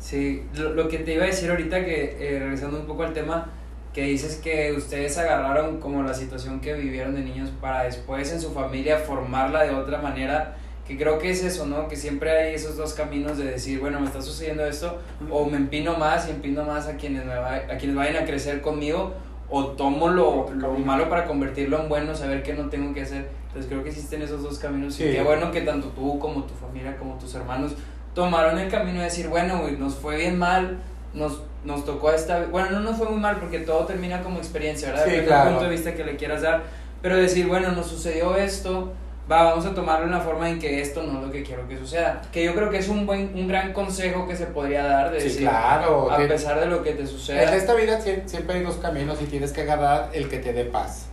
Sí, 0.00 0.44
lo, 0.54 0.70
lo 0.74 0.88
que 0.88 0.98
te 0.98 1.14
iba 1.14 1.24
a 1.24 1.26
decir 1.26 1.50
ahorita, 1.50 1.84
que 1.84 2.16
eh, 2.18 2.38
regresando 2.40 2.80
un 2.80 2.86
poco 2.86 3.02
al 3.04 3.12
tema, 3.12 3.50
que 3.92 4.02
dices 4.04 4.36
que 4.42 4.72
ustedes 4.72 5.18
agarraron 5.18 5.78
como 5.78 6.02
la 6.02 6.14
situación 6.14 6.60
que 6.60 6.72
vivieron 6.74 7.14
de 7.14 7.20
niños 7.22 7.50
para 7.60 7.82
después 7.84 8.32
en 8.32 8.40
su 8.40 8.50
familia 8.52 8.98
formarla 8.98 9.64
de 9.64 9.70
otra 9.74 9.98
manera, 10.00 10.56
que 10.88 10.96
creo 10.96 11.18
que 11.18 11.30
es 11.30 11.44
eso, 11.44 11.66
¿no? 11.66 11.86
Que 11.86 11.96
siempre 11.96 12.30
hay 12.30 12.54
esos 12.54 12.76
dos 12.76 12.94
caminos 12.94 13.36
de 13.38 13.44
decir, 13.44 13.78
bueno, 13.78 14.00
me 14.00 14.06
está 14.06 14.22
sucediendo 14.22 14.64
esto, 14.64 14.98
o 15.30 15.44
me 15.44 15.56
empino 15.58 15.96
más 15.96 16.26
y 16.28 16.30
empino 16.30 16.64
más 16.64 16.86
a 16.88 16.96
quienes, 16.96 17.24
me 17.26 17.34
va- 17.36 17.56
a 17.56 17.76
quienes 17.78 17.94
vayan 17.94 18.22
a 18.22 18.26
crecer 18.26 18.60
conmigo, 18.62 19.12
o 19.50 19.66
tomo 19.72 20.08
lo, 20.08 20.50
lo 20.54 20.72
malo 20.74 21.08
para 21.08 21.26
convertirlo 21.26 21.80
en 21.82 21.88
bueno, 21.88 22.14
saber 22.14 22.42
qué 22.42 22.54
no 22.54 22.68
tengo 22.70 22.94
que 22.94 23.02
hacer. 23.02 23.28
Entonces 23.48 23.68
creo 23.68 23.82
que 23.82 23.90
existen 23.90 24.22
esos 24.22 24.42
dos 24.44 24.58
caminos 24.60 24.94
y 25.00 25.02
qué 25.12 25.22
bueno 25.24 25.50
que 25.50 25.60
tanto 25.62 25.88
tú 25.88 26.18
como 26.20 26.44
tu 26.44 26.54
familia, 26.54 26.96
como 26.96 27.18
tus 27.18 27.34
hermanos, 27.34 27.74
tomaron 28.14 28.58
el 28.58 28.68
camino 28.70 28.98
de 28.98 29.04
decir, 29.04 29.28
bueno, 29.28 29.60
güey, 29.60 29.76
nos 29.76 29.94
fue 29.94 30.16
bien 30.16 30.38
mal, 30.38 30.78
nos, 31.14 31.42
nos 31.64 31.84
tocó 31.84 32.12
esta... 32.12 32.44
Bueno, 32.50 32.70
no 32.70 32.80
nos 32.80 32.96
fue 32.96 33.08
muy 33.08 33.20
mal 33.20 33.36
porque 33.38 33.60
todo 33.60 33.84
termina 33.86 34.22
como 34.22 34.38
experiencia, 34.38 34.88
¿verdad? 34.88 35.04
Sí, 35.04 35.10
Depende 35.10 35.28
claro. 35.28 35.44
del 35.44 35.54
punto 35.54 35.70
de 35.70 35.76
vista 35.76 35.94
que 35.94 36.04
le 36.04 36.16
quieras 36.16 36.42
dar, 36.42 36.62
pero 37.02 37.16
decir, 37.16 37.46
bueno, 37.46 37.70
nos 37.72 37.86
sucedió 37.86 38.36
esto, 38.36 38.92
va, 39.30 39.44
vamos 39.44 39.64
a 39.66 39.74
tomarlo 39.74 40.06
en 40.06 40.10
la 40.12 40.20
forma 40.20 40.48
en 40.50 40.58
que 40.58 40.80
esto 40.80 41.02
no 41.04 41.20
es 41.20 41.26
lo 41.26 41.32
que 41.32 41.42
quiero 41.44 41.66
que 41.68 41.78
suceda. 41.78 42.20
Que 42.32 42.44
yo 42.44 42.54
creo 42.54 42.68
que 42.70 42.78
es 42.78 42.88
un 42.88 43.06
buen, 43.06 43.32
un 43.34 43.46
gran 43.48 43.72
consejo 43.72 44.26
que 44.26 44.34
se 44.36 44.46
podría 44.46 44.82
dar 44.84 45.12
de 45.12 45.20
Sí, 45.20 45.28
decir, 45.28 45.42
claro. 45.42 46.10
a 46.10 46.16
pesar 46.18 46.58
de 46.60 46.66
lo 46.66 46.82
que 46.82 46.92
te 46.92 47.02
En 47.02 47.06
suceda. 47.08 47.54
esta 47.56 47.74
vida 47.74 48.00
sie- 48.00 48.22
siempre 48.26 48.56
hay 48.56 48.62
dos 48.64 48.76
caminos 48.76 49.20
y 49.22 49.26
tienes 49.26 49.52
que 49.52 49.62
agarrar 49.62 50.10
el 50.12 50.28
que 50.28 50.38
te 50.38 50.52
dé 50.52 50.64
paz. 50.64 51.06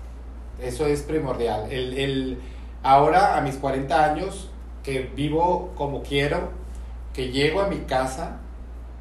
Eso 0.62 0.88
es 0.88 1.04
primordial. 1.04 1.72
El, 1.72 1.98
el, 1.98 2.38
ahora, 2.82 3.38
a 3.38 3.42
mis 3.42 3.56
40 3.58 4.04
años, 4.04 4.50
que 4.84 5.12
vivo 5.16 5.72
como 5.76 6.02
quiero, 6.02 6.50
que 7.18 7.32
llego 7.32 7.62
a 7.62 7.68
mi 7.68 7.80
casa, 7.80 8.38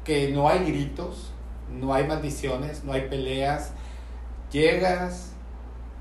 que 0.03 0.31
no 0.31 0.49
hay 0.49 0.65
gritos, 0.65 1.31
no 1.71 1.93
hay 1.93 2.07
maldiciones, 2.07 2.83
no 2.83 2.93
hay 2.93 3.01
peleas. 3.01 3.73
Llegas, 4.51 5.33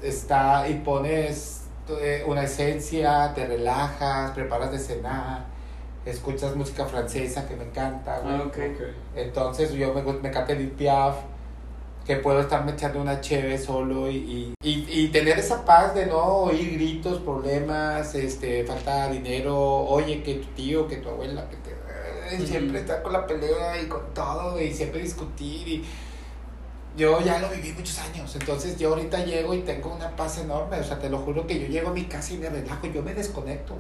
está 0.01 0.67
y 0.67 0.77
pones 0.79 1.65
eh, 2.01 2.25
una 2.27 2.45
esencia, 2.45 3.35
te 3.35 3.47
relajas, 3.47 4.31
preparas 4.31 4.73
de 4.73 4.79
cenar, 4.79 5.45
escuchas 6.07 6.57
música 6.57 6.87
francesa 6.87 7.47
que 7.47 7.55
me 7.55 7.65
encanta. 7.65 8.23
Ah, 8.25 8.45
ok. 8.47 8.57
Entonces 9.15 9.75
yo 9.75 9.93
me, 9.93 10.01
me 10.01 10.31
encanta 10.31 10.55
Edith 10.55 10.73
Piaf, 10.73 11.17
que 12.07 12.17
puedo 12.17 12.41
estarme 12.41 12.73
echando 12.73 13.03
una 13.03 13.21
cheve 13.21 13.59
solo 13.59 14.11
y, 14.11 14.17
y, 14.17 14.55
y, 14.63 14.87
y 14.89 15.09
tener 15.09 15.39
esa 15.39 15.67
paz 15.67 15.95
de 15.95 16.07
no 16.07 16.25
oír 16.25 16.79
gritos, 16.79 17.21
problemas, 17.21 18.15
este, 18.15 18.65
falta 18.65 19.09
de 19.09 19.19
dinero, 19.19 19.55
oye, 19.59 20.23
que 20.23 20.37
tu 20.37 20.47
tío, 20.55 20.89
que 20.89 20.97
tu 20.97 21.11
abuela, 21.11 21.47
que 21.51 21.57
te... 21.57 21.76
Siempre 22.45 22.81
estar 22.81 23.03
con 23.03 23.13
la 23.13 23.27
pelea 23.27 23.81
y 23.81 23.87
con 23.87 24.13
todo 24.15 24.61
y 24.61 24.73
siempre 24.73 25.03
discutir 25.03 25.69
y... 25.69 25.85
Yo 26.97 27.21
ya 27.21 27.39
lo 27.41 27.51
viví 27.51 27.73
muchos 27.73 27.99
años, 27.99 28.35
entonces 28.37 28.79
yo 28.79 28.89
ahorita 28.89 29.23
llego 29.23 29.53
y 29.53 29.59
tengo 29.61 29.95
una 29.95 30.17
paz 30.17 30.39
enorme, 30.39 30.81
o 30.81 30.83
sea, 30.83 30.99
te 30.99 31.11
lo 31.11 31.19
juro 31.19 31.47
que 31.47 31.61
yo 31.61 31.67
llego 31.67 31.91
a 31.91 31.93
mi 31.93 32.05
casa 32.05 32.33
y 32.33 32.39
me 32.39 32.49
relajo, 32.49 32.87
yo 32.87 33.03
me 33.03 33.13
desconecto. 33.13 33.77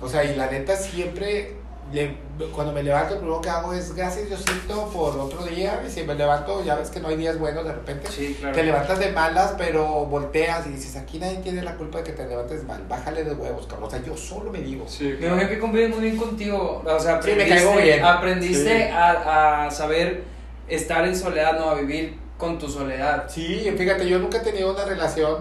O 0.00 0.08
sea, 0.08 0.22
y 0.22 0.36
la 0.36 0.48
neta 0.48 0.76
siempre, 0.76 1.56
le- 1.92 2.16
cuando 2.54 2.72
me 2.72 2.82
levanto, 2.82 3.14
lo 3.14 3.20
primero 3.20 3.40
que 3.40 3.48
hago 3.50 3.72
es 3.72 3.94
gracias 3.94 4.28
Diosito 4.28 4.88
por 4.92 5.18
otro 5.18 5.44
día. 5.44 5.82
Y 5.86 5.90
si 5.90 6.02
me 6.04 6.14
levanto, 6.14 6.62
ya 6.64 6.74
ves 6.76 6.90
que 6.90 7.00
no 7.00 7.08
hay 7.08 7.16
días 7.16 7.38
buenos 7.38 7.64
de 7.64 7.72
repente. 7.72 8.08
Sí, 8.10 8.36
claro. 8.38 8.54
Te 8.54 8.62
levantas 8.62 8.98
de 8.98 9.10
malas, 9.12 9.54
pero 9.58 9.84
volteas 10.06 10.66
y 10.66 10.70
dices, 10.70 10.96
aquí 10.96 11.18
nadie 11.18 11.38
tiene 11.38 11.62
la 11.62 11.74
culpa 11.76 11.98
de 11.98 12.04
que 12.04 12.12
te 12.12 12.26
levantes 12.26 12.64
mal. 12.64 12.82
Bájale 12.88 13.24
de 13.24 13.32
huevos, 13.32 13.66
cabrón. 13.66 13.88
O 13.88 13.90
sea, 13.90 14.02
yo 14.02 14.16
solo 14.16 14.50
me 14.52 14.60
digo. 14.60 14.84
Sí, 14.88 15.16
Me 15.20 15.26
imagino 15.26 15.48
que 15.48 15.58
convive 15.58 15.88
muy 15.88 16.00
bien 16.00 16.16
contigo. 16.16 16.82
O 16.84 17.00
sea, 17.00 17.20
Sí, 17.22 17.30
me 17.32 17.42
aprendiste, 17.44 17.48
caigo 17.66 17.76
bien. 17.82 18.04
aprendiste 18.04 18.86
Sí. 18.86 18.90
a, 18.92 19.64
a 19.66 19.70
saber 19.70 20.24
estar 20.68 21.04
en 21.06 21.16
soledad, 21.16 21.58
no 21.58 21.70
a 21.70 21.74
vivir 21.74 22.18
con 22.36 22.58
tu 22.58 22.68
soledad. 22.68 23.24
Sí, 23.28 23.72
fíjate, 23.76 24.08
yo 24.08 24.18
nunca 24.18 24.38
he 24.38 24.42
tenido 24.42 24.72
una 24.72 24.84
relación 24.84 25.38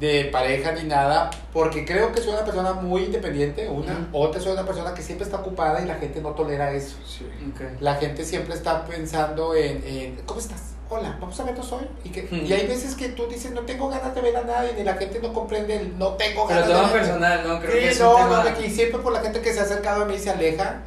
de 0.00 0.26
pareja 0.30 0.72
ni 0.72 0.82
nada, 0.84 1.30
porque 1.52 1.84
creo 1.86 2.12
que 2.12 2.20
soy 2.20 2.34
una 2.34 2.44
persona 2.44 2.74
muy 2.74 3.04
independiente, 3.04 3.68
una. 3.68 3.92
Ujú. 3.92 4.02
Otra, 4.12 4.40
soy 4.40 4.52
una 4.52 4.66
persona 4.66 4.92
que 4.92 5.00
siempre 5.02 5.24
está 5.24 5.38
ocupada 5.38 5.80
y 5.82 5.86
la 5.86 5.94
gente 5.94 6.20
no 6.20 6.30
tolera 6.32 6.70
eso. 6.72 6.96
Sí. 7.06 7.26
Ok. 7.50 7.80
La 7.80 7.94
gente 7.94 8.24
siempre 8.24 8.54
está 8.54 8.84
pensando 8.84 9.54
en, 9.54 9.82
en, 9.86 10.16
¿cómo 10.26 10.40
estás? 10.40 10.60
Hola, 10.88 11.16
vamos 11.20 11.40
a 11.40 11.44
vernos 11.44 11.72
hoy. 11.72 11.84
Y, 12.04 12.10
que, 12.10 12.28
y 12.30 12.52
hay 12.52 12.66
veces 12.66 12.94
que 12.94 13.08
tú 13.08 13.26
dices, 13.26 13.50
no 13.52 13.62
tengo 13.62 13.88
ganas 13.88 14.14
de 14.14 14.20
ver 14.20 14.36
a 14.36 14.42
nadie, 14.44 14.72
ni 14.76 14.84
la 14.84 14.94
gente 14.94 15.18
no 15.20 15.32
comprende 15.32 15.76
el 15.76 15.98
no 15.98 16.10
tengo 16.10 16.46
Pero 16.46 16.60
ganas 16.60 16.66
tema 16.76 16.88
de 16.88 16.92
ver 16.94 17.02
personal, 17.02 17.48
¿no? 17.48 17.58
Creo 17.60 17.72
que 17.72 17.80
Sí, 17.80 17.86
es 17.88 18.00
un 18.00 18.06
no, 18.06 18.14
tema- 18.16 18.36
no, 18.36 18.42
de 18.44 18.50
aquí 18.50 18.70
siempre 18.70 19.00
por 19.00 19.12
la 19.12 19.20
gente 19.20 19.40
que 19.40 19.52
se 19.52 19.60
ha 19.60 19.62
acercado 19.64 20.02
a 20.02 20.04
mí 20.04 20.18
se 20.18 20.30
aleja 20.30 20.82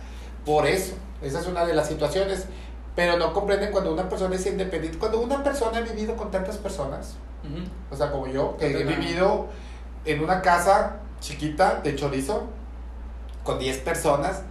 por 0.45 0.65
eso. 0.67 0.93
Esa 1.21 1.39
es 1.41 1.47
una 1.47 1.65
de 1.65 1.73
las 1.73 1.87
situaciones. 1.87 2.45
Pero 2.99 3.15
no 3.15 3.31
comprenden 3.31 3.71
cuando 3.71 3.93
una 3.93 4.09
persona 4.09 4.35
es 4.35 4.45
independiente. 4.45 4.97
Cuando 4.97 5.21
una 5.21 5.41
persona 5.41 5.77
ha 5.77 5.81
vivido 5.81 6.17
con 6.17 6.31
tantas 6.31 6.57
personas, 6.57 7.15
o 7.89 7.95
sea, 7.95 8.11
como 8.11 8.27
yo, 8.27 8.57
que 8.57 8.77
he 8.77 8.83
vivido 8.83 9.47
en 10.03 10.21
una 10.21 10.41
casa 10.41 10.97
chiquita 11.21 11.79
de 11.81 11.95
chorizo 11.95 12.47
con 13.45 13.57
10 13.57 13.77
personas. 13.77 14.41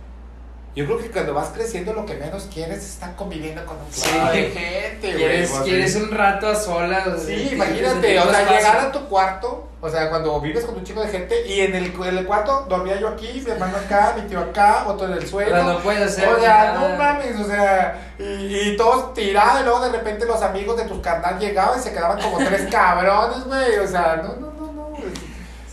Yo 0.76 0.84
creo 0.86 0.98
que 0.98 1.10
cuando 1.10 1.34
vas 1.34 1.48
creciendo 1.48 1.92
lo 1.92 2.06
que 2.06 2.14
menos 2.14 2.46
quieres 2.52 2.78
es 2.78 2.88
estar 2.90 3.16
conviviendo 3.16 3.64
con 3.66 3.76
un 3.78 3.90
Sí. 3.92 4.02
chingo 4.10 4.30
de 4.30 4.50
gente, 4.50 5.06
güey. 5.08 5.16
¿Quieres, 5.16 5.50
Pues, 5.50 5.62
quieres 5.62 5.94
un 5.96 6.10
rato 6.12 6.48
a 6.48 6.54
solas? 6.54 7.04
Sí, 7.26 7.50
imagínate, 7.52 8.20
o 8.20 8.30
sea, 8.30 8.48
llegar 8.48 8.76
a 8.78 8.92
tu 8.92 9.00
cuarto, 9.08 9.68
o 9.80 9.88
sea, 9.90 10.08
cuando 10.08 10.40
vives 10.40 10.64
con 10.64 10.76
un 10.76 10.84
chico 10.84 11.00
de 11.00 11.08
gente 11.08 11.44
y 11.46 11.60
en 11.62 11.74
el, 11.74 11.86
en 11.86 12.18
el 12.18 12.26
cuarto 12.26 12.66
dormía 12.68 12.98
yo 13.00 13.08
aquí, 13.08 13.42
mi 13.44 13.50
hermano 13.50 13.76
acá, 13.76 14.14
mi 14.16 14.22
tío 14.28 14.38
acá, 14.38 14.84
otro 14.86 15.06
en 15.08 15.14
el 15.14 15.26
suelo. 15.26 15.50
sea, 15.56 15.64
no 15.64 15.78
puedes 15.80 16.02
hacer 16.12 16.28
O 16.28 16.38
sea, 16.38 16.72
nada. 16.74 16.74
no 16.88 16.96
mames, 16.96 17.40
o 17.40 17.44
sea, 17.44 18.14
y, 18.18 18.22
y 18.70 18.76
todos 18.76 19.14
tirados, 19.14 19.62
y 19.62 19.64
luego 19.64 19.80
de 19.80 19.90
repente 19.90 20.26
los 20.26 20.42
amigos 20.42 20.76
de 20.76 20.84
tus 20.84 21.00
carnal 21.00 21.38
llegaban 21.40 21.78
y 21.78 21.82
se 21.82 21.92
quedaban 21.92 22.20
como 22.20 22.38
tres 22.38 22.66
cabrones, 22.70 23.42
güey, 23.44 23.78
o 23.78 23.86
sea, 23.88 24.16
no, 24.22 24.36
no. 24.36 24.57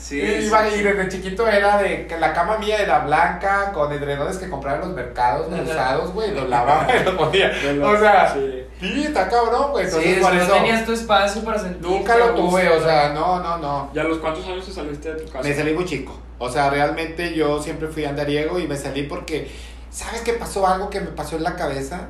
Sí, 0.06 0.22
y, 0.22 0.42
sí, 0.44 0.52
sí. 0.52 0.84
desde 0.84 1.08
chiquito 1.10 1.48
era 1.48 1.80
de 1.80 2.06
que 2.06 2.16
la 2.20 2.32
cama 2.32 2.60
mía 2.60 2.78
era 2.80 3.00
blanca, 3.00 3.72
con 3.74 3.92
edredones 3.92 4.38
que 4.38 4.48
compraba 4.48 4.76
en 4.78 4.82
los 4.84 4.96
mercados 4.96 5.52
Ajá. 5.52 5.64
usados, 5.64 6.14
güey, 6.14 6.32
los 6.32 6.48
lavaba 6.48 6.88
y 7.02 7.04
los 7.04 7.16
ponía. 7.16 7.52
O 7.84 7.98
sea, 7.98 8.32
sí. 8.32 8.64
sí, 8.80 9.04
está 9.06 9.28
cabrón, 9.28 9.72
güey, 9.72 9.90
Sí, 9.90 9.96
entonces 9.96 10.20
por 10.22 10.36
no 10.36 10.44
eso. 10.44 10.54
tenías 10.54 10.86
tu 10.86 10.92
espacio 10.92 11.44
para 11.44 11.58
sentir. 11.58 11.82
Nunca 11.82 12.18
lo 12.18 12.36
tuve, 12.36 12.70
o 12.70 12.84
sea, 12.84 13.14
no, 13.14 13.40
no, 13.40 13.58
no. 13.58 13.90
¿Y 13.96 13.98
a 13.98 14.04
los 14.04 14.20
cuántos 14.20 14.46
años 14.46 14.64
te 14.64 14.72
saliste 14.74 15.12
de 15.12 15.22
tu 15.24 15.32
casa? 15.32 15.48
Me 15.48 15.56
salí 15.56 15.74
muy 15.74 15.86
chico. 15.86 16.16
O 16.38 16.52
sea, 16.52 16.70
realmente 16.70 17.34
yo 17.34 17.60
siempre 17.64 17.88
fui 17.88 18.06
andariego 18.06 18.60
y 18.60 18.68
me 18.68 18.78
salí 18.78 19.04
porque, 19.08 19.50
¿sabes 19.90 20.22
qué 20.22 20.34
pasó? 20.34 20.68
Algo 20.68 20.92
que 20.92 21.02
me 21.02 21.08
pasó 21.08 21.36
en 21.36 21.42
la 21.42 21.56
cabeza. 21.56 22.10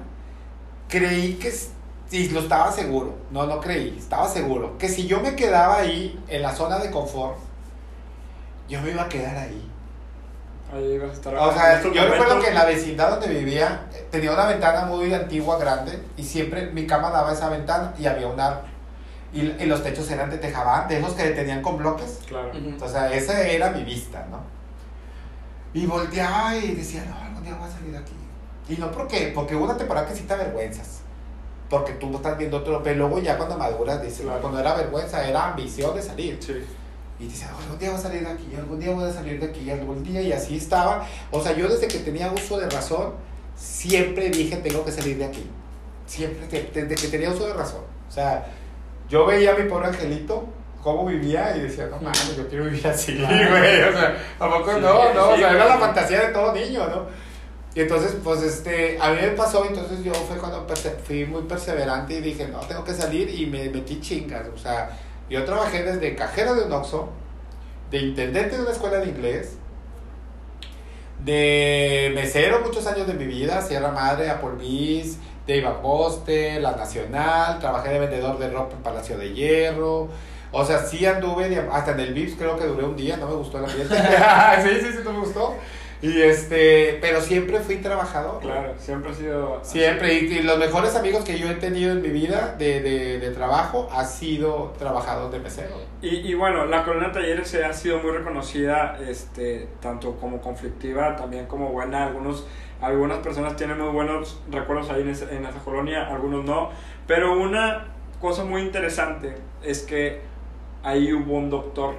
Creí 0.89 1.35
que, 1.35 1.53
y 2.11 2.27
lo 2.27 2.41
estaba 2.41 2.73
seguro, 2.73 3.15
no, 3.31 3.45
no 3.45 3.61
creí, 3.61 3.95
estaba 3.97 4.27
seguro, 4.27 4.77
que 4.77 4.89
si 4.89 5.07
yo 5.07 5.21
me 5.21 5.37
quedaba 5.37 5.77
ahí, 5.77 6.19
en 6.27 6.41
la 6.41 6.53
zona 6.53 6.77
de 6.79 6.91
confort, 6.91 7.37
yo 8.67 8.81
me 8.81 8.91
iba 8.91 9.03
a 9.03 9.09
quedar 9.09 9.35
ahí. 9.37 9.71
Ahí 10.73 10.93
ibas 10.93 11.11
a 11.11 11.13
estar. 11.13 11.35
O 11.35 11.53
sea, 11.53 11.81
yo 11.83 12.07
recuerdo 12.07 12.39
que 12.39 12.47
en 12.49 12.55
la 12.55 12.65
vecindad 12.65 13.09
donde 13.11 13.27
vivía 13.27 13.85
eh, 13.93 14.07
tenía 14.11 14.31
una 14.31 14.45
ventana 14.47 14.85
muy 14.85 15.13
antigua, 15.13 15.57
grande, 15.59 16.01
y 16.17 16.23
siempre 16.23 16.67
mi 16.71 16.87
cama 16.87 17.11
daba 17.11 17.31
esa 17.33 17.49
ventana 17.49 17.93
y 17.97 18.05
había 18.07 18.27
un 18.27 18.39
árbol. 18.39 18.63
Y, 19.31 19.41
y 19.41 19.65
los 19.65 19.83
techos 19.83 20.09
eran 20.09 20.29
de 20.29 20.37
tejabán, 20.37 20.87
de 20.87 20.97
esos 20.99 21.13
que 21.13 21.23
tenían 21.31 21.61
con 21.61 21.77
bloques. 21.77 22.19
Claro. 22.27 22.51
O 22.81 22.87
sea, 22.89 23.13
esa 23.13 23.45
era 23.47 23.69
mi 23.69 23.83
vista, 23.83 24.25
¿no? 24.31 24.39
Y 25.73 25.85
volteaba 25.85 26.55
y 26.55 26.73
decía, 26.73 27.03
no, 27.09 27.15
algún 27.21 27.43
día 27.43 27.53
voy 27.55 27.67
a 27.69 27.71
salir 27.71 27.91
de 27.91 27.97
aquí. 27.97 28.13
Y 28.69 28.77
no 28.77 28.89
porque, 28.91 29.31
porque 29.35 29.55
una 29.55 29.75
temporada 29.77 30.07
que 30.07 30.15
sí 30.15 30.23
te 30.23 30.33
avergüenzas. 30.33 31.01
Porque 31.69 31.93
tú 31.93 32.15
estás 32.15 32.37
viendo 32.37 32.57
otro, 32.57 32.81
pero 32.81 32.95
luego 32.97 33.19
ya 33.19 33.37
cuando 33.37 33.57
maduras 33.57 34.01
dices, 34.01 34.21
Claro. 34.21 34.39
cuando 34.39 34.59
era 34.59 34.73
vergüenza, 34.73 35.27
era 35.27 35.47
ambición 35.49 35.93
de 35.95 36.01
salir. 36.01 36.37
Sí. 36.41 36.65
Y 37.19 37.25
dices, 37.27 37.47
"Oh, 37.53 37.61
algún 37.61 37.79
día 37.79 37.91
voy 37.91 37.99
a 37.99 38.01
salir 38.01 38.21
de 38.25 38.31
aquí, 38.33 38.55
algún 38.57 38.79
día 38.79 38.91
voy 38.93 39.09
a 39.09 39.13
salir 39.13 39.39
de 39.39 39.45
aquí, 39.45 39.69
algún 39.69 40.03
día, 40.03 40.21
y 40.21 40.31
así 40.33 40.57
estaba. 40.57 41.07
O 41.31 41.41
sea, 41.41 41.53
yo 41.55 41.67
desde 41.69 41.87
que 41.87 41.99
tenía 41.99 42.31
uso 42.31 42.59
de 42.59 42.69
razón, 42.69 43.13
siempre 43.55 44.29
dije, 44.29 44.57
tengo 44.57 44.83
que 44.83 44.91
salir 44.91 45.17
de 45.17 45.25
aquí. 45.25 45.49
Siempre, 46.05 46.69
desde 46.73 46.95
que 46.95 47.07
tenía 47.07 47.31
uso 47.31 47.47
de 47.47 47.53
razón. 47.53 47.81
O 48.07 48.11
sea, 48.11 48.45
yo 49.09 49.25
veía 49.25 49.53
a 49.53 49.55
mi 49.55 49.69
pobre 49.69 49.87
angelito, 49.87 50.45
cómo 50.83 51.05
vivía, 51.05 51.55
y 51.55 51.61
decía, 51.61 51.87
no 51.87 51.97
mames, 51.97 52.35
yo 52.35 52.47
quiero 52.47 52.65
vivir 52.65 52.85
así, 52.87 53.15
güey. 53.17 53.83
O 53.83 53.91
sea, 53.91 54.17
¿a 54.39 54.49
poco 54.49 54.73
Sí, 54.73 54.79
no? 54.81 55.13
No, 55.13 55.29
o 55.29 55.35
sí, 55.35 55.41
sea, 55.41 55.51
era 55.51 55.65
la 55.67 55.77
fantasía 55.77 56.27
de 56.27 56.33
todo 56.33 56.53
niño, 56.53 56.87
¿no? 56.87 57.05
Y 57.73 57.81
entonces, 57.81 58.15
pues, 58.23 58.41
este, 58.41 58.97
a 59.01 59.11
mí 59.11 59.17
me 59.21 59.29
pasó, 59.29 59.65
entonces 59.65 60.03
yo 60.03 60.13
fue 60.13 60.37
cuando 60.37 60.65
fui 61.05 61.25
muy 61.25 61.41
perseverante 61.43 62.13
y 62.15 62.21
dije, 62.21 62.47
no, 62.47 62.59
tengo 62.59 62.83
que 62.83 62.93
salir 62.93 63.29
y 63.29 63.45
me 63.47 63.69
metí 63.69 63.99
chingas. 63.99 64.47
O 64.53 64.57
sea, 64.57 64.97
yo 65.29 65.43
trabajé 65.43 65.83
desde 65.83 66.15
cajero 66.15 66.55
de 66.55 66.63
un 66.63 66.73
Oxxo, 66.73 67.09
de 67.91 67.99
intendente 67.99 68.55
de 68.55 68.61
una 68.61 68.71
escuela 68.71 68.97
de 68.97 69.07
inglés, 69.07 69.57
de 71.23 72.11
mesero 72.13 72.61
muchos 72.61 72.85
años 72.87 73.07
de 73.07 73.13
mi 73.13 73.25
vida, 73.25 73.61
Sierra 73.61 73.91
Madre, 73.91 74.29
Applebee's, 74.29 75.17
de 75.47 75.61
Boste, 75.81 76.59
La 76.59 76.71
Nacional, 76.71 77.59
trabajé 77.59 77.89
de 77.89 77.99
vendedor 77.99 78.37
de 78.39 78.49
ropa 78.49 78.75
en 78.75 78.83
Palacio 78.83 79.17
de 79.17 79.33
Hierro. 79.33 80.09
O 80.51 80.63
sea, 80.63 80.79
sí 80.79 81.05
anduve, 81.05 81.67
hasta 81.71 81.91
en 81.91 81.99
el 81.99 82.13
VIPS 82.13 82.35
creo 82.37 82.57
que 82.57 82.65
duré 82.65 82.85
un 82.85 82.95
día, 82.95 83.17
no 83.17 83.27
me 83.27 83.35
gustó 83.35 83.57
el 83.59 83.65
ambiente. 83.65 83.93
sí, 84.63 84.69
sí, 84.81 84.91
sí, 84.93 84.99
no 85.03 85.11
me 85.11 85.19
gustó. 85.19 85.55
Y 86.01 86.21
este, 86.21 86.97
pero 87.01 87.21
siempre 87.21 87.59
fui 87.59 87.77
trabajador. 87.77 88.41
Claro, 88.41 88.73
siempre 88.77 89.11
ha 89.11 89.13
sido. 89.13 89.59
Siempre, 89.63 90.13
y, 90.13 90.25
y 90.25 90.43
los 90.43 90.57
mejores 90.59 90.95
amigos 90.95 91.23
que 91.23 91.39
yo 91.39 91.49
he 91.49 91.55
tenido 91.55 91.91
en 91.93 92.01
mi 92.01 92.09
vida 92.09 92.55
de, 92.57 92.81
de, 92.81 93.19
de 93.19 93.31
trabajo 93.31 93.87
ha 93.91 94.03
sido 94.03 94.73
trabajador 94.77 95.31
de 95.31 95.39
mesero. 95.39 95.75
Y, 96.01 96.17
y 96.17 96.33
bueno, 96.33 96.65
la 96.65 96.83
Colonia 96.83 97.11
Talleres 97.11 97.55
ha 97.55 97.73
sido 97.73 97.99
muy 97.99 98.11
reconocida, 98.11 98.99
este, 99.07 99.67
tanto 99.79 100.15
como 100.17 100.41
conflictiva, 100.41 101.15
también 101.15 101.45
como 101.47 101.69
buena. 101.69 102.05
Algunos, 102.05 102.45
algunas 102.81 103.19
personas 103.19 103.55
tienen 103.55 103.79
muy 103.79 103.89
buenos 103.89 104.39
recuerdos 104.51 104.89
ahí 104.91 105.01
en 105.01 105.09
esa, 105.09 105.31
en 105.31 105.45
esa 105.45 105.59
colonia, 105.59 106.07
algunos 106.07 106.45
no. 106.45 106.69
Pero 107.07 107.39
una 107.39 107.87
cosa 108.21 108.43
muy 108.43 108.61
interesante 108.61 109.35
es 109.63 109.81
que 109.83 110.21
ahí 110.83 111.11
hubo 111.13 111.33
un 111.37 111.49
doctor, 111.49 111.95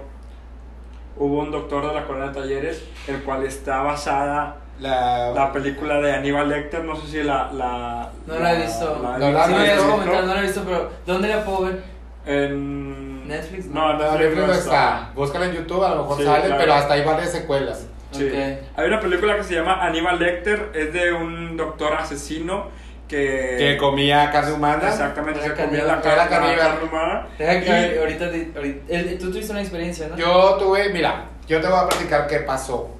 hubo 1.19 1.41
un 1.41 1.51
doctor 1.51 1.87
de 1.89 1.95
la 1.95 2.05
Colonia 2.07 2.33
Talleres, 2.33 2.85
el 3.09 3.23
cual 3.23 3.45
está 3.45 3.83
basada 3.83 4.57
La, 4.81 5.31
la 5.35 5.53
película 5.53 6.01
de 6.01 6.13
Aníbal 6.15 6.49
Lecter, 6.51 6.85
no 6.85 6.95
sé 6.97 7.07
si 7.09 7.23
la... 7.23 7.51
la 7.53 8.11
No 8.27 8.39
la 8.39 8.53
he 8.55 8.63
visto. 8.67 9.01
la- 9.03 9.19
No 9.19 9.31
la 9.33 9.47
me 9.47 9.55
habías 9.57 9.77
visto, 9.77 9.91
comentado, 9.91 10.27
no 10.27 10.35
la 10.35 10.41
he 10.41 10.43
visto, 10.43 10.63
pero 10.67 10.91
¿dónde 11.07 11.29
la 11.29 11.45
puedo 11.45 11.63
ver? 11.65 11.83
En... 12.27 13.27
Netflix, 13.29 13.67
No, 13.67 13.93
¿no? 13.93 13.99
No, 13.99 13.99
Netflix 13.99 14.21
Netflix 14.21 14.41
no 14.41 14.47
no 14.47 14.53
está. 14.53 14.61
está. 14.99 15.11
Búscala 15.15 15.47
en 15.47 15.53
YouTube, 15.55 15.83
a 15.85 15.89
lo 15.95 16.03
mejor 16.03 16.17
Sí, 16.19 16.25
sale, 16.25 16.55
pero 16.57 16.75
hasta 16.75 16.95
hay 16.95 17.05
varias 17.05 17.33
secuelas. 17.33 17.87
Sí. 18.13 18.27
Ok. 18.29 18.79
Hay 18.79 18.87
una 18.87 19.01
película 19.01 19.37
que 19.37 19.43
se 19.45 19.55
llama 19.55 19.85
Aníbal 19.85 20.19
Lecter, 20.19 20.71
es 20.75 20.93
de 20.93 21.13
un 21.13 21.57
doctor 21.57 21.95
asesino 21.95 22.67
que... 23.09 23.57
Que 23.59 23.77
comía 23.79 24.31
carne 24.31 24.53
humana. 24.53 24.89
Exactamente, 24.89 25.41
se 25.43 25.53
comía 25.55 25.85
la 25.85 26.01
carne, 26.01 26.17
la 26.17 26.29
caníbal. 26.29 26.59
carne 26.59 26.85
humana. 26.89 27.27
Deja 27.39 27.61
que 27.61 27.95
Y- 27.95 27.99
ahorita, 27.99 28.25
ahorita- 28.57 29.19
tú 29.19 29.31
tuviste 29.31 29.53
una 29.53 29.61
experiencia, 29.63 30.09
¿no? 30.09 30.17
Yo 30.17 30.57
tuve, 30.59 30.89
mira, 30.91 31.27
yo 31.47 31.61
te 31.61 31.69
voy 31.69 31.79
a 31.79 31.87
platicar 31.89 32.27
qué 32.27 32.41
pasó. 32.41 32.91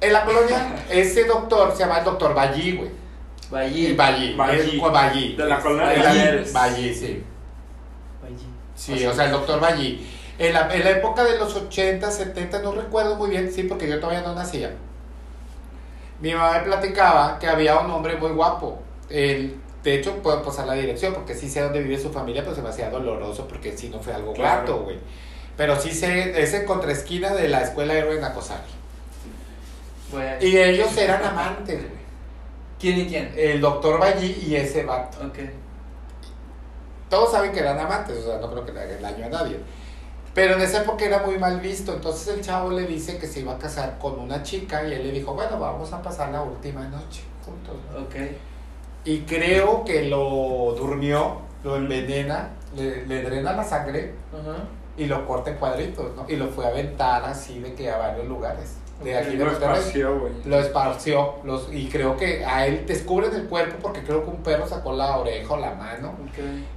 En 0.00 0.12
la 0.12 0.24
colonia, 0.24 0.74
ese 0.90 1.24
doctor 1.24 1.72
se 1.72 1.80
llama 1.80 1.98
el 1.98 2.04
doctor 2.04 2.34
Ballí, 2.34 2.76
güey. 2.76 2.90
Ballí. 3.50 3.94
Ballí. 3.94 4.34
Ballí. 4.36 5.36
De 5.36 5.44
la 5.46 5.58
colonia 5.60 5.88
de 5.88 5.98
Ballí, 5.98 6.18
Talleres. 6.18 6.52
Ballí, 6.52 6.94
sí. 6.94 7.24
Ballí. 8.22 8.46
Sí, 8.74 9.04
o 9.06 9.12
sea, 9.12 9.24
el 9.26 9.32
doctor 9.32 9.58
Ballí. 9.60 10.06
En 10.38 10.54
la, 10.54 10.72
en 10.74 10.84
la 10.84 10.90
época 10.90 11.24
de 11.24 11.36
los 11.36 11.54
80, 11.54 12.10
70, 12.10 12.60
no 12.62 12.72
recuerdo 12.72 13.16
muy 13.16 13.28
bien, 13.30 13.52
sí, 13.52 13.64
porque 13.64 13.88
yo 13.88 13.98
todavía 14.00 14.22
no 14.22 14.34
nacía. 14.34 14.70
Mi 16.20 16.32
mamá 16.34 16.52
me 16.58 16.60
platicaba 16.64 17.38
que 17.38 17.46
había 17.46 17.78
un 17.78 17.90
hombre 17.90 18.16
muy 18.16 18.30
guapo. 18.30 18.78
Él, 19.08 19.56
de 19.82 19.94
hecho, 19.94 20.16
puedo 20.22 20.42
pasar 20.42 20.66
la 20.66 20.74
dirección 20.74 21.14
porque 21.14 21.34
sí 21.34 21.48
sé 21.48 21.62
dónde 21.62 21.80
vive 21.82 21.98
su 21.98 22.10
familia, 22.10 22.42
pero 22.42 22.54
se 22.54 22.62
me 22.62 22.68
hacía 22.68 22.90
doloroso 22.90 23.48
porque 23.48 23.76
sí 23.76 23.88
no 23.88 24.00
fue 24.00 24.12
algo 24.12 24.32
Claro. 24.34 24.58
grato, 24.62 24.82
güey. 24.82 24.98
Pero 25.56 25.78
sí 25.80 25.90
sé, 25.92 26.40
es 26.42 26.54
en 26.54 26.66
contraesquina 26.66 27.34
de 27.34 27.48
la 27.48 27.62
escuela 27.62 27.94
Héroe. 27.94 28.20
Voy 30.12 30.22
a- 30.22 30.42
Y 30.42 30.56
ellos 30.58 30.96
eran 30.96 31.24
amantes, 31.24 31.76
güey. 31.78 32.00
¿Quién 32.78 32.98
y 32.98 33.06
quién? 33.06 33.32
El 33.36 33.60
doctor 33.60 33.98
Ballí 34.00 34.44
y 34.46 34.56
ese 34.56 34.84
vato. 34.84 35.18
Ok. 35.26 35.38
todos 37.08 37.32
saben 37.32 37.50
que 37.50 37.58
eran 37.58 37.76
amantes, 37.76 38.18
o 38.18 38.22
sea, 38.22 38.38
no 38.38 38.48
creo 38.52 38.64
que 38.64 38.70
le 38.72 38.80
haga 38.82 38.92
el 38.94 39.02
daño 39.02 39.26
a 39.26 39.28
nadie. 39.30 39.58
Pero 40.34 40.54
en 40.54 40.60
esa 40.60 40.82
época 40.82 41.04
era 41.04 41.22
muy 41.26 41.38
mal 41.38 41.60
visto, 41.60 41.92
entonces 41.92 42.28
el 42.28 42.40
chavo 42.40 42.70
le 42.70 42.86
dice 42.86 43.18
que 43.18 43.26
se 43.26 43.40
iba 43.40 43.54
a 43.54 43.58
casar 43.58 43.98
con 43.98 44.18
una 44.18 44.42
chica 44.42 44.86
y 44.86 44.92
él 44.92 45.02
le 45.02 45.12
dijo, 45.12 45.34
bueno, 45.34 45.58
vamos 45.58 45.92
a 45.92 46.00
pasar 46.00 46.30
la 46.30 46.42
última 46.42 46.86
noche 46.88 47.22
juntos. 47.44 47.76
¿no? 47.92 48.00
Ok. 48.04 48.14
Y 49.04 49.20
creo 49.22 49.84
que 49.84 50.04
lo 50.04 50.74
durmió, 50.78 51.38
lo 51.64 51.76
envenena, 51.76 52.50
le, 52.76 53.06
le 53.06 53.22
drena 53.22 53.54
la 53.54 53.64
sangre 53.64 54.14
y 54.96 55.06
lo 55.06 55.26
corta 55.26 55.50
en 55.50 55.56
cuadritos, 55.56 56.14
¿no? 56.14 56.26
Y 56.28 56.36
lo 56.36 56.48
fue 56.48 56.66
a 56.66 56.68
aventar 56.68 57.24
así 57.24 57.58
de 57.58 57.74
que 57.74 57.90
a 57.90 57.96
varios 57.96 58.28
lugares. 58.28 58.76
De 59.02 59.16
aquí 59.16 59.36
de 59.36 59.44
Lo 59.44 59.50
Monterrey. 59.50 59.76
esparció, 59.78 60.18
güey. 60.20 60.32
Lo 60.44 60.58
esparció 60.60 61.34
los, 61.44 61.68
y 61.72 61.88
creo 61.88 62.16
que 62.16 62.44
a 62.44 62.66
él 62.66 62.84
descubren 62.86 63.34
el 63.34 63.44
cuerpo 63.46 63.76
porque 63.80 64.02
creo 64.02 64.22
que 64.24 64.30
un 64.30 64.42
perro 64.42 64.66
sacó 64.66 64.92
la 64.92 65.16
oreja 65.16 65.54
o 65.54 65.56
la 65.56 65.74
mano. 65.74 66.14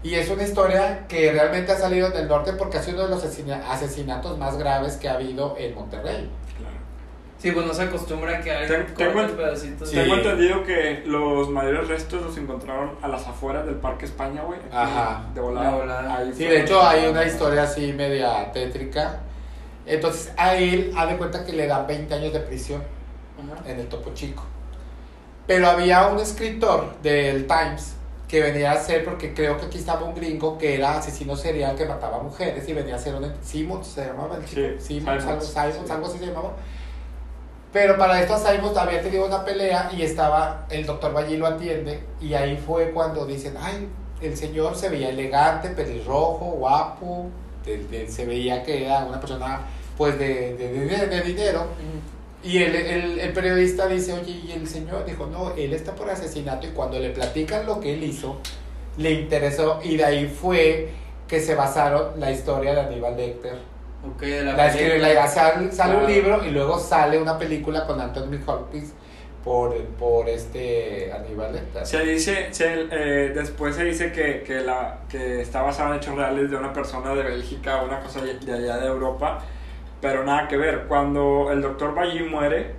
Y 0.03 0.15
es 0.15 0.29
una 0.29 0.43
historia 0.43 1.05
que 1.07 1.31
realmente 1.33 1.71
ha 1.73 1.77
salido 1.77 2.09
del 2.11 2.27
norte 2.27 2.53
porque 2.53 2.77
ha 2.77 2.81
sido 2.81 2.97
uno 2.97 3.05
de 3.09 3.15
los 3.15 3.23
asesina- 3.25 3.69
asesinatos 3.71 4.37
más 4.37 4.57
graves 4.57 4.95
que 4.97 5.09
ha 5.09 5.15
habido 5.15 5.55
en 5.57 5.75
Monterrey. 5.75 6.29
Claro. 6.57 6.73
Sí, 7.39 7.51
pues 7.51 7.65
no 7.65 7.73
se 7.73 7.81
acostumbra 7.83 8.39
que 8.39 8.51
alguien 8.51 8.85
Ten- 8.85 8.95
tengo 8.95 9.13
corte 9.13 9.33
ent- 9.33 9.35
pedacitos. 9.35 9.89
Sí. 9.89 9.95
Tengo 9.97 10.15
entendido 10.15 10.63
que 10.63 11.03
los 11.05 11.49
mayores 11.49 11.89
restos 11.89 12.21
los 12.21 12.37
encontraron 12.37 12.91
a 13.01 13.09
las 13.09 13.27
afueras 13.27 13.65
del 13.65 13.75
Parque 13.75 14.05
España, 14.05 14.43
güey. 14.43 14.59
Ajá. 14.71 15.25
De 15.33 15.41
volada. 15.41 15.71
De 15.71 15.77
volada. 15.77 16.15
Ahí 16.19 16.31
Sí, 16.33 16.45
de 16.45 16.61
hecho 16.61 16.81
hay 16.81 17.05
una 17.07 17.25
historia 17.25 17.63
así 17.63 17.91
media 17.91 18.49
tétrica. 18.53 19.19
Entonces 19.85 20.31
a 20.37 20.55
él, 20.55 20.93
ha 20.95 21.05
de 21.05 21.17
cuenta 21.17 21.45
que 21.45 21.53
le 21.53 21.67
dan 21.67 21.87
20 21.87 22.13
años 22.13 22.33
de 22.33 22.39
prisión 22.39 22.83
Ajá. 23.37 23.69
en 23.69 23.79
el 23.79 23.87
Topo 23.87 24.13
Chico. 24.13 24.43
Pero 25.45 25.67
había 25.67 26.07
un 26.07 26.19
escritor 26.19 26.95
del 27.01 27.47
Times 27.47 27.95
que 28.27 28.41
venía 28.41 28.71
a 28.71 28.77
ser, 28.77 29.05
porque 29.05 29.33
creo 29.33 29.57
que 29.57 29.67
aquí 29.67 29.77
estaba 29.77 30.03
un 30.03 30.15
gringo 30.15 30.57
que 30.57 30.75
era 30.75 30.97
asesino 30.97 31.35
serial 31.35 31.75
que 31.75 31.85
mataba 31.85 32.23
mujeres 32.23 32.67
y 32.67 32.73
venía 32.73 32.95
a 32.95 32.97
ser 32.97 33.13
un... 33.13 33.31
Simmons 33.43 33.85
se 33.85 34.05
llamaba 34.05 34.37
el 34.37 34.45
chico. 34.45 34.61
Sí, 34.79 34.99
Simons, 34.99 35.23
algo, 35.25 35.41
Simons, 35.41 35.75
sí. 35.85 35.91
algo 35.91 36.07
así 36.07 36.17
se 36.17 36.25
llamaba. 36.25 36.53
Pero 37.71 37.97
para 37.97 38.21
esto 38.21 38.35
Simons 38.37 38.75
había 38.77 39.01
tenido 39.01 39.25
una 39.25 39.45
pelea 39.45 39.91
y 39.95 40.01
estaba, 40.01 40.65
el 40.69 40.85
doctor 40.85 41.13
Ballí 41.13 41.37
lo 41.37 41.45
atiende 41.45 42.03
y 42.21 42.33
ahí 42.33 42.57
fue 42.57 42.91
cuando 42.91 43.25
dicen, 43.25 43.55
ay, 43.59 43.87
el 44.21 44.37
señor 44.37 44.75
se 44.75 44.89
veía 44.89 45.09
elegante, 45.09 45.69
pelirrojo, 45.69 46.45
guapo, 46.57 47.27
de- 47.65 47.83
de- 47.87 48.07
se 48.09 48.25
veía 48.25 48.63
que 48.63 48.85
era 48.85 49.05
una 49.05 49.19
persona 49.19 49.61
pues 49.97 50.17
de, 50.19 50.55
de- 50.55 51.21
dinero. 51.21 51.67
Y 52.43 52.57
el, 52.61 52.75
el, 52.75 53.19
el 53.19 53.31
periodista 53.33 53.87
dice, 53.87 54.11
oye, 54.13 54.31
y 54.45 54.51
el 54.51 54.67
señor 54.67 55.05
dijo, 55.05 55.27
no, 55.27 55.51
él 55.55 55.73
está 55.73 55.95
por 55.95 56.09
asesinato 56.09 56.67
y 56.67 56.71
cuando 56.71 56.99
le 56.99 57.11
platican 57.11 57.65
lo 57.65 57.79
que 57.79 57.93
él 57.93 58.03
hizo, 58.03 58.37
le 58.97 59.11
interesó 59.11 59.79
y 59.83 59.95
de 59.95 60.03
ahí 60.05 60.27
fue 60.27 60.89
que 61.27 61.39
se 61.39 61.55
basaron 61.55 62.19
la 62.19 62.31
historia 62.31 62.73
de 62.75 62.81
Aníbal 62.81 63.15
Lecter. 63.15 63.57
Ok, 64.05 64.19
de 64.21 64.43
la, 64.43 64.53
La 64.57 64.67
escribe- 64.67 64.99
la- 64.99 65.27
sale, 65.27 65.71
sale 65.71 65.95
un 65.95 66.05
libro 66.11 66.45
y 66.45 66.49
luego 66.51 66.77
sale 66.77 67.17
una 67.17 67.37
película 67.37 67.85
con 67.87 68.01
Anthony 68.01 68.37
Hopkins 68.45 68.91
por, 69.43 69.75
por 69.99 70.29
este 70.29 71.11
Aníbal. 71.11 71.59
Se 71.83 71.99
dice, 72.05 72.47
se, 72.53 72.87
eh, 72.91 73.31
después 73.35 73.75
se 73.75 73.83
dice 73.83 74.11
que, 74.11 74.43
que, 74.43 74.61
la, 74.61 74.99
que 75.09 75.41
está 75.41 75.61
basada 75.61 75.89
en 75.91 75.95
hechos 75.97 76.15
reales 76.15 76.49
de 76.49 76.57
una 76.57 76.71
persona 76.71 77.13
de 77.13 77.23
Bélgica 77.23 77.81
o 77.81 77.85
una 77.85 77.99
cosa 77.99 78.21
de 78.21 78.53
allá 78.53 78.77
de 78.77 78.87
Europa, 78.87 79.39
pero 80.01 80.23
nada 80.23 80.47
que 80.47 80.57
ver. 80.57 80.85
Cuando 80.87 81.49
el 81.51 81.61
doctor 81.61 81.93
Ballí 81.93 82.23
muere, 82.23 82.71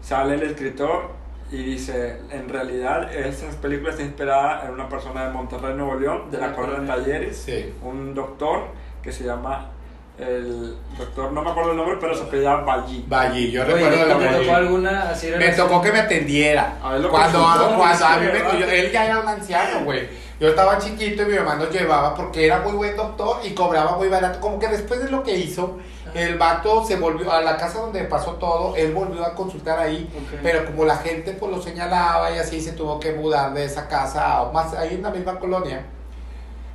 sale 0.00 0.34
el 0.34 0.42
escritor 0.42 1.10
y 1.50 1.62
dice, 1.62 2.18
en 2.30 2.48
realidad 2.48 3.14
esa 3.14 3.46
película 3.60 3.90
está 3.90 4.02
inspirada 4.02 4.64
en 4.66 4.72
una 4.72 4.88
persona 4.88 5.26
de 5.26 5.32
Monterrey, 5.32 5.74
Nuevo 5.74 5.96
León, 5.96 6.30
de 6.30 6.38
la 6.38 6.52
Colonia 6.54 6.80
de 6.80 6.86
Talleres, 6.86 7.36
Sí. 7.36 7.74
un 7.82 8.14
doctor 8.14 8.68
que 9.02 9.12
se 9.12 9.24
llama, 9.24 9.70
el 10.18 10.76
doctor, 10.98 11.32
no 11.32 11.42
me 11.42 11.50
acuerdo 11.50 11.70
el 11.72 11.76
nombre, 11.76 11.96
pero 12.00 12.14
se 12.14 12.22
apellidaba 12.24 12.62
Ballí. 12.64 13.04
Ballí, 13.08 13.50
yo 13.50 13.62
Oye, 13.62 13.72
recuerdo 13.74 13.96
¿te 13.98 14.06
la 14.06 14.14
tocó 14.14 14.24
Ballí. 14.32 14.48
alguna 14.50 15.02
así 15.10 15.26
Me 15.28 15.36
relación? 15.38 15.68
tocó 15.68 15.82
que 15.82 15.92
me 15.92 15.98
atendiera. 16.00 16.76
A 16.82 16.92
ver, 16.92 17.00
lo 17.00 17.10
Cuando, 17.10 17.38
consultó, 17.42 17.76
cuando 17.76 18.06
a 18.06 18.16
mí 18.18 18.26
me, 18.26 18.32
¿verdad? 18.32 18.58
yo- 18.58 18.66
él 18.66 18.92
ya 18.92 19.06
era 19.06 19.18
un 19.20 19.28
anciano, 19.28 19.84
güey. 19.84 20.08
Yo 20.38 20.48
estaba 20.48 20.76
chiquito 20.78 21.22
y 21.22 21.26
mi 21.26 21.36
mamá 21.36 21.54
nos 21.54 21.70
llevaba 21.70 22.14
porque 22.14 22.46
era 22.46 22.58
muy 22.60 22.72
buen 22.72 22.96
doctor 22.96 23.38
y 23.44 23.50
cobraba 23.54 23.96
muy 23.96 24.08
barato. 24.08 24.40
Como 24.40 24.58
que 24.58 24.66
después 24.68 25.02
de 25.02 25.08
lo 25.08 25.22
que 25.22 25.36
hizo, 25.36 25.78
el 26.14 26.36
vato 26.36 26.84
se 26.84 26.96
volvió 26.96 27.30
a 27.32 27.40
la 27.42 27.56
casa 27.56 27.78
donde 27.78 28.02
pasó 28.04 28.32
todo, 28.32 28.74
él 28.76 28.92
volvió 28.92 29.24
a 29.24 29.34
consultar 29.34 29.78
ahí. 29.78 30.10
Ok. 30.14 30.40
Pero 30.42 30.64
como 30.66 30.84
la 30.84 30.96
gente 30.96 31.32
pues 31.32 31.50
lo 31.52 31.62
señalaba 31.62 32.30
y 32.32 32.38
así 32.38 32.60
se 32.60 32.72
tuvo 32.72 32.98
que 32.98 33.12
mudar 33.12 33.54
de 33.54 33.64
esa 33.64 33.86
casa 33.86 34.38
a 34.38 34.50
más 34.52 34.74
ahí 34.74 34.94
en 34.94 35.02
la 35.02 35.10
misma 35.10 35.38
colonia. 35.38 35.86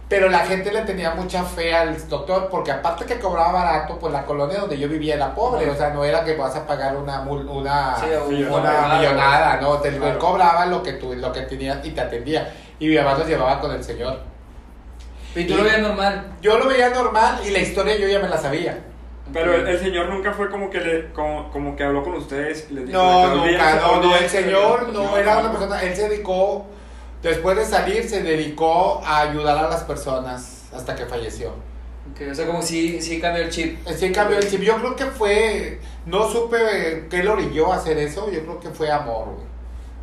Pero 0.09 0.29
la 0.29 0.39
gente 0.39 0.71
le 0.71 0.83
tenía 0.83 1.11
mucha 1.15 1.43
fe 1.43 1.73
al 1.75 2.07
doctor 2.07 2.47
porque 2.49 2.71
aparte 2.71 3.03
que 3.03 3.19
cobraba 3.19 3.51
barato, 3.51 3.99
pues 3.99 4.13
la 4.13 4.23
colonia 4.23 4.59
donde 4.59 4.77
yo 4.79 4.87
vivía 4.87 5.15
era 5.15 5.35
pobre, 5.35 5.69
o 5.69 5.75
sea, 5.75 5.89
no 5.89 6.05
era 6.05 6.23
que 6.23 6.33
vas 6.37 6.55
a 6.55 6.65
pagar 6.65 6.95
una 6.95 7.25
mul- 7.25 7.45
una 7.49 7.97
Sí, 7.97 8.05
una 8.49 8.95
millonada, 8.99 9.59
no, 9.59 9.77
te 9.79 9.91
Claro. 9.97 10.17
cobraba 10.17 10.65
lo 10.67 10.81
que 10.81 10.93
tú 10.93 11.13
lo 11.13 11.33
que 11.33 11.41
tenías 11.41 11.85
y 11.85 11.91
te 11.91 11.99
atendía. 11.99 12.53
Y 12.79 12.87
mi 12.87 12.95
mamá 12.95 13.15
los 13.17 13.27
llevaba 13.27 13.59
con 13.59 13.71
el 13.71 13.83
señor. 13.83 14.19
Y 15.35 15.43
tú 15.45 15.55
lo 15.57 15.63
veías 15.63 15.81
normal. 15.81 16.27
Yo 16.41 16.57
lo 16.57 16.67
veía 16.67 16.89
normal 16.89 17.41
y 17.45 17.49
la 17.49 17.59
historia 17.59 17.97
yo 17.97 18.07
ya 18.07 18.19
me 18.19 18.29
la 18.29 18.37
sabía. 18.37 18.77
Pero 19.33 19.53
el, 19.55 19.67
el 19.67 19.77
señor 19.77 20.07
nunca 20.07 20.31
fue 20.31 20.49
como 20.49 20.69
que 20.69 20.79
le, 20.79 21.11
como, 21.11 21.51
como 21.51 21.75
que 21.75 21.83
habló 21.83 22.01
con 22.01 22.13
ustedes 22.13 22.67
y 22.71 22.75
les 22.75 22.87
dijo 22.87 22.97
No, 22.97 23.43
que 23.43 23.51
nunca, 23.51 23.75
no, 23.75 24.01
no, 24.01 24.15
el 24.15 24.29
señor 24.29 24.87
de- 24.87 24.93
no 24.93 25.17
era 25.17 25.39
una 25.39 25.51
persona, 25.51 25.81
él 25.83 25.93
se 25.93 26.07
dedicó, 26.07 26.65
después 27.23 27.57
de 27.57 27.65
salir, 27.65 28.07
se 28.09 28.23
dedicó 28.23 29.01
a 29.05 29.21
ayudar 29.21 29.57
a 29.57 29.69
las 29.69 29.83
personas 29.83 30.63
hasta 30.75 30.95
que 30.95 31.05
falleció. 31.05 31.49
Ok, 32.11 32.21
o 32.31 32.33
sea, 32.35 32.45
como 32.47 32.61
si, 32.61 33.01
si 33.01 33.19
cambió 33.19 33.43
el 33.43 33.49
chip. 33.49 33.79
Sí, 33.95 34.11
cambió 34.11 34.37
el 34.37 34.47
chip. 34.49 34.61
Yo 34.61 34.77
creo 34.77 34.95
que 34.95 35.05
fue, 35.05 35.79
no 36.05 36.29
supe 36.29 37.05
qué 37.09 37.23
lo 37.23 37.33
orilló 37.33 37.71
a 37.73 37.77
hacer 37.77 37.97
eso, 37.97 38.31
yo 38.31 38.41
creo 38.43 38.59
que 38.59 38.69
fue 38.69 38.89
amor, 38.91 39.25
güey. 39.35 39.47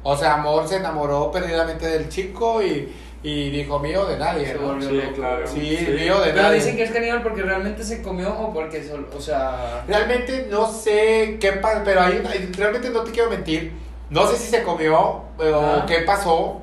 O 0.02 0.16
sea, 0.16 0.34
amor 0.34 0.68
se 0.68 0.76
enamoró 0.76 1.30
perdidamente 1.30 1.86
del 1.86 2.10
chico 2.10 2.62
y, 2.62 2.92
y 3.22 3.48
dijo 3.48 3.78
mío 3.78 4.04
de 4.04 4.18
nadie, 4.18 4.48
Se 4.48 4.54
¿no? 4.56 4.66
volvió 4.66 4.86
Sí, 4.90 4.94
loco. 4.96 5.12
claro. 5.14 5.46
Sí, 5.46 5.76
Sí. 5.78 5.86
mío 5.92 6.20
de 6.20 6.30
Pero 6.32 6.42
nadie. 6.42 6.56
dicen 6.56 6.76
que 6.76 6.82
es 6.82 6.90
caníbal 6.90 7.22
porque 7.22 7.40
realmente 7.40 7.82
se 7.82 8.02
comió 8.02 8.30
o 8.38 8.52
porque, 8.52 8.86
o 9.16 9.20
sea... 9.20 9.82
Realmente 9.88 10.46
no 10.50 10.70
sé 10.70 11.38
qué 11.40 11.52
pasó, 11.52 11.80
pero 11.86 12.02
hay 12.02 12.18
una- 12.18 12.30
realmente 12.54 12.90
no 12.90 13.00
te 13.00 13.12
quiero 13.12 13.30
mentir. 13.30 13.72
No 14.10 14.26
sé 14.26 14.36
si 14.36 14.50
se 14.50 14.62
comió 14.62 14.98
o 15.00 15.24
Ah. 15.42 15.86
qué 15.88 16.00
pasó, 16.00 16.60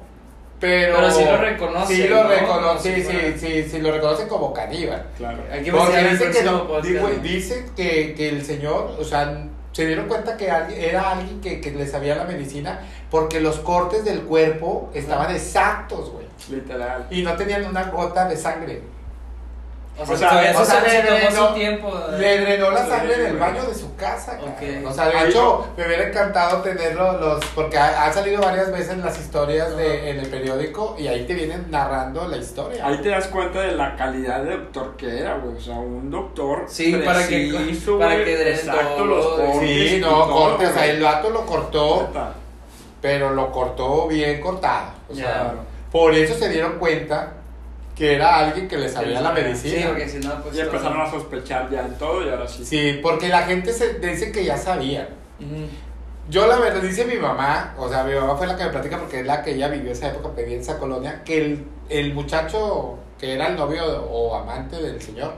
pero... 0.62 0.96
Pero 0.96 1.12
sí 1.12 1.26
lo 1.26 1.38
reconoce, 1.38 1.96
Sí 1.96 2.08
lo 2.08 2.24
¿no? 2.24 2.30
reconoce, 2.30 2.96
sí, 2.96 3.02
Sí, 3.02 3.08
sí, 3.08 3.18
bueno. 3.18 3.38
sí, 3.38 3.70
sí, 3.70 3.80
lo 3.80 3.92
reconoce 3.92 4.28
como 4.28 4.54
caníbal. 4.54 5.08
Claro. 5.18 5.40
Porque 5.50 5.68
investigar 5.68 6.06
el 6.06 6.20
dice 6.20 6.32
que, 6.32 7.20
dice 7.28 7.66
que, 7.76 8.14
que 8.16 8.30
el 8.30 8.46
señor, 8.46 8.96
o 9.00 9.04
sea, 9.04 9.48
se 9.72 9.86
dieron 9.86 10.08
cuenta 10.08 10.38
que 10.38 10.46
era 10.46 11.12
alguien 11.12 11.42
que, 11.42 11.60
que 11.60 11.72
le 11.72 11.88
sabía 11.88 12.16
la 12.16 12.26
medicina 12.26 12.80
porque 13.10 13.42
los 13.42 13.60
cortes 13.60 14.06
del 14.06 14.22
cuerpo 14.22 14.90
estaban 14.94 15.34
exactos, 15.36 16.12
güey. 16.12 16.26
Literal. 16.50 17.08
Y 17.10 17.24
no 17.24 17.36
tenían 17.36 17.66
una 17.66 17.84
gota 17.86 18.28
de 18.28 18.38
sangre. 18.38 18.82
O 20.00 20.06
sea, 20.06 20.16
O 20.16 20.18
sea, 20.18 20.30
o 20.56 20.66
se, 20.66 20.72
sea, 20.72 20.82
se 20.82 20.90
le 20.90 21.04
drenó- 21.04 21.48
su 21.50 21.54
tiempo. 21.54 21.94
Le 22.18 22.40
drenó 22.42 22.72
la 22.72 22.86
sangre 22.88 23.18
del 23.18 23.38
güey. 23.38 23.40
baño 23.40 23.64
de 23.66 23.76
su 23.76 23.96
casa. 23.96 24.40
O 24.88 24.94
sea, 24.94 25.10
de 25.10 25.30
hecho, 25.30 25.68
me 25.78 25.86
hubiera 25.86 26.08
encantado 26.08 26.62
tenerlo 26.62 27.20
los, 27.20 27.46
porque 27.54 27.78
ha, 27.78 28.06
ha 28.06 28.12
salido 28.14 28.42
varias 28.42 28.72
veces 28.72 28.92
en 28.94 29.02
las 29.02 29.20
historias 29.20 29.76
de, 29.78 30.10
en 30.10 30.20
el 30.20 30.28
periódico 30.28 30.96
y 30.98 31.08
ahí 31.08 31.26
te 31.28 31.36
vienen 31.36 31.70
narrando 31.70 32.28
la 32.28 32.38
historia. 32.38 32.84
Ahí 32.88 32.98
te 33.02 33.10
das 33.10 33.28
cuenta 33.28 33.62
de 33.62 33.74
la 33.74 33.96
calidad 33.96 34.42
de 34.44 34.52
doctor 34.58 34.96
que 34.98 35.20
era, 35.20 35.36
güey. 35.38 35.58
O 35.58 35.60
sea, 35.62 35.76
un 35.76 36.10
doctor. 36.10 36.64
Sí, 36.68 36.94
para 37.06 37.28
que- 37.28 37.52
para 38.00 38.16
güey, 38.16 38.26
que 38.26 38.50
Exacto, 38.52 39.06
los 39.06 39.26
cortes. 39.26 39.60
Sí, 39.92 39.98
no, 40.02 40.08
todo, 40.10 40.32
corte, 40.32 40.68
o 40.68 40.74
sea, 40.74 40.86
el 40.88 41.04
vato 41.04 41.30
lo 41.30 41.46
cortó, 41.46 42.10
pero 43.02 43.32
lo 43.32 43.52
cortó 43.52 44.08
bien 44.08 44.42
cortado. 44.42 44.88
O 45.10 45.14
Ya. 45.14 45.26
sea, 45.26 45.54
por 45.92 46.16
eso 46.16 46.34
se 46.36 46.50
dieron 46.50 46.80
cuenta 46.80 47.34
que 48.02 48.16
era 48.16 48.40
alguien 48.40 48.68
que 48.68 48.78
le 48.78 48.90
sabía 48.90 49.22
la 49.22 49.32
medicina. 49.32 49.78
Sí, 49.78 49.84
porque 49.86 50.10
si 50.10 50.18
no, 50.18 50.42
pues... 50.42 50.56
Y 50.56 50.62
empezaron 50.62 51.02
a 51.02 51.12
sospechar 51.12 51.70
ya 51.70 51.82
en 51.82 51.94
todo 52.00 52.26
y 52.26 52.30
ahora 52.30 52.48
sí. 52.48 52.66
Sí, 52.66 53.00
porque 53.00 53.28
la 53.28 53.44
gente 53.44 53.72
se 53.72 54.00
dice 54.00 54.32
que 54.32 54.44
ya 54.44 54.58
sabía. 54.58 55.08
Yo 56.28 56.48
la 56.48 56.58
verdad, 56.58 56.82
dice 56.82 57.06
mi 57.06 57.18
mamá, 57.18 57.76
o 57.78 57.88
sea, 57.88 58.04
mi 58.04 58.16
mamá 58.16 58.36
fue 58.36 58.48
la 58.48 58.58
que 58.58 58.64
me 58.64 58.72
platica 58.72 58.98
porque 58.98 59.20
es 59.20 59.28
la 59.28 59.44
que 59.44 59.52
ella 59.52 59.68
vivió 59.68 59.92
esa 59.92 60.08
época, 60.08 60.30
vivía 60.36 60.56
en 60.56 60.62
esa 60.62 60.80
colonia, 60.80 61.22
que 61.24 61.46
el, 61.46 61.68
el 61.90 62.12
muchacho 62.16 62.98
que 63.20 63.36
era 63.36 63.50
el 63.50 63.56
novio 63.56 63.84
o 63.86 64.34
amante 64.34 64.78
del 64.78 65.00
señor, 65.00 65.36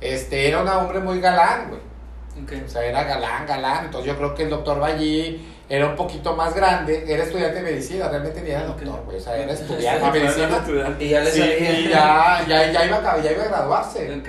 este, 0.00 0.48
era 0.48 0.62
un 0.62 0.68
hombre 0.68 0.98
muy 0.98 1.20
galán, 1.20 1.68
güey. 1.68 2.60
O 2.64 2.68
sea, 2.68 2.84
era 2.84 3.04
galán, 3.04 3.46
galán. 3.46 3.84
Entonces 3.84 4.10
yo 4.10 4.16
creo 4.16 4.34
que 4.34 4.42
el 4.42 4.50
doctor 4.50 4.80
Ballí 4.80 5.46
era 5.70 5.86
un 5.86 5.94
poquito 5.96 6.34
más 6.36 6.52
grande, 6.54 7.04
era 7.06 7.22
estudiante 7.22 7.62
de 7.62 7.70
medicina, 7.70 8.08
realmente 8.08 8.42
ni 8.42 8.50
era 8.50 8.64
doctor, 8.64 9.02
güey. 9.06 9.16
O 9.16 9.20
sea, 9.20 9.36
era 9.36 9.52
estudiante 9.52 10.18
de 10.18 10.24
medicina. 10.24 10.96
Y 10.98 11.08
ya 11.08 11.20
le 11.20 11.30
Sí, 11.30 11.38
salía. 11.38 11.80
y 11.80 11.88
ya, 11.88 12.44
ya, 12.48 12.72
ya, 12.72 12.84
iba 12.86 12.96
a, 12.96 13.18
ya 13.20 13.32
iba 13.32 13.44
a 13.44 13.48
graduarse. 13.48 14.14
Ok. 14.16 14.28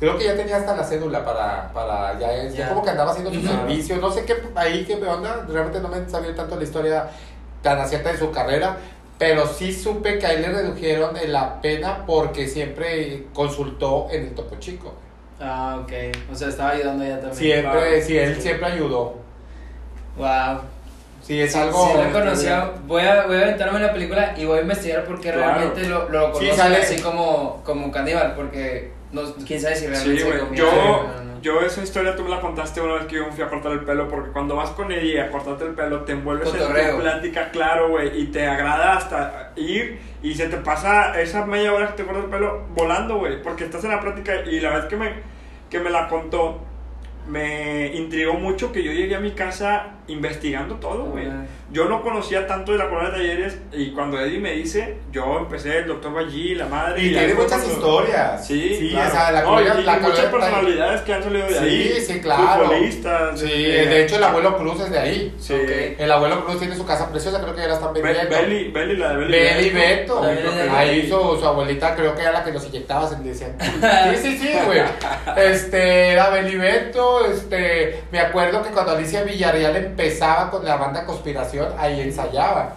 Creo 0.00 0.18
que 0.18 0.24
ya 0.24 0.34
tenía 0.34 0.56
hasta 0.56 0.76
la 0.76 0.82
cédula 0.82 1.24
para, 1.24 1.72
para 1.72 2.18
ya, 2.18 2.34
ya 2.42 2.48
Ya. 2.50 2.68
como 2.70 2.82
que 2.82 2.90
andaba 2.90 3.12
haciendo 3.12 3.32
su 3.32 3.40
servicio, 3.40 3.96
no 3.98 4.10
sé 4.10 4.24
qué, 4.24 4.34
ahí 4.56 4.84
qué 4.84 4.94
onda, 4.96 5.46
realmente 5.48 5.80
no 5.80 5.88
me 5.88 6.06
sabía 6.08 6.34
tanto 6.34 6.56
la 6.56 6.64
historia 6.64 7.06
tan 7.62 7.78
acierta 7.78 8.10
de 8.10 8.18
su 8.18 8.30
carrera, 8.32 8.76
pero 9.16 9.46
sí 9.46 9.72
supe 9.72 10.18
que 10.18 10.26
ahí 10.26 10.40
le 10.42 10.48
redujeron 10.48 11.14
la 11.28 11.60
pena 11.62 12.04
porque 12.04 12.48
siempre 12.48 13.28
consultó 13.32 14.08
en 14.10 14.24
el 14.24 14.34
Topo 14.34 14.56
Chico. 14.56 14.92
Ah, 15.40 15.78
ok. 15.82 15.92
O 16.32 16.34
sea, 16.34 16.48
estaba 16.48 16.70
ayudando 16.70 17.04
ella 17.04 17.20
también. 17.20 17.36
Siempre, 17.36 17.70
claro. 17.70 18.02
sí, 18.04 18.18
él 18.18 18.42
siempre 18.42 18.66
ayudó. 18.66 19.23
Wow. 20.16 20.60
Sí, 21.22 21.40
es 21.40 21.56
algo... 21.56 21.88
Sí, 21.90 21.98
la 21.98 22.12
conocía. 22.12 22.70
Voy 22.86 23.02
a, 23.02 23.26
voy 23.26 23.36
a 23.36 23.42
aventarme 23.42 23.80
la 23.80 23.92
película 23.92 24.34
y 24.36 24.44
voy 24.44 24.58
a 24.58 24.62
investigar 24.62 25.04
porque 25.04 25.32
Claro. 25.32 25.54
realmente 25.54 25.88
lo, 25.88 26.08
lo 26.10 26.26
Sí, 26.26 26.32
conocen 26.32 26.56
sale- 26.56 26.76
así 26.76 27.00
como, 27.00 27.62
como 27.64 27.90
caníbal. 27.90 28.34
Porque 28.36 28.92
no, 29.12 29.22
quién 29.46 29.60
sabe 29.60 29.74
si 29.74 29.86
realmente 29.86 30.18
Sí, 30.22 30.22
se 30.22 30.30
güey. 30.30 30.38
comía. 30.44 30.58
Yo, 30.60 30.66
No, 30.70 31.24
no. 31.24 31.40
yo 31.40 31.60
esa 31.62 31.82
historia 31.82 32.14
tú 32.14 32.24
me 32.24 32.28
la 32.30 32.40
contaste 32.42 32.82
una 32.82 32.94
vez 32.96 33.06
que 33.06 33.16
yo 33.16 33.24
me 33.26 33.32
fui 33.32 33.42
a 33.42 33.48
cortar 33.48 33.72
el 33.72 33.84
pelo, 33.84 34.06
porque 34.08 34.32
cuando 34.32 34.54
vas 34.56 34.68
con 34.70 34.92
ella 34.92 35.24
a 35.24 35.30
cortarte 35.30 35.64
el 35.64 35.70
pelo, 35.72 36.00
te 36.00 36.12
envuelves 36.12 36.52
en 36.52 36.58
Cotorreo. 36.58 36.96
tu 36.96 37.00
plática, 37.02 37.48
claro, 37.50 37.88
güey, 37.88 38.20
y 38.20 38.26
te 38.26 38.46
agrada 38.46 38.92
hasta 38.98 39.52
ir 39.56 39.98
y 40.22 40.34
se 40.34 40.48
te 40.48 40.58
pasa 40.58 41.18
esa 41.18 41.46
media 41.46 41.72
hora 41.72 41.86
que 41.88 41.94
te 41.94 42.04
cortas 42.04 42.24
el 42.24 42.30
pelo 42.30 42.64
volando, 42.74 43.16
güey, 43.16 43.42
porque 43.42 43.64
estás 43.64 43.82
en 43.84 43.90
la 43.92 44.00
plática 44.00 44.42
y 44.44 44.60
la 44.60 44.74
vez 44.76 44.84
que 44.86 44.96
me, 44.96 45.10
que 45.70 45.80
me 45.80 45.88
la 45.88 46.06
contó, 46.08 46.60
me 47.28 47.94
intrigó 47.94 48.34
mucho 48.34 48.72
que 48.72 48.82
yo 48.82 48.92
llegué 48.92 49.14
a 49.14 49.20
mi 49.20 49.30
casa 49.30 49.92
investigando 50.06 50.74
todo, 50.76 51.04
güey. 51.06 51.26
Ah. 51.26 51.44
Yo 51.72 51.86
no 51.86 52.02
conocía 52.02 52.46
tanto 52.46 52.72
de 52.72 52.78
la 52.78 52.88
colonia 52.88 53.10
de 53.10 53.16
talleres 53.16 53.58
y 53.72 53.90
cuando 53.92 54.20
Eddie 54.20 54.38
me 54.38 54.52
dice, 54.52 54.98
yo 55.10 55.38
empecé 55.38 55.78
el 55.78 55.86
doctor 55.88 56.12
Ballí, 56.12 56.54
la 56.54 56.66
madre. 56.66 57.02
Y 57.02 57.08
ahí 57.08 57.26
tiene 57.26 57.34
muchas 57.34 57.66
historias. 57.66 58.46
Sí, 58.46 58.76
sí 58.78 58.90
claro. 58.90 59.08
o 59.08 59.12
sea, 59.12 59.32
la 59.32 59.40
No, 59.42 59.48
colonia- 59.48 59.74
y, 59.76 59.80
y 59.80 59.84
la 59.84 59.92
muchas 59.98 60.18
colonia- 60.26 60.30
personalidades 60.30 61.00
que 61.02 61.14
han 61.14 61.22
salido 61.24 61.46
de 61.46 61.52
Sí, 61.54 61.64
ahí. 61.64 62.00
sí, 62.06 62.20
claro. 62.20 62.64
Futbolistas. 62.66 63.40
Sí, 63.40 63.46
este, 63.46 63.86
de 63.86 64.04
hecho 64.04 64.16
el 64.16 64.24
abuelo 64.24 64.56
Cruz 64.58 64.80
es 64.82 64.90
de 64.90 64.98
ahí. 64.98 65.34
Sí. 65.40 65.54
Ok. 65.54 65.70
El 65.98 66.12
abuelo 66.12 66.44
Cruz 66.44 66.58
tiene 66.60 66.76
su 66.76 66.86
casa 66.86 67.10
preciosa, 67.10 67.40
creo 67.40 67.54
que 67.54 67.62
ya 67.62 67.68
la 67.68 67.74
están 67.74 67.92
Be- 67.94 68.02
vendiendo. 68.02 68.36
Belly, 68.36 68.70
Belly, 68.70 68.96
la 68.96 69.08
de 69.10 69.16
Belly. 69.16 69.32
Beli 69.32 69.70
Beto. 69.70 70.20
La 70.22 70.28
Beli 70.28 70.42
Beto. 70.42 70.72
Ahí 70.76 71.08
su, 71.08 71.38
su 71.40 71.46
abuelita 71.46 71.96
creo 71.96 72.14
que 72.14 72.22
era 72.22 72.32
la 72.32 72.44
que 72.44 72.52
los 72.52 72.64
inyectaba, 72.66 73.08
se 73.08 73.16
decían. 73.16 73.56
Sí, 73.60 74.16
sí, 74.22 74.38
sí, 74.38 74.48
güey. 74.66 74.80
Este, 75.36 76.08
era 76.12 76.30
Beli 76.30 76.56
Beto, 76.56 77.24
este, 77.26 78.02
me 78.12 78.20
acuerdo 78.20 78.62
que 78.62 78.70
cuando 78.70 78.92
Alicia 78.92 79.22
Villarreal 79.22 79.93
empezaba 79.98 80.50
con 80.50 80.64
la 80.64 80.76
banda 80.76 81.04
Conspiración, 81.06 81.68
ahí 81.78 82.00
ensayaba. 82.00 82.72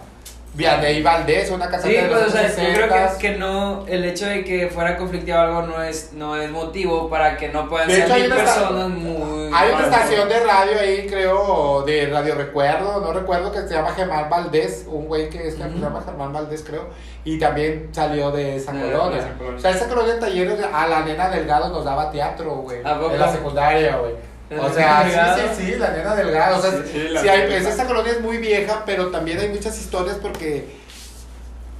Vianey 0.54 1.02
Valdés, 1.02 1.50
una 1.50 1.66
cantante 1.68 1.88
Sí, 1.88 2.02
de 2.02 2.08
pues, 2.08 2.20
los 2.22 2.28
o 2.28 2.32
sea, 2.36 2.48
yo 2.48 2.74
creo 2.74 2.88
60s. 2.88 3.16
que, 3.18 3.28
que 3.32 3.36
no, 3.38 3.84
el 3.86 4.04
hecho 4.04 4.26
de 4.26 4.42
que 4.44 4.66
fuera 4.68 4.96
conflictivo 4.96 5.38
algo 5.38 5.62
no 5.62 5.82
es, 5.82 6.14
no 6.14 6.36
es 6.36 6.50
motivo 6.50 7.08
para 7.10 7.36
que 7.36 7.48
no 7.50 7.68
puedan 7.68 7.86
De 7.86 7.94
ser 7.94 8.04
hecho, 8.06 8.14
hay 8.14 8.22
mil 8.22 8.32
una 8.32 8.42
esta- 8.42 8.54
personas 8.54 8.88
muy... 8.88 9.50
Hay 9.54 9.70
una 9.72 9.84
estación 9.84 10.28
de 10.28 10.40
radio 10.40 10.80
ahí, 10.80 11.06
creo, 11.06 11.82
de 11.86 12.06
Radio 12.06 12.34
Recuerdo, 12.34 13.00
no 13.00 13.12
recuerdo, 13.12 13.52
que 13.52 13.60
se 13.68 13.74
llama 13.74 13.92
Germán 13.94 14.28
Valdés, 14.30 14.84
un 14.88 15.06
güey 15.06 15.28
que 15.28 15.46
es 15.46 15.54
que 15.54 15.62
Ujú. 15.62 15.74
se 15.74 15.78
llama 15.80 16.02
Germán 16.04 16.32
Valdés, 16.32 16.64
creo, 16.66 16.86
y 17.24 17.38
también 17.38 17.90
salió 17.92 18.30
de 18.32 18.56
esa 18.56 18.72
De- 18.72 18.80
colonia. 18.90 19.28
O 19.54 19.60
sea, 19.60 19.70
esa 19.70 19.86
colonia 19.86 20.14
de 20.14 20.20
talleres, 20.20 20.58
a 20.72 20.86
la 20.88 21.00
nena 21.04 21.28
Delgado 21.28 21.68
nos 21.68 21.84
daba 21.84 22.10
teatro, 22.10 22.56
güey, 22.56 22.78
en 22.78 23.18
la 23.18 23.30
secundaria, 23.30 23.96
güey. 23.98 24.12
¿La 24.50 24.62
O 24.62 24.72
sea, 24.72 25.34
sí, 25.36 25.42
sí, 25.56 25.64
sí, 25.72 25.76
la 25.76 25.90
nena 25.90 26.14
Delgado. 26.14 26.58
O 26.58 26.62
sea, 26.62 26.70
Sí, 26.72 26.78
sí, 26.92 27.08
la 27.10 27.20
sí 27.20 27.28
hay, 27.28 27.40
nena 27.42 27.56
es- 27.56 27.66
esa 27.66 27.86
colonia 27.86 28.12
es 28.12 28.20
muy 28.20 28.38
vieja, 28.38 28.82
pero 28.86 29.10
también 29.10 29.38
hay 29.38 29.48
muchas 29.50 29.78
historias 29.78 30.16
porque 30.16 30.76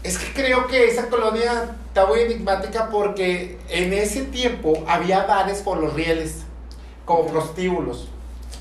es 0.02 0.18
que 0.18 0.32
creo 0.32 0.66
que 0.66 0.86
esa 0.88 1.08
colonia 1.08 1.70
está 1.88 2.06
muy 2.06 2.20
enigmática 2.20 2.88
porque 2.90 3.58
en 3.68 3.92
ese 3.92 4.22
tiempo 4.24 4.84
había 4.86 5.24
bares 5.24 5.58
por 5.62 5.78
los 5.78 5.94
rieles, 5.94 6.42
como 7.04 7.26
prostíbulos. 7.26 8.08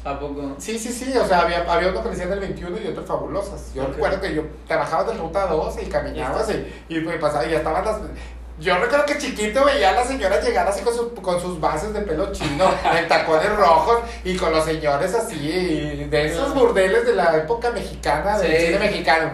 ¿A 0.03 0.17
poco? 0.19 0.55
Sí, 0.57 0.79
sí, 0.79 0.89
sí, 0.93 1.15
o 1.17 1.27
sea, 1.27 1.41
había, 1.41 1.69
había 1.71 1.89
uno 1.89 2.01
que 2.01 2.09
decían 2.09 2.29
del 2.29 2.39
21 2.39 2.77
y 2.79 2.87
otro 2.87 3.03
fabulosas. 3.03 3.73
Yo 3.75 3.85
recuerdo 3.87 4.21
que 4.21 4.33
yo 4.33 4.43
trabajaba 4.65 5.11
en 5.11 5.19
ruta 5.19 5.47
12 5.47 5.83
y 5.83 5.87
caminabas 5.87 6.49
y, 6.49 6.95
y 6.95 6.99
me 7.01 7.17
pasaba 7.17 7.45
y 7.45 7.51
ya 7.51 7.57
estaban 7.57 7.83
las... 7.83 7.97
Yo 8.59 8.75
recuerdo 8.77 9.05
que 9.05 9.17
chiquito 9.19 9.63
veía 9.65 9.91
a 9.91 9.93
las 9.93 10.07
señoras 10.07 10.43
llegar 10.43 10.67
así 10.67 10.83
con, 10.83 10.93
sus- 10.95 11.11
con 11.21 11.39
sus 11.39 11.59
bases 11.59 11.93
de 11.93 12.01
pelo 12.01 12.31
chino, 12.31 12.65
en 12.97 13.07
tacones 13.07 13.55
rojos 13.55 13.99
y 14.23 14.35
con 14.35 14.51
los 14.51 14.65
señores 14.65 15.13
así, 15.13 15.37
de 16.09 16.25
esos 16.25 16.53
burdeles 16.55 17.05
de 17.05 17.13
la 17.15 17.37
época 17.37 17.69
mexicana, 17.71 18.37
del 18.39 18.51
Sí. 18.57 18.65
cine 18.67 18.79
mexicano. 18.79 19.29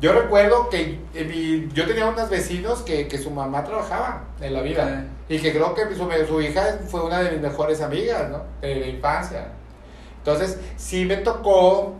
Yo 0.00 0.12
recuerdo 0.12 0.68
que 0.68 1.00
eh, 1.14 1.24
mi- 1.24 1.72
yo 1.74 1.86
tenía 1.86 2.06
unos 2.06 2.28
vecinos 2.28 2.82
que, 2.82 3.08
que 3.08 3.18
su 3.18 3.30
mamá 3.30 3.64
trabajaba 3.64 4.24
en 4.40 4.52
la 4.54 4.60
vida. 4.60 5.06
Y 5.30 5.38
que 5.40 5.50
creo 5.52 5.74
que 5.74 5.82
su, 5.94 6.08
su 6.28 6.40
hija 6.40 6.78
fue 6.88 7.00
una 7.02 7.20
de 7.22 7.32
mis 7.32 7.40
mejores 7.40 7.80
amigas, 7.80 8.28
¿no? 8.30 8.42
De 8.60 8.74
la 8.76 8.86
infancia. 8.86 9.48
Entonces, 10.18 10.58
sí 10.76 11.04
me 11.04 11.16
tocó 11.16 11.94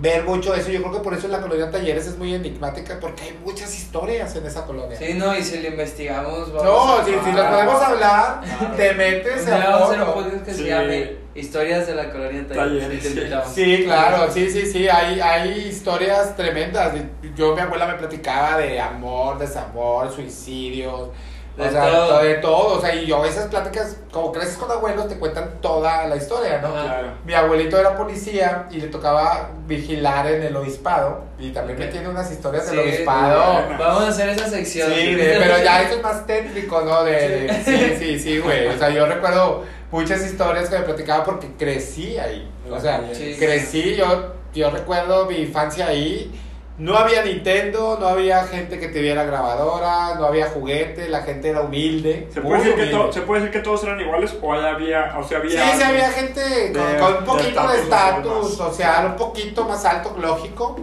ver 0.00 0.24
mucho 0.24 0.54
eso. 0.54 0.70
Yo 0.70 0.80
creo 0.82 0.92
que 0.94 1.00
por 1.00 1.14
eso 1.14 1.28
la 1.28 1.40
colonia 1.40 1.70
Talleres 1.70 2.06
es 2.06 2.16
muy 2.18 2.34
enigmática, 2.34 2.98
porque 3.00 3.22
hay 3.24 3.38
muchas 3.44 3.74
historias 3.76 4.34
en 4.36 4.46
esa 4.46 4.64
colonia. 4.64 4.96
Sí, 4.96 5.14
no, 5.14 5.36
y 5.36 5.42
si 5.42 5.58
lo 5.60 5.68
investigamos... 5.68 6.52
vamos 6.52 6.64
No, 6.64 6.92
a- 6.98 7.04
si, 7.04 7.10
si 7.12 7.32
nos 7.32 7.46
podemos 7.46 7.82
hablar, 7.82 8.40
te 8.76 8.90
Un 8.92 8.96
metes 8.96 9.46
día 9.46 9.54
a 9.64 9.70
vamos 9.70 9.90
a 9.90 9.92
hacer 10.02 10.24
un 10.32 10.40
que 10.40 10.50
se 10.52 10.56
Sí. 10.62 10.64
llame 10.68 11.28
Historias 11.34 11.86
de 11.86 11.94
la 11.94 12.10
colonia 12.10 12.44
Talleres. 12.48 13.00
Sí. 13.02 13.20
Sí, 13.54 13.84
claro, 13.84 14.28
sí, 14.32 14.50
sí, 14.50 14.66
sí, 14.66 14.88
hay, 14.88 15.20
hay 15.20 15.68
historias 15.68 16.34
tremendas. 16.36 16.92
Yo, 17.36 17.54
mi 17.54 17.60
abuela 17.60 17.86
me 17.86 17.94
platicaba 17.94 18.58
de 18.58 18.80
amor, 18.80 19.38
desamor, 19.38 20.10
suicidios, 20.12 21.10
De 21.58 21.66
o 21.66 21.70
sea, 21.72 21.90
todo. 21.90 22.18
de 22.22 22.34
todo. 22.34 22.78
O 22.78 22.80
sea, 22.80 22.94
y 22.94 23.04
yo 23.06 23.24
esas 23.24 23.48
pláticas, 23.48 23.96
como 24.12 24.30
creces 24.32 24.56
con 24.56 24.70
abuelos, 24.70 25.08
te 25.08 25.16
cuentan 25.18 25.60
toda 25.60 26.06
la 26.06 26.14
historia, 26.16 26.60
¿no? 26.62 26.70
Claro. 26.72 27.08
Mi 27.26 27.34
abuelito 27.34 27.76
era 27.78 27.96
policía 27.96 28.66
y 28.70 28.76
le 28.80 28.86
tocaba 28.86 29.50
vigilar 29.66 30.26
en 30.28 30.42
el 30.44 30.56
obispado. 30.56 31.22
Y 31.38 31.50
también 31.50 31.78
me 31.78 31.86
tiene 31.88 32.08
unas 32.08 32.30
historias 32.30 32.64
Sí, 32.66 32.76
del 32.76 32.86
obispado. 32.88 33.52
bueno. 33.64 33.76
Vamos 33.78 34.04
a 34.04 34.08
hacer 34.08 34.28
esa 34.30 34.48
sección. 34.48 34.90
Sí, 34.92 35.14
de- 35.14 35.36
pero 35.38 35.58
ya 35.62 35.82
eso 35.82 35.96
es 35.96 36.02
más 36.02 36.26
técnico, 36.26 36.80
¿no? 36.82 37.02
De, 37.04 37.12
de- 37.12 37.62
sí, 37.64 37.96
sí, 37.98 38.18
sí, 38.20 38.38
güey. 38.38 38.68
O 38.68 38.78
sea, 38.78 38.90
yo 38.90 39.06
recuerdo 39.06 39.64
muchas 39.90 40.24
historias 40.24 40.68
que 40.68 40.78
me 40.78 40.84
platicaba 40.84 41.24
porque 41.24 41.48
crecí 41.58 42.18
ahí. 42.18 42.48
O 42.70 42.78
sea, 42.78 43.02
Sí. 43.12 43.34
crecí, 43.38 43.96
yo, 43.96 44.34
yo 44.54 44.70
recuerdo 44.70 45.26
mi 45.26 45.38
infancia 45.38 45.88
ahí. 45.88 46.30
No 46.78 46.96
había 46.96 47.24
Nintendo, 47.24 47.96
no 48.00 48.06
había 48.06 48.44
gente 48.44 48.78
que 48.78 48.86
tuviera 48.88 49.24
grabadora, 49.24 50.14
no 50.14 50.26
había 50.26 50.46
juguete, 50.48 51.08
la 51.08 51.22
gente 51.22 51.50
era 51.50 51.62
humilde. 51.62 52.28
¿Se 52.32 52.40
puede, 52.40 52.58
decir 52.62 52.74
que 52.76 52.86
to- 52.86 53.12
¿Se 53.12 53.22
puede 53.22 53.40
decir 53.42 53.52
que 53.58 53.64
todos 53.64 53.82
eran 53.82 54.00
iguales 54.00 54.36
o 54.40 54.52
había, 54.52 55.16
o 55.18 55.24
sea, 55.26 55.40
Sí, 55.40 55.56
había... 55.56 55.76
sí, 55.76 55.82
había 55.82 56.10
gente 56.10 56.72
con, 56.72 56.92
de- 56.92 56.98
con 57.00 57.16
un 57.16 57.24
poquito 57.24 57.66
de 57.68 57.78
estatus 57.80 58.54
social 58.56 59.06
un 59.06 59.16
poquito 59.16 59.64
más 59.64 59.84
alto, 59.84 60.14
lógico, 60.20 60.76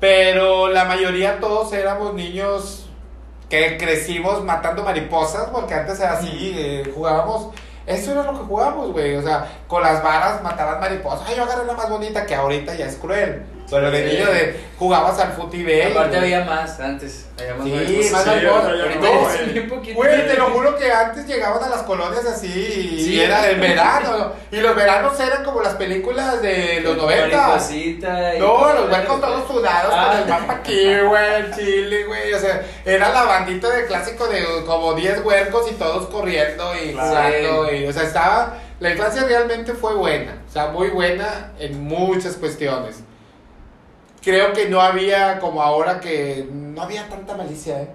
pero 0.00 0.68
la 0.68 0.84
mayoría 0.84 1.40
todos 1.40 1.72
éramos 1.72 2.14
niños 2.14 2.88
que 3.50 3.76
crecimos 3.76 4.42
matando 4.44 4.84
mariposas, 4.84 5.48
porque 5.50 5.74
antes 5.74 5.98
era 5.98 6.12
así, 6.12 6.54
eh, 6.56 6.92
jugábamos, 6.94 7.48
eso 7.86 8.12
era 8.12 8.22
lo 8.22 8.32
que 8.38 8.44
jugábamos, 8.46 8.92
güey, 8.92 9.16
o 9.16 9.22
sea, 9.22 9.46
con 9.66 9.82
las 9.82 10.02
varas 10.02 10.42
matabas 10.42 10.80
mariposas, 10.80 11.22
ay, 11.28 11.34
yo 11.36 11.42
agarré 11.42 11.66
la 11.66 11.74
más 11.74 11.90
bonita 11.90 12.24
que 12.24 12.34
ahorita 12.34 12.74
ya 12.74 12.86
es 12.86 12.96
cruel, 12.96 13.44
pero 13.70 13.90
de 13.90 14.10
Sí. 14.10 14.16
niño 14.16 14.30
de, 14.30 14.60
jugabas 14.78 15.18
al 15.20 15.32
futibel. 15.32 15.92
Aparte 15.92 16.18
había 16.18 16.44
más 16.44 16.78
antes. 16.80 17.26
Había 17.38 17.54
más 17.54 17.64
Sí, 17.66 18.10
más 18.12 18.26
no, 18.26 18.36
ya 18.36 18.50
güey. 19.94 20.26
te 20.26 20.34
lo 20.34 20.46
juro 20.50 20.76
que 20.76 20.90
antes 20.92 21.26
llegaban 21.26 21.62
a 21.62 21.68
las 21.68 21.82
colonias 21.82 22.24
así 22.24 22.46
y 22.48 23.04
Sí. 23.04 23.20
era 23.20 23.50
en 23.50 23.60
verano. 23.60 24.18
¿no? 24.18 24.32
Y 24.50 24.60
los 24.60 24.74
veranos 24.76 25.18
eran 25.18 25.44
como 25.44 25.60
las 25.62 25.74
películas 25.74 26.40
de 26.42 26.80
los 26.82 26.96
90. 26.96 27.36
Mariposita 27.48 28.34
y- 28.34 28.38
No, 28.38 28.72
los 28.74 28.90
huecos 28.90 29.20
todos 29.20 29.48
sudados 29.48 29.92
Ah. 29.94 30.08
con 30.12 30.22
el 30.22 30.28
mapa 30.28 30.52
aquí, 30.54 31.00
güey, 31.00 31.34
el 31.36 31.54
chile, 31.54 32.04
güey. 32.04 32.32
O 32.34 32.38
sea, 32.38 32.62
era 32.84 33.08
la 33.10 33.22
bandita 33.24 33.70
de 33.70 33.86
clásico 33.86 34.26
de 34.26 34.44
como 34.66 34.94
10 34.94 35.20
huercos 35.24 35.70
y 35.70 35.74
todos 35.74 36.08
corriendo 36.08 36.72
y 36.76 36.92
Claro. 36.92 37.08
jugando. 37.10 37.72
Y, 37.72 37.86
o 37.86 37.92
sea, 37.92 38.02
estaba. 38.02 38.58
La 38.80 38.90
infancia 38.90 39.22
realmente 39.24 39.72
fue 39.72 39.94
buena. 39.94 40.36
O 40.48 40.52
sea, 40.52 40.66
muy 40.66 40.88
buena 40.88 41.52
en 41.58 41.84
muchas 41.84 42.34
cuestiones. 42.34 42.96
Creo 44.24 44.52
que 44.52 44.68
no 44.68 44.80
había 44.80 45.38
como 45.38 45.62
ahora 45.62 46.00
que. 46.00 46.48
No 46.52 46.82
había 46.82 47.08
tanta 47.08 47.34
malicia, 47.36 47.82
¿eh? 47.82 47.88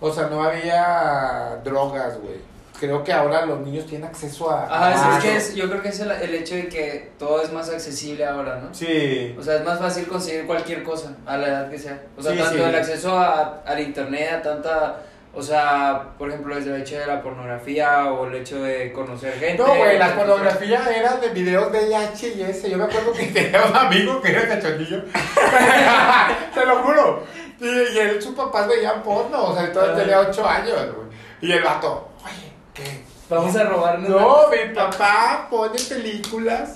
O 0.00 0.12
sea, 0.12 0.26
no 0.28 0.42
había 0.42 1.58
drogas, 1.64 2.18
güey. 2.20 2.36
creo 2.78 3.04
que 3.04 3.12
ahora 3.12 3.46
los 3.46 3.60
niños 3.60 3.86
tienen 3.86 4.08
acceso 4.08 4.50
a... 4.50 4.64
Ajá, 4.64 5.16
es- 5.18 5.22
que 5.24 5.36
es- 5.36 5.54
yo 5.54 5.70
creo 5.70 5.80
que 5.82 5.90
es 5.90 6.00
el, 6.00 6.10
el 6.10 6.34
hecho 6.34 6.56
de 6.56 6.66
que 6.68 7.12
todo 7.16 7.40
es 7.40 7.52
más 7.52 7.68
accesible 7.70 8.24
ahora, 8.26 8.56
¿no? 8.56 8.74
Sí. 8.74 9.36
O 9.38 9.42
sea, 9.42 9.54
es 9.58 9.64
más 9.64 9.78
fácil 9.78 10.08
conseguir 10.08 10.46
cualquier 10.46 10.82
cosa 10.82 11.12
a 11.24 11.36
la 11.36 11.46
edad 11.46 11.70
que 11.70 11.78
sea. 11.78 12.02
O 12.18 12.22
sea, 12.22 12.32
Sí, 12.32 12.38
tanto 12.38 12.54
sí. 12.58 12.62
el 12.64 12.74
acceso 12.74 13.16
a, 13.16 13.62
al 13.64 13.78
internet, 13.80 14.30
a 14.32 14.42
tanta. 14.42 14.96
O 15.34 15.42
sea, 15.42 16.10
por 16.18 16.28
ejemplo, 16.28 16.54
desde 16.54 16.74
el 16.74 16.82
hecho 16.82 16.98
de 16.98 17.06
la 17.06 17.22
pornografía 17.22 18.12
o 18.12 18.26
el 18.26 18.34
hecho 18.34 18.62
de 18.62 18.92
conocer 18.92 19.32
gente. 19.38 19.62
No, 19.62 19.74
güey, 19.74 19.98
la 19.98 20.14
pornografía 20.14 20.84
era 20.94 21.16
de 21.16 21.30
videos 21.30 21.72
de 21.72 21.88
VHS. 21.88 22.68
Yo 22.68 22.76
me 22.76 22.84
acuerdo 22.84 23.12
que 23.14 23.26
tenía 23.32 23.64
un 23.64 23.74
amigo 23.74 24.20
que 24.20 24.30
era 24.30 24.46
cachondillo. 24.46 25.02
Te 26.54 26.66
lo 26.66 26.82
juro. 26.82 27.24
Y, 27.60 27.66
y 27.66 27.98
él, 27.98 28.20
sus 28.20 28.34
papás 28.34 28.68
veían 28.68 29.02
porno. 29.02 29.44
O 29.44 29.54
sea, 29.54 29.64
entonces 29.64 29.96
tenía 29.96 30.20
8 30.20 30.46
años, 30.46 30.94
güey. 30.94 31.08
Y 31.40 31.52
el 31.52 31.62
vato, 31.62 32.10
oye, 32.24 32.52
¿qué? 32.74 33.11
Vamos 33.32 33.56
a 33.56 33.64
robarnos. 33.64 34.08
No, 34.10 34.36
mi 34.50 34.74
papá 34.74 35.46
pone 35.50 35.78
películas. 35.88 36.74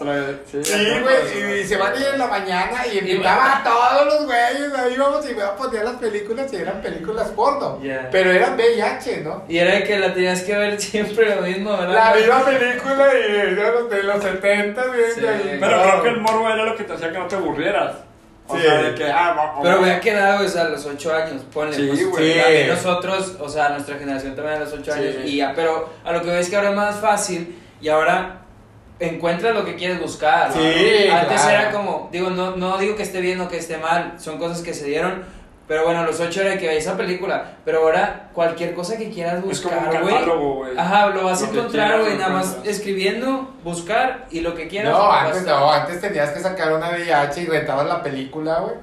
Sí, 0.51 0.65
Sí, 0.65 0.87
güey, 1.03 1.61
y 1.61 1.65
se 1.65 1.77
van 1.77 1.93
a 1.93 1.97
ir 2.01 2.07
en 2.15 2.19
la 2.19 2.27
mañana 2.27 2.87
y 2.93 2.99
invitaba 2.99 3.59
a 3.59 3.63
todos 3.65 4.07
los 4.07 4.25
güeyes, 4.27 4.73
ahí 4.75 4.97
vamos 4.97 5.29
y 5.31 5.35
me 5.35 5.43
a 5.43 5.55
poner 5.57 5.85
las 5.85 5.95
películas 5.97 6.53
y 6.53 6.57
eran 6.57 6.81
películas 6.81 7.29
porno. 7.29 7.79
Pero 8.11 8.31
eran 8.33 8.55
VIH, 8.57 9.21
¿no? 9.23 9.45
Y 9.49 9.59
era 9.59 9.73
de 9.75 9.85
que 9.85 9.99
la 9.99 10.15
tenías 10.15 10.43
que 10.43 10.57
ver 10.57 10.81
siempre 10.81 11.35
lo 11.37 11.43
mismo, 11.43 11.77
¿verdad? 11.77 11.93
La 11.95 12.15
misma 12.15 12.45
película 12.45 13.09
y 13.15 13.33
de 13.33 13.51
los, 13.53 13.91
de 13.91 14.03
los 14.03 14.23
70, 14.23 14.85
viendo 14.87 15.15
Sí. 15.15 15.27
ahí. 15.27 15.57
Pero 15.61 15.83
creo 15.83 16.03
que 16.03 16.09
el 16.09 16.21
morbo 16.21 16.49
era 16.49 16.65
lo 16.65 16.77
que 16.77 16.85
te 16.85 16.93
hacía 16.95 17.13
que 17.13 17.19
no 17.19 17.27
te 17.27 17.37
aburrieras. 17.37 17.97
O 18.49 18.57
Sí. 18.57 18.63
sea, 18.63 18.83
de 18.83 18.95
que, 18.95 19.05
ah, 19.11 19.35
va- 19.37 19.61
Pero 19.63 19.77
va- 19.77 19.83
me 19.83 19.91
ha 19.93 20.01
quedado, 20.01 20.45
o 20.45 20.49
sea, 20.49 20.63
a 20.63 20.69
los 20.69 20.85
8 20.87 21.13
años, 21.15 21.43
ponle. 21.53 21.75
Sí, 21.75 21.87
pues, 21.89 22.09
güey. 22.11 22.67
nosotros, 22.69 23.37
o 23.41 23.49
sea, 23.49 23.71
nuestra 23.71 23.97
generación 23.97 24.37
también 24.37 24.57
a 24.57 24.61
los 24.61 24.73
8 24.73 24.93
Sí. 24.93 24.99
años. 25.01 25.15
Y 25.25 25.37
ya, 25.39 25.53
pero 25.55 25.89
a 26.05 26.13
lo 26.13 26.23
que 26.23 26.31
ves 26.31 26.49
que 26.49 26.57
ahora 26.57 26.71
es 26.71 26.77
más 26.77 26.97
fácil 27.01 27.59
y 27.81 27.89
ahora 27.89 28.43
encuentras 28.99 29.55
lo 29.55 29.65
que 29.65 29.75
quieres 29.77 30.01
buscar. 30.01 30.47
Antes 30.53 30.63
claro. 31.43 31.51
era 31.51 31.71
como, 31.71 32.09
digo, 32.13 32.31
no, 32.31 32.57
no 32.57 32.79
digo 32.79 32.97
que 32.97 33.03
esté 33.03 33.21
bien 33.21 33.41
o 33.41 33.49
que 33.49 33.59
esté 33.59 33.77
mal, 33.79 34.15
son 34.19 34.39
cosas 34.39 34.63
que 34.63 34.73
se 34.73 34.87
dieron. 34.87 35.25
Pero 35.69 35.85
bueno, 35.85 36.05
los 36.05 36.21
8 36.21 36.43
era 36.43 36.59
que 36.59 36.77
esa 36.77 36.97
película. 36.97 37.57
Pero 37.65 37.81
ahora, 37.81 38.29
cualquier 38.33 38.73
cosa 38.73 38.97
que 38.97 39.11
quieras 39.11 39.43
Es 39.51 39.61
como 39.61 39.79
un 39.79 39.87
buscar, 39.87 40.29
güey. 40.29 40.79
Ajá, 40.79 41.09
lo 41.09 41.25
vas 41.25 41.43
a 41.43 41.47
Lo 41.47 41.53
encontrar, 41.53 42.01
güey, 42.01 42.17
nada 42.17 42.33
más 42.33 42.59
escribiendo, 42.65 43.55
buscar 43.65 44.27
y 44.31 44.41
lo 44.41 44.55
que 44.55 44.69
quieras. 44.69 44.93
No, 44.93 45.11
antes 45.11 45.43
no, 45.45 45.73
antes 45.73 46.01
tenías 46.01 46.31
que 46.31 46.41
sacar 46.41 46.73
una 46.73 46.91
VIH 46.91 47.43
y 47.43 47.47
rentabas 47.47 47.87
la 47.87 48.03
película, 48.03 48.61
güey. 48.61 48.75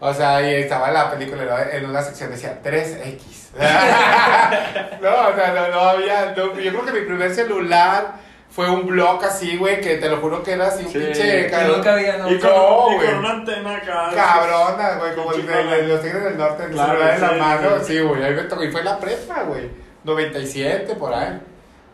O 0.00 0.12
sea, 0.12 0.42
y 0.42 0.54
estaba 0.54 0.90
la 0.90 1.10
película 1.10 1.44
¿no? 1.44 1.58
en 1.58 1.86
una 1.86 2.02
sección 2.02 2.30
decía 2.30 2.60
3X. 2.62 3.44
no, 5.00 5.28
o 5.28 5.34
sea, 5.34 5.52
no, 5.54 5.68
no 5.68 5.80
había. 5.80 6.34
no, 6.36 6.58
yo 6.58 6.72
creo 6.72 6.84
que 6.84 6.92
mi 6.92 7.06
primer 7.06 7.34
celular 7.34 8.14
fue 8.54 8.70
un 8.70 8.86
blog 8.86 9.24
así, 9.24 9.56
güey, 9.56 9.80
que 9.80 9.96
te 9.96 10.08
lo 10.08 10.18
juro 10.18 10.42
que 10.42 10.52
era 10.52 10.68
así 10.68 10.84
un 10.84 10.92
Sí, 10.92 10.98
pinche. 10.98 11.48
cabrón. 11.50 11.76
nunca 11.78 11.94
había, 11.94 12.16
¿no? 12.18 12.30
Y 12.30 12.38
con, 12.38 12.50
No, 12.50 12.92
y 12.92 12.94
güey. 12.96 13.06
con 13.08 13.18
una 13.18 13.30
antena 13.30 13.76
acá. 13.76 14.10
Cabrona, 14.14 14.94
güey, 14.98 15.14
como 15.16 15.32
el 15.32 15.46
de, 15.46 15.82
los 15.88 16.00
tigres 16.02 16.22
del 16.24 16.38
norte, 16.38 16.64
el 16.64 16.70
Claro, 16.70 16.92
celular 16.92 17.14
en 17.14 17.20
la 17.20 17.28
sí, 17.30 17.34
mano. 17.40 17.70
sí. 17.80 17.84
Sí, 17.94 18.00
güey, 18.00 18.22
ahí 18.22 18.34
me 18.34 18.42
tocó. 18.44 18.62
Y 18.64 18.70
fue 18.70 18.84
la 18.84 18.98
prepa, 18.98 19.42
güey. 19.42 19.68
97, 20.04 20.94
por 20.94 21.12
ahí. 21.12 21.40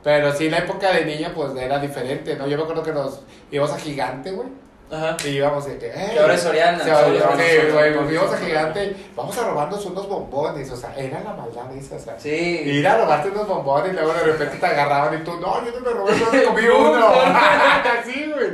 Pero 0.02 0.32
sí, 0.34 0.48
la 0.50 0.58
época 0.58 0.92
de 0.92 1.04
niña, 1.04 1.32
pues 1.34 1.54
era 1.56 1.78
diferente, 1.78 2.36
¿no? 2.36 2.46
Yo 2.46 2.56
me 2.56 2.62
acuerdo 2.64 2.82
que 2.82 2.92
nos 2.92 3.22
íbamos 3.50 3.74
a 3.74 3.78
Gigante, 3.78 4.30
güey. 4.32 4.48
Ajá. 4.92 5.16
Y 5.24 5.28
íbamos 5.28 5.66
de 5.66 5.78
que, 5.78 5.86
eh. 5.86 6.18
Ahora 6.20 6.34
es 6.34 6.40
Soriana. 6.40 6.78
Nosotros. 6.78 7.72
güey, 7.72 8.12
íbamos 8.14 8.34
a 8.34 8.38
Gigante. 8.38 8.96
Vamos 9.14 9.38
a 9.38 9.46
robarnos 9.46 9.86
unos 9.86 10.08
bombones. 10.08 10.70
O 10.70 10.76
sea, 10.76 10.94
era 10.96 11.20
la 11.20 11.32
maldad 11.34 11.74
esa, 11.76 11.96
o 11.96 11.98
sea. 11.98 12.18
Sí. 12.18 12.28
Ir 12.64 12.86
a 12.88 12.96
robarte 12.98 13.28
unos 13.30 13.46
bombones 13.46 13.92
y 13.92 13.94
luego 13.94 14.12
de 14.12 14.22
repente 14.24 14.56
te 14.58 14.66
agarraban 14.66 15.14
y 15.20 15.24
tú, 15.24 15.38
no, 15.40 15.64
yo 15.64 15.70
no 15.72 15.80
me 15.80 15.90
robé, 15.92 16.12
no 16.18 16.32
me 16.32 16.42
comí 16.42 16.66
uno. 16.68 17.06
Así, 17.08 18.32
güey. 18.34 18.48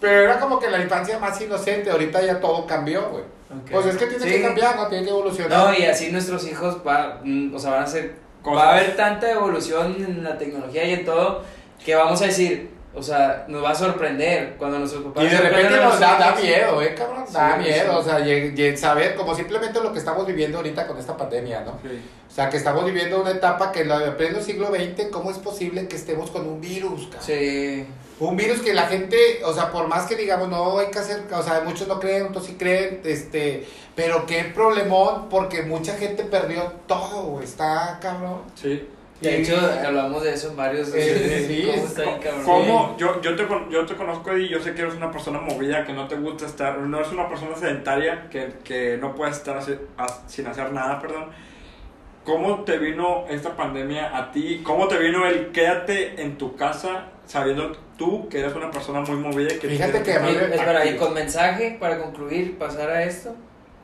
Pero 0.00 0.20
era 0.22 0.38
como 0.40 0.58
que 0.58 0.68
la 0.70 0.80
infancia 0.80 1.18
más 1.18 1.40
inocente. 1.40 1.90
Ahorita 1.90 2.20
ya 2.22 2.40
todo 2.40 2.66
cambió, 2.66 3.08
güey. 3.10 3.24
Ok. 3.50 3.70
Pues 3.70 3.86
es 3.86 3.96
que 3.96 4.06
tiene 4.06 4.24
Sí. 4.24 4.30
que 4.32 4.42
cambiar, 4.42 4.76
¿no? 4.76 4.86
Tiene 4.88 5.04
que 5.04 5.10
evolucionar. 5.10 5.58
No, 5.70 5.74
y 5.78 5.84
así 5.84 6.10
nuestros 6.12 6.46
hijos 6.46 6.78
va, 6.86 7.20
mm, 7.24 7.54
o 7.54 7.58
sea, 7.58 7.72
van 7.72 7.82
a 7.82 7.86
ser, 7.86 8.14
va 8.46 8.64
a 8.64 8.72
haber 8.76 8.96
tanta 8.96 9.30
evolución 9.30 9.96
en 9.98 10.22
la 10.24 10.38
tecnología 10.38 10.84
y 10.84 10.92
en 10.92 11.04
todo 11.04 11.42
que 11.84 11.94
vamos 11.94 12.20
a 12.22 12.26
decir, 12.26 12.70
o 12.94 13.02
sea, 13.02 13.44
nos 13.48 13.62
va 13.62 13.70
a 13.70 13.74
sorprender 13.74 14.56
cuando 14.58 14.78
nuestros 14.80 15.04
papás 15.04 15.24
Y 15.24 15.28
de 15.28 15.38
repente 15.38 15.76
nos 15.76 16.00
da, 16.00 16.18
da 16.18 16.34
miedo, 16.34 16.82
¿eh, 16.82 16.94
cabrón? 16.94 17.24
Da 17.32 17.56
Sí, 17.56 17.62
miedo, 17.68 17.92
sí. 17.92 17.98
o 17.98 18.02
sea, 18.02 18.20
y- 18.26 18.54
y 18.60 18.76
saber, 18.76 19.14
como 19.14 19.34
simplemente 19.34 19.80
lo 19.80 19.92
que 19.92 19.98
estamos 20.00 20.26
viviendo 20.26 20.58
ahorita 20.58 20.86
con 20.86 20.98
esta 20.98 21.16
pandemia, 21.16 21.60
¿no? 21.60 21.78
Sí. 21.82 22.00
O 22.28 22.32
sea, 22.32 22.48
que 22.50 22.56
estamos 22.56 22.84
viviendo 22.84 23.20
una 23.20 23.30
etapa 23.30 23.70
que 23.72 23.82
en 23.82 23.88
la 23.88 24.16
pleno 24.16 24.40
siglo 24.40 24.68
XX, 24.68 25.08
¿cómo 25.10 25.30
es 25.30 25.38
posible 25.38 25.86
que 25.88 25.96
estemos 25.96 26.30
con 26.30 26.46
un 26.48 26.60
virus, 26.60 27.02
cabrón? 27.06 27.22
Sí. 27.22 27.86
Un 28.18 28.36
virus 28.36 28.60
que 28.60 28.74
la 28.74 28.82
gente, 28.86 29.16
o 29.44 29.52
sea, 29.54 29.70
por 29.72 29.86
más 29.88 30.06
que 30.06 30.14
digamos, 30.14 30.48
no 30.48 30.78
hay 30.78 30.88
que 30.88 30.98
hacer, 30.98 31.22
o 31.32 31.42
sea, 31.42 31.62
muchos 31.64 31.88
no 31.88 31.98
creen, 31.98 32.26
otros 32.26 32.44
sí 32.46 32.56
creen, 32.58 33.00
este, 33.04 33.66
pero 33.96 34.26
qué 34.26 34.44
problemón, 34.44 35.28
porque 35.30 35.62
mucha 35.62 35.94
gente 35.94 36.24
perdió 36.24 36.72
todo, 36.86 37.40
está 37.40 37.98
cabrón. 38.02 38.42
Sí. 38.54 38.86
De 39.20 39.30
Y- 39.38 39.42
hecho, 39.42 39.56
hablamos 39.86 40.22
de 40.22 40.32
eso 40.32 40.48
en 40.50 40.56
varios. 40.56 40.94
Eh, 40.94 41.44
sí, 41.46 41.62
¿Cómo 41.66 41.74
es 41.76 41.90
está 41.90 42.02
bien, 42.04 42.18
cabrón? 42.20 42.42
¿Cómo? 42.44 42.96
Yo, 42.98 43.20
yo, 43.20 43.36
te, 43.36 43.46
con- 43.46 43.70
yo 43.70 43.84
te 43.84 43.94
conozco 43.94 44.36
y 44.36 44.48
yo 44.48 44.60
sé 44.62 44.72
que 44.74 44.80
eres 44.82 44.94
una 44.94 45.10
persona 45.12 45.38
movida, 45.40 45.84
que 45.84 45.92
no 45.92 46.08
te 46.08 46.16
gusta 46.16 46.46
estar, 46.46 46.78
no 46.78 46.98
eres 46.98 47.12
una 47.12 47.28
persona 47.28 47.54
sedentaria, 47.54 48.28
que, 48.30 48.54
que 48.64 48.96
no 48.98 49.14
puedes 49.14 49.36
estar 49.36 49.58
así- 49.58 49.78
a- 49.98 50.20
sin 50.26 50.46
hacer 50.46 50.72
nada, 50.72 50.98
perdón. 51.00 51.26
¿Cómo 52.24 52.64
te 52.64 52.78
vino 52.78 53.24
esta 53.28 53.56
pandemia 53.56 54.16
a 54.16 54.30
ti? 54.30 54.60
¿Cómo 54.62 54.88
te 54.88 54.98
vino 54.98 55.26
el 55.26 55.48
quédate 55.52 56.20
en 56.22 56.36
tu 56.38 56.54
casa 56.56 57.06
sabiendo 57.26 57.72
tú 57.96 58.28
que 58.28 58.40
eres 58.40 58.54
una 58.54 58.70
persona 58.70 59.00
muy 59.00 59.16
movida 59.16 59.52
y 59.54 59.58
que 59.58 59.68
Fíjate 59.68 60.00
tienes 60.00 60.08
que 60.08 60.14
a 60.16 60.20
mí 60.46 60.54
Espera, 60.54 60.84
y 60.86 60.96
con 60.96 61.14
mensaje 61.14 61.76
para 61.80 61.98
concluir, 61.98 62.58
pasar 62.58 62.90
a 62.90 63.04
esto, 63.04 63.34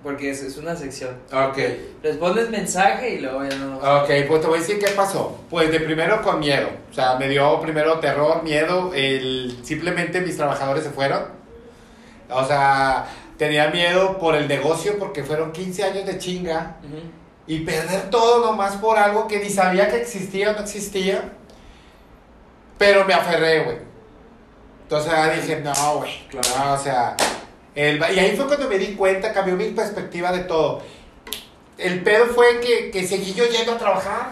porque 0.03 0.31
es, 0.31 0.43
es 0.43 0.57
una 0.57 0.77
sección. 0.77 1.17
Ok. 1.33 1.59
Respondes 2.03 2.51
mensaje 2.51 3.15
y 3.15 3.19
luego 3.21 3.45
ya 3.45 3.57
no. 3.57 3.77
Ok, 3.79 4.09
pues 4.29 4.41
te 4.41 4.47
voy 4.47 4.59
a 4.59 4.61
decir 4.61 4.79
qué 4.79 4.93
pasó. 4.93 5.39
Pues 5.51 5.71
de 5.71 5.81
primero 5.81 6.23
con 6.23 6.39
miedo. 6.39 6.69
O 6.91 6.95
sea, 6.95 7.17
me 7.17 7.29
dio 7.29 7.61
primero 7.61 7.99
terror, 7.99 8.43
miedo. 8.43 8.93
El, 8.95 9.59
simplemente 9.63 10.21
mis 10.21 10.37
trabajadores 10.37 10.85
se 10.85 10.91
fueron. 10.91 11.25
O 12.31 12.45
sea, 12.45 13.07
tenía 13.37 13.69
miedo 13.69 14.19
por 14.19 14.35
el 14.35 14.49
negocio 14.49 14.99
porque 14.99 15.25
fueron 15.25 15.53
15 15.53 15.85
años 15.85 16.07
de 16.07 16.19
chinga. 16.19 16.77
Ujú. 16.85 17.01
Y 17.49 17.61
perder 17.61 18.11
todo 18.11 18.45
nomás 18.45 18.77
por 18.77 18.99
algo 18.99 19.27
que 19.27 19.41
ni 19.41 19.51
sabía 19.51 19.89
que 19.89 19.97
existía 19.97 20.51
o 20.51 20.53
no 20.55 20.61
existía. 20.61 21.33
Pero 22.79 23.05
me 23.05 23.15
aferré, 23.15 23.65
güey. 23.65 23.79
Entonces 24.83 25.13
ah, 25.13 25.31
dije, 25.31 25.61
no, 25.61 25.99
güey. 25.99 26.29
Claro. 26.29 26.49
no, 26.59 26.73
o 26.75 26.79
sea. 26.79 27.17
El- 27.77 27.99
y 27.99 28.19
ahí 28.19 28.37
fue 28.37 28.47
cuando 28.47 28.69
me 28.69 28.79
di 28.79 28.95
cuenta, 28.95 29.33
cambió 29.33 29.55
mi 29.55 29.67
perspectiva 29.71 30.33
de 30.33 30.41
todo. 30.45 30.81
El 31.79 32.03
pedo 32.03 32.27
fue 32.27 32.61
que, 32.61 32.91
que 32.91 33.07
seguí 33.07 33.35
yo 33.35 33.45
yendo 33.47 33.73
a 33.73 33.79
trabajar. 33.79 34.31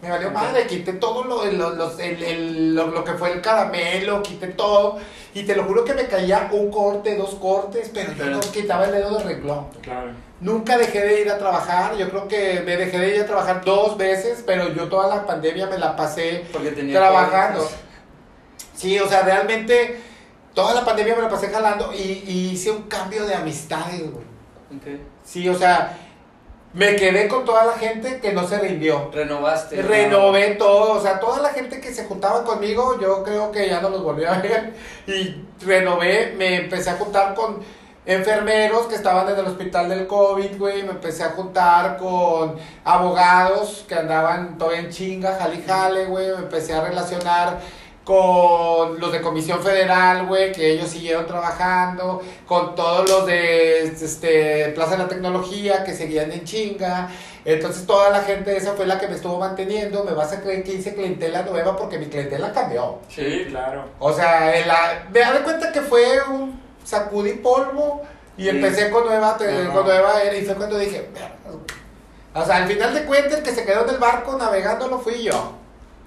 Me 0.00 0.08
valió 0.10 0.30
madre, 0.30 0.64
quité 0.68 0.92
todo 0.92 1.24
lo, 1.24 1.44
lo, 1.46 1.70
los- 1.74 1.98
el- 1.98 2.22
el- 2.22 2.74
lo, 2.76 2.86
lo 2.86 3.02
que 3.02 3.14
fue 3.14 3.32
el 3.32 3.40
caramelo, 3.40 4.22
quité 4.22 4.46
todo. 4.46 4.96
Y 5.34 5.42
te 5.42 5.56
lo 5.56 5.64
juro 5.64 5.84
que 5.84 5.92
me 5.92 6.06
caía 6.06 6.48
un 6.52 6.70
corte, 6.70 7.16
dos 7.16 7.34
cortes, 7.34 7.90
pero 7.92 8.12
yo 8.12 8.18
Pero- 8.18 8.30
no 8.36 8.40
quitaba 8.40 8.84
el 8.86 8.92
dedo 8.92 9.18
de 9.18 9.24
renglón. 9.24 9.66
Claro. 9.82 10.12
Nunca 10.40 10.78
dejé 10.78 11.00
de 11.04 11.20
ir 11.22 11.30
a 11.32 11.36
trabajar, 11.38 11.96
yo 11.96 12.08
creo 12.10 12.28
que 12.28 12.62
me 12.64 12.76
dejé 12.76 12.96
de 12.96 13.16
ir 13.16 13.22
a 13.22 13.26
trabajar 13.26 13.64
dos 13.64 13.96
veces, 13.96 14.44
pero 14.46 14.72
yo 14.72 14.84
toda 14.88 15.08
la 15.16 15.26
pandemia 15.26 15.66
me 15.66 15.78
la 15.78 15.96
pasé 15.96 16.44
Porque 16.52 16.70
tenía. 16.70 16.96
trabajando. 16.96 17.68
Sí, 18.76 19.00
o 19.00 19.08
sea, 19.08 19.22
realmente 19.22 20.00
toda 20.58 20.74
la 20.74 20.84
pandemia 20.84 21.14
me 21.14 21.22
la 21.22 21.28
pasé 21.28 21.50
jalando 21.50 21.92
y, 21.94 22.24
y 22.26 22.50
hice 22.50 22.72
un 22.72 22.82
cambio 22.88 23.24
de 23.24 23.32
amistades, 23.32 24.00
güey. 24.10 24.24
Ok. 24.76 25.00
Sí, 25.24 25.48
o 25.48 25.56
sea, 25.56 25.96
me 26.72 26.96
quedé 26.96 27.28
con 27.28 27.44
toda 27.44 27.64
la 27.64 27.74
gente 27.74 28.18
que 28.18 28.32
no 28.32 28.44
se 28.44 28.58
rindió. 28.58 29.08
Renovaste. 29.14 29.76
¿no? 29.76 29.88
Renové 29.88 30.56
todo, 30.56 30.94
o 30.94 31.00
sea, 31.00 31.20
toda 31.20 31.40
la 31.40 31.50
gente 31.50 31.80
que 31.80 31.94
se 31.94 32.06
juntaba 32.06 32.42
conmigo, 32.42 32.98
yo 33.00 33.22
creo 33.22 33.52
que 33.52 33.68
ya 33.68 33.80
no 33.80 33.90
los 33.90 34.02
volví 34.02 34.24
a 34.24 34.40
ver. 34.40 34.74
Y 35.06 35.44
renové, 35.64 36.34
me 36.36 36.56
empecé 36.56 36.90
a 36.90 36.96
juntar 36.96 37.36
con 37.36 37.60
enfermeros 38.04 38.86
que 38.88 38.96
estaban 38.96 39.28
en 39.28 39.38
el 39.38 39.46
hospital 39.46 39.88
del 39.88 40.08
COVID, 40.08 40.58
güey. 40.58 40.82
Me 40.82 40.90
empecé 40.90 41.22
a 41.22 41.30
juntar 41.30 41.98
con 41.98 42.56
abogados 42.82 43.84
que 43.86 43.94
andaban 43.94 44.58
todo 44.58 44.72
en 44.72 44.90
chinga, 44.90 45.36
jale 45.38 45.62
jale, 45.62 46.06
güey. 46.06 46.32
Me 46.32 46.38
empecé 46.38 46.74
a 46.74 46.80
relacionar 46.80 47.60
con 48.08 48.98
los 48.98 49.12
de 49.12 49.20
Comisión 49.20 49.62
Federal, 49.62 50.24
güey, 50.28 50.50
que 50.50 50.70
ellos 50.72 50.88
siguieron 50.88 51.26
trabajando, 51.26 52.22
con 52.46 52.74
todos 52.74 53.06
los 53.06 53.26
de 53.26 53.82
este, 53.82 54.70
Plaza 54.74 54.92
de 54.92 54.98
la 55.02 55.08
Tecnología, 55.08 55.84
que 55.84 55.92
seguían 55.92 56.32
en 56.32 56.42
chinga. 56.42 57.10
Entonces 57.44 57.86
toda 57.86 58.08
la 58.08 58.22
gente 58.22 58.56
esa 58.56 58.72
fue 58.72 58.86
la 58.86 58.98
que 58.98 59.08
me 59.08 59.14
estuvo 59.14 59.38
manteniendo. 59.38 60.04
Me 60.04 60.12
vas 60.12 60.32
a 60.32 60.40
creer 60.40 60.64
que 60.64 60.72
hice 60.72 60.94
clientela 60.94 61.42
nueva 61.42 61.76
porque 61.76 61.98
mi 61.98 62.06
clientela 62.06 62.50
cambió. 62.50 62.98
Sí, 63.10 63.44
claro. 63.50 63.84
O 63.98 64.10
sea, 64.10 64.54
la, 64.66 65.06
me 65.12 65.20
da 65.20 65.32
de 65.34 65.40
cuenta 65.40 65.70
que 65.70 65.82
fue 65.82 66.18
un 66.30 66.58
sacudí 66.82 67.34
polvo 67.34 68.00
y 68.38 68.44
Sí. 68.44 68.48
empecé 68.48 68.88
con 68.88 69.04
nueva, 69.04 69.36
con 69.36 69.84
nueva 69.84 70.22
era 70.22 70.34
y 70.34 70.46
fue 70.46 70.54
cuando 70.54 70.78
dije, 70.78 71.10
o 72.34 72.42
sea, 72.46 72.56
al 72.56 72.68
final 72.68 72.94
de 72.94 73.04
cuentas 73.04 73.34
el 73.34 73.42
que 73.42 73.54
se 73.54 73.66
quedó 73.66 73.84
en 73.84 73.90
el 73.90 73.98
barco 73.98 74.34
navegándolo 74.38 74.98
fui 74.98 75.24
yo. 75.24 75.58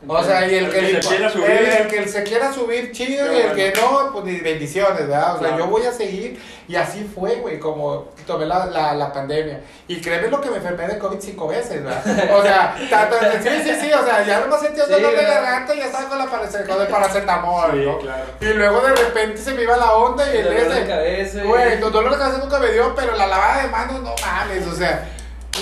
O 0.08 0.24
sea, 0.24 0.48
y 0.48 0.56
el, 0.56 0.66
El 0.66 0.72
que, 0.72 1.02
se 1.04 1.08
quiera 1.10 1.30
subir. 1.30 1.46
el, 1.52 1.66
el 1.68 1.88
que 1.88 2.08
se 2.08 2.24
quiera 2.24 2.52
subir, 2.52 2.92
chido, 2.92 3.26
Qué 3.30 3.34
y 3.34 3.38
el 3.38 3.48
bueno. 3.50 3.56
que 3.56 3.74
no, 3.80 4.10
pues 4.14 4.26
ni 4.26 4.40
bendiciones, 4.40 5.08
¿verdad? 5.08 5.36
O 5.36 5.40
sea, 5.40 5.56
yo 5.58 5.68
voy 5.68 5.86
a 5.86 5.92
seguir, 5.92 6.42
y 6.68 6.76
así 6.76 7.08
fue, 7.14 7.36
güey, 7.36 7.60
como 7.60 8.06
tomé 8.26 8.48
la, 8.48 8.66
la, 8.66 8.96
la 8.96 9.14
pandemia. 9.14 9.60
Y 9.88 10.02
créeme 10.02 10.30
lo 10.30 10.42
que 10.42 10.50
me 10.50 10.58
enfermé 10.58 10.88
de 10.88 10.98
COVID 10.98 11.20
cinco 11.20 11.48
veces, 11.50 11.84
¿verdad? 11.84 12.02
O 12.36 12.42
sea, 12.42 12.76
tanto, 12.90 13.18
sí, 13.44 13.50
sí, 13.64 13.76
sí, 13.80 13.94
o 13.94 14.04
sea, 14.04 14.26
ya 14.26 14.40
no 14.40 14.48
me 14.48 14.58
sentía 14.60 14.86
Sí, 14.86 14.92
dolor 14.92 15.16
de 15.16 15.24
garganta 15.24 15.76
y 15.76 15.78
ya 15.78 15.86
estaba 15.86 16.10
con, 16.10 16.18
la 16.18 16.26
con 16.26 16.82
el 16.82 16.88
paracetamol, 16.88 17.72
Sí, 17.72 17.86
¿no? 17.86 18.00
claro. 18.00 18.24
Y 18.42 18.46
luego 18.46 18.82
de 18.82 18.96
repente 18.96 19.38
se 19.38 19.54
me 19.54 19.62
iba 19.64 19.78
la 19.78 19.92
onda 19.94 20.26
y 20.34 20.38
el 20.38 20.44
Dolor 20.46 20.60
de 20.70 20.78
ese. 20.80 20.88
cabeza. 20.88 21.44
Güey, 21.44 21.80
los 21.80 21.92
dolores 21.92 22.18
de 22.18 22.24
cabeza 22.26 22.44
nunca 22.44 22.58
me 22.60 22.72
dio, 22.72 22.96
pero 22.96 23.16
la 23.16 23.28
lavada 23.28 23.62
de 23.62 23.68
manos, 23.68 24.02
no 24.02 24.16
mames, 24.26 24.66
o 24.66 24.76
sea. 24.76 25.08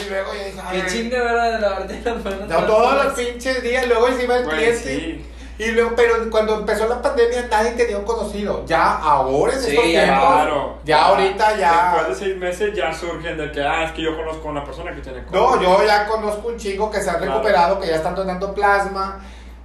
Y 0.06 0.10
luego 0.10 0.34
yo 0.34 0.40
dije, 0.46 0.62
Qué 0.72 0.82
ay, 0.82 0.84
chinga, 0.88 1.24
¿verdad? 1.24 1.52
De 1.54 1.60
lavarte 1.60 2.02
las 2.04 2.24
manos. 2.24 2.48
no, 2.50 2.64
todos 2.66 3.04
los 3.06 3.14
pinches 3.14 3.64
días, 3.64 3.88
luego 3.88 4.08
encima 4.08 4.36
el 4.38 4.46
Güey, 4.46 4.56
cliente. 4.58 4.78
sí. 4.84 5.26
Y 5.60 5.72
luego, 5.72 5.92
pero 5.94 6.30
cuando 6.32 6.56
empezó 6.56 6.88
la 6.88 7.02
pandemia 7.02 7.46
nadie 7.52 7.72
tenía 7.72 7.98
un 7.98 8.06
conocido. 8.06 8.64
Ya 8.66 8.96
ahora 8.98 9.52
en 9.54 9.60
Sí, 9.60 9.72
estos 9.72 9.84
ya, 9.92 10.04
tiempos, 10.06 10.30
Claro. 10.30 10.78
ya 10.86 11.06
ahorita 11.06 11.58
ya. 11.58 11.92
Después 11.96 12.08
de 12.20 12.26
seis 12.26 12.38
meses 12.38 12.74
ya 12.74 12.94
surgen 12.94 13.38
de 13.38 13.52
que, 13.52 13.62
ah, 13.62 13.84
es 13.84 13.92
que 13.92 14.02
yo 14.04 14.16
conozco 14.16 14.48
a 14.48 14.52
una 14.52 14.64
persona 14.64 14.96
que 14.96 15.02
tiene 15.02 15.22
No, 15.32 15.48
COVID. 15.48 15.62
yo 15.62 15.84
ya 15.86 16.08
conozco 16.08 16.48
un 16.48 16.56
chingo 16.58 16.90
que 16.90 17.02
se 17.02 17.10
han 17.10 17.18
Claro. 17.18 17.34
recuperado, 17.34 17.78
que 17.78 17.88
ya 17.88 17.96
están 17.98 18.16
donando 18.16 18.54
plasma. 18.54 19.20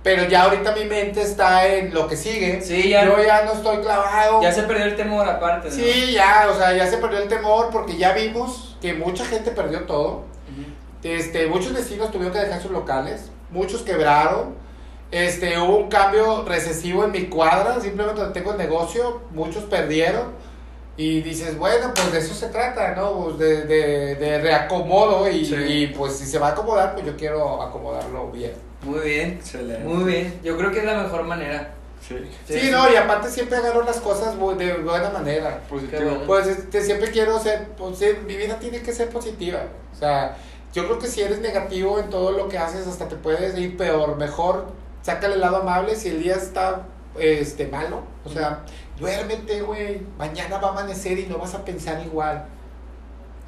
Pero 0.05 0.29
ya 0.29 0.43
ahorita 0.45 0.73
mi 0.77 0.85
mente 0.85 1.23
está 1.23 1.67
en 1.67 1.93
lo 1.93 2.07
que 2.07 2.17
sigue. 2.17 2.61
Sí, 2.61 2.91
ya. 2.91 3.05
Yo 3.07 3.17
ya 3.25 3.45
no 3.45 3.53
estoy 3.55 3.79
clavado. 3.79 4.41
Ya 4.43 4.53
se 4.53 4.63
perdió 4.65 4.85
el 4.85 4.95
temor 4.97 5.27
aparte, 5.29 5.69
¿no? 5.71 5.75
Sí, 5.75 6.13
ya, 6.13 6.47
o 6.53 6.57
sea, 6.57 6.77
ya 6.77 6.87
se 6.87 6.99
perdió 6.99 7.19
el 7.21 7.29
temor 7.29 7.71
porque 7.73 7.97
ya 7.97 8.13
vimos 8.13 8.77
que 8.83 8.93
mucha 8.93 9.25
gente 9.25 9.51
perdió 9.51 9.81
todo. 9.87 10.25
Este, 11.03 11.47
muchos 11.47 11.73
vecinos 11.73 12.11
tuvieron 12.11 12.33
que 12.33 12.41
dejar 12.41 12.63
sus 12.63 12.71
locales, 12.71 13.31
muchos 13.51 13.83
quebraron. 13.83 14.55
Este, 15.11 15.59
hubo 15.59 15.77
un 15.77 15.89
cambio 15.89 16.45
recesivo 16.47 17.05
en 17.05 17.13
mi 17.13 17.25
cuadra, 17.27 17.81
simplemente 17.81 18.21
donde 18.21 18.39
tengo 18.39 18.53
el 18.53 18.59
negocio, 18.59 19.23
muchos 19.33 19.65
perdieron. 19.65 20.33
Y 20.97 21.23
dices, 21.23 21.59
bueno, 21.59 21.93
pues 21.95 22.13
de 22.13 22.19
eso 22.21 22.35
se 22.35 22.49
trata, 22.49 22.95
¿no? 22.95 23.13
Pues 23.25 23.39
de, 23.39 23.63
de, 23.65 24.15
de 24.17 24.39
reacomodo 24.41 25.29
y, 25.29 25.45
Sí. 25.45 25.55
y, 25.57 25.87
pues 25.89 26.17
si 26.17 26.25
se 26.27 26.39
va 26.39 26.49
a 26.49 26.51
acomodar, 26.53 26.95
pues 26.95 27.05
yo 27.07 27.17
quiero 27.17 27.61
acomodarlo 27.63 28.31
bien. 28.31 28.53
Muy 28.85 29.01
bien. 29.01 29.31
Excelente. 29.33 29.85
Muy 29.85 30.05
bien. 30.05 30.41
Yo 30.43 30.57
creo 30.57 30.71
que 30.71 30.79
es 30.79 30.85
la 30.85 31.03
mejor 31.03 31.25
manera. 31.25 31.71
Sí. 32.07 32.17
Sí, 32.47 32.69
no, 32.71 32.93
y 32.93 32.97
aparte 32.97 33.31
siempre 33.31 33.57
agarro 33.57 33.83
las 33.83 33.99
cosas 33.99 34.35
de 34.59 34.75
buena 34.75 35.11
manera. 35.11 35.61
Positivo. 35.69 36.03
Bueno. 36.03 36.27
Pues 36.27 36.47
este, 36.47 36.83
siempre 36.83 37.11
quiero 37.11 37.39
ser, 37.39 37.69
pues, 37.79 37.99
sí, 37.99 38.07
mi 38.27 38.37
vida 38.37 38.59
tiene 38.59 38.83
que 38.83 38.93
ser 38.93 39.09
positiva. 39.09 39.61
O 39.93 39.97
sea, 39.97 40.37
yo 40.75 40.85
creo 40.85 40.99
que 40.99 41.07
si 41.07 41.23
eres 41.23 41.39
negativo 41.41 41.99
en 41.99 42.11
todo 42.11 42.33
lo 42.33 42.49
que 42.49 42.59
haces, 42.59 42.87
hasta 42.87 43.09
te 43.09 43.17
puedes 43.17 43.57
ir 43.57 43.77
peor. 43.79 44.17
Mejor 44.17 44.67
sácale 45.03 45.35
el 45.35 45.41
lado 45.41 45.57
amable 45.59 45.97
si 45.97 46.09
el 46.11 46.23
día 46.23 46.35
está 46.35 46.83
este, 47.19 47.69
malo. 47.69 48.03
O 48.27 48.29
sea, 48.29 48.65
duérmete, 48.99 49.63
güey. 49.63 50.03
Mañana 50.19 50.59
va 50.59 50.69
a 50.69 50.73
amanecer 50.73 51.19
y 51.19 51.27
no 51.27 51.39
vas 51.39 51.55
a 51.55 51.65
pensar 51.65 52.03
igual. 52.05 52.45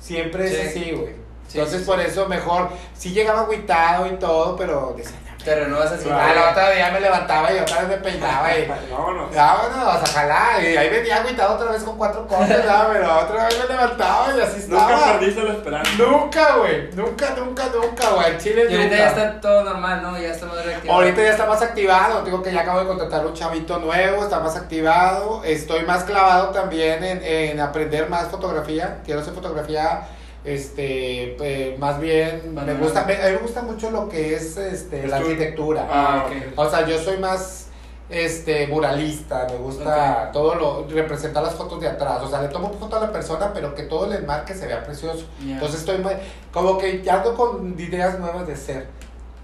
Siempre 0.01 0.47
es 0.47 0.73
Sí. 0.73 0.81
así, 0.81 0.91
güey. 0.93 1.15
Sí, 1.49 1.59
Entonces, 1.59 1.81
sí, 1.81 1.87
por 1.87 2.01
sí. 2.01 2.07
eso 2.09 2.27
mejor, 2.27 2.71
sí 2.95 3.11
llegaba 3.13 3.43
agüitado 3.43 4.07
y 4.07 4.17
todo, 4.17 4.57
pero 4.57 4.95
decía, 4.97 5.13
Te 5.47 5.55
renuevas 5.55 5.93
así. 5.93 6.05
Claro. 6.05 6.21
"Ah, 6.29 6.35
la 6.35 6.51
otra 6.51 6.71
día 6.71 6.91
me 6.91 7.01
levantaba 7.01 7.53
y 7.53 7.59
otra 7.61 7.79
vez 7.83 7.89
me 7.89 7.97
peinaba 7.99 8.53
y 8.57 8.67
Vámonos. 8.91 9.33
Vámonos 9.33 10.03
a 10.03 10.07
jalar. 10.07 10.61
Y 10.65 10.77
ahí 10.77 10.91
venía 10.91 11.19
agüitado 11.19 11.55
otra 11.55 11.71
vez 11.71 11.85
con 11.85 11.97
cuatro 11.97 12.27
cosas, 12.27 12.49
¿verdad? 12.49 12.89
pero 12.93 13.19
otra 13.21 13.45
vez 13.47 13.57
me 13.61 13.67
levantaba 13.73 14.27
y 14.37 14.41
así 14.41 14.67
Nunca 14.69 14.83
estaba. 14.95 15.13
perdiste 15.19 15.43
la 15.45 15.53
esperanza. 15.53 15.91
Nunca, 15.99 16.57
güey. 16.57 16.91
Nunca, 16.95 17.31
nunca, 17.39 17.63
nunca, 17.73 18.09
güey. 18.11 18.31
El 18.33 18.39
Chile 18.39 18.67
Y 18.69 18.75
ahorita 18.75 18.83
nunca. 18.83 18.97
ya 18.97 19.07
está 19.07 19.41
todo 19.41 19.63
normal, 19.63 20.03
¿no? 20.03 20.19
Ya 20.19 20.29
está 20.33 20.47
más 20.47 20.65
reactivado. 20.65 20.99
Ahorita 21.01 21.23
ya 21.23 21.31
está 21.31 21.47
más 21.47 21.63
activado. 21.63 22.25
Digo 22.25 22.43
que 22.43 22.53
ya 22.53 22.61
acabo 22.63 22.81
de 22.81 22.87
contratar 22.87 23.25
un 23.25 23.33
chavito 23.35 23.79
nuevo, 23.79 24.25
está 24.25 24.41
más 24.41 24.57
activado. 24.57 25.43
Estoy 25.45 25.85
más 25.85 26.03
clavado 26.03 26.49
también 26.49 27.05
en, 27.05 27.23
en 27.25 27.61
aprender 27.61 28.09
más 28.11 28.27
fotografía. 28.27 28.99
Quiero 29.05 29.21
hacer 29.21 29.33
fotografía. 29.33 30.01
Este, 30.47 31.37
eh, 31.41 31.77
más 31.79 31.99
bien, 32.01 32.55
me 32.55 32.75
gusta, 32.75 33.05
me, 33.05 33.15
a 33.17 33.27
mí 33.27 33.33
me 33.33 33.39
gusta 33.39 33.63
mucho 33.63 33.91
lo 33.91 34.09
que 34.09 34.35
es 34.35 34.57
este, 34.57 35.07
la 35.09 35.17
arquitectura. 35.17 35.87
Ah, 35.91 36.27
ok. 36.27 36.53
O 36.59 36.71
sea, 36.71 36.87
yo 36.87 36.99
soy 36.99 37.19
más 37.19 37.67
este 38.09 38.69
muralista, 38.69 39.49
me 39.51 39.57
gusta 39.57 40.31
todo 40.33 40.55
lo 40.55 40.87
representar 40.89 41.43
las 41.43 41.55
fotos 41.57 41.81
de 41.81 41.89
atrás, 41.89 42.23
o 42.23 42.31
sea, 42.31 42.41
le 42.41 42.49
tomo 42.49 42.73
foto 42.79 42.97
a 42.97 43.01
la 43.01 43.11
persona, 43.13 43.53
pero 43.53 43.75
que 43.75 43.83
todo 43.83 44.07
el 44.07 44.13
enmarque 44.13 44.55
se 44.55 44.69
vea 44.69 44.85
precioso. 44.85 45.27
Entonces 45.43 45.81
estoy 45.81 45.99
muy- 45.99 46.15
como 46.53 46.79
que 46.79 47.03
ya 47.03 47.15
ando 47.15 47.35
con 47.35 47.75
ideas 47.79 48.21
nuevas 48.21 48.47
de 48.47 48.55
ser. 48.55 48.87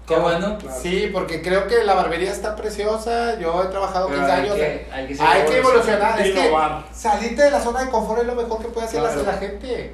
Qué 0.07 0.15
bueno. 0.17 0.57
Sí, 0.81 1.09
porque 1.13 1.41
creo 1.41 1.67
que 1.67 1.83
la 1.83 1.93
barbería 1.95 2.31
está 2.31 2.55
preciosa, 2.55 3.37
yo 3.39 3.63
he 3.63 3.67
trabajado 3.67 4.07
Pero 4.07 4.19
15 4.19 4.31
hay 4.33 4.41
años. 4.43 4.55
que, 4.55 4.87
hay 4.93 5.07
que, 5.07 5.21
hay 5.23 5.41
que 5.45 5.57
evolucionar, 5.57 6.19
es 6.21 6.33
que 6.33 6.51
salirte 6.93 7.43
de 7.43 7.51
la 7.51 7.59
zona 7.61 7.83
de 7.83 7.89
confort 7.89 8.21
es 8.21 8.27
lo 8.27 8.35
mejor 8.35 8.61
que 8.61 8.67
puede 8.69 8.87
hacer 8.87 9.01
la- 9.01 9.09
Claro. 9.09 9.25
la 9.31 9.37
gente. 9.37 9.93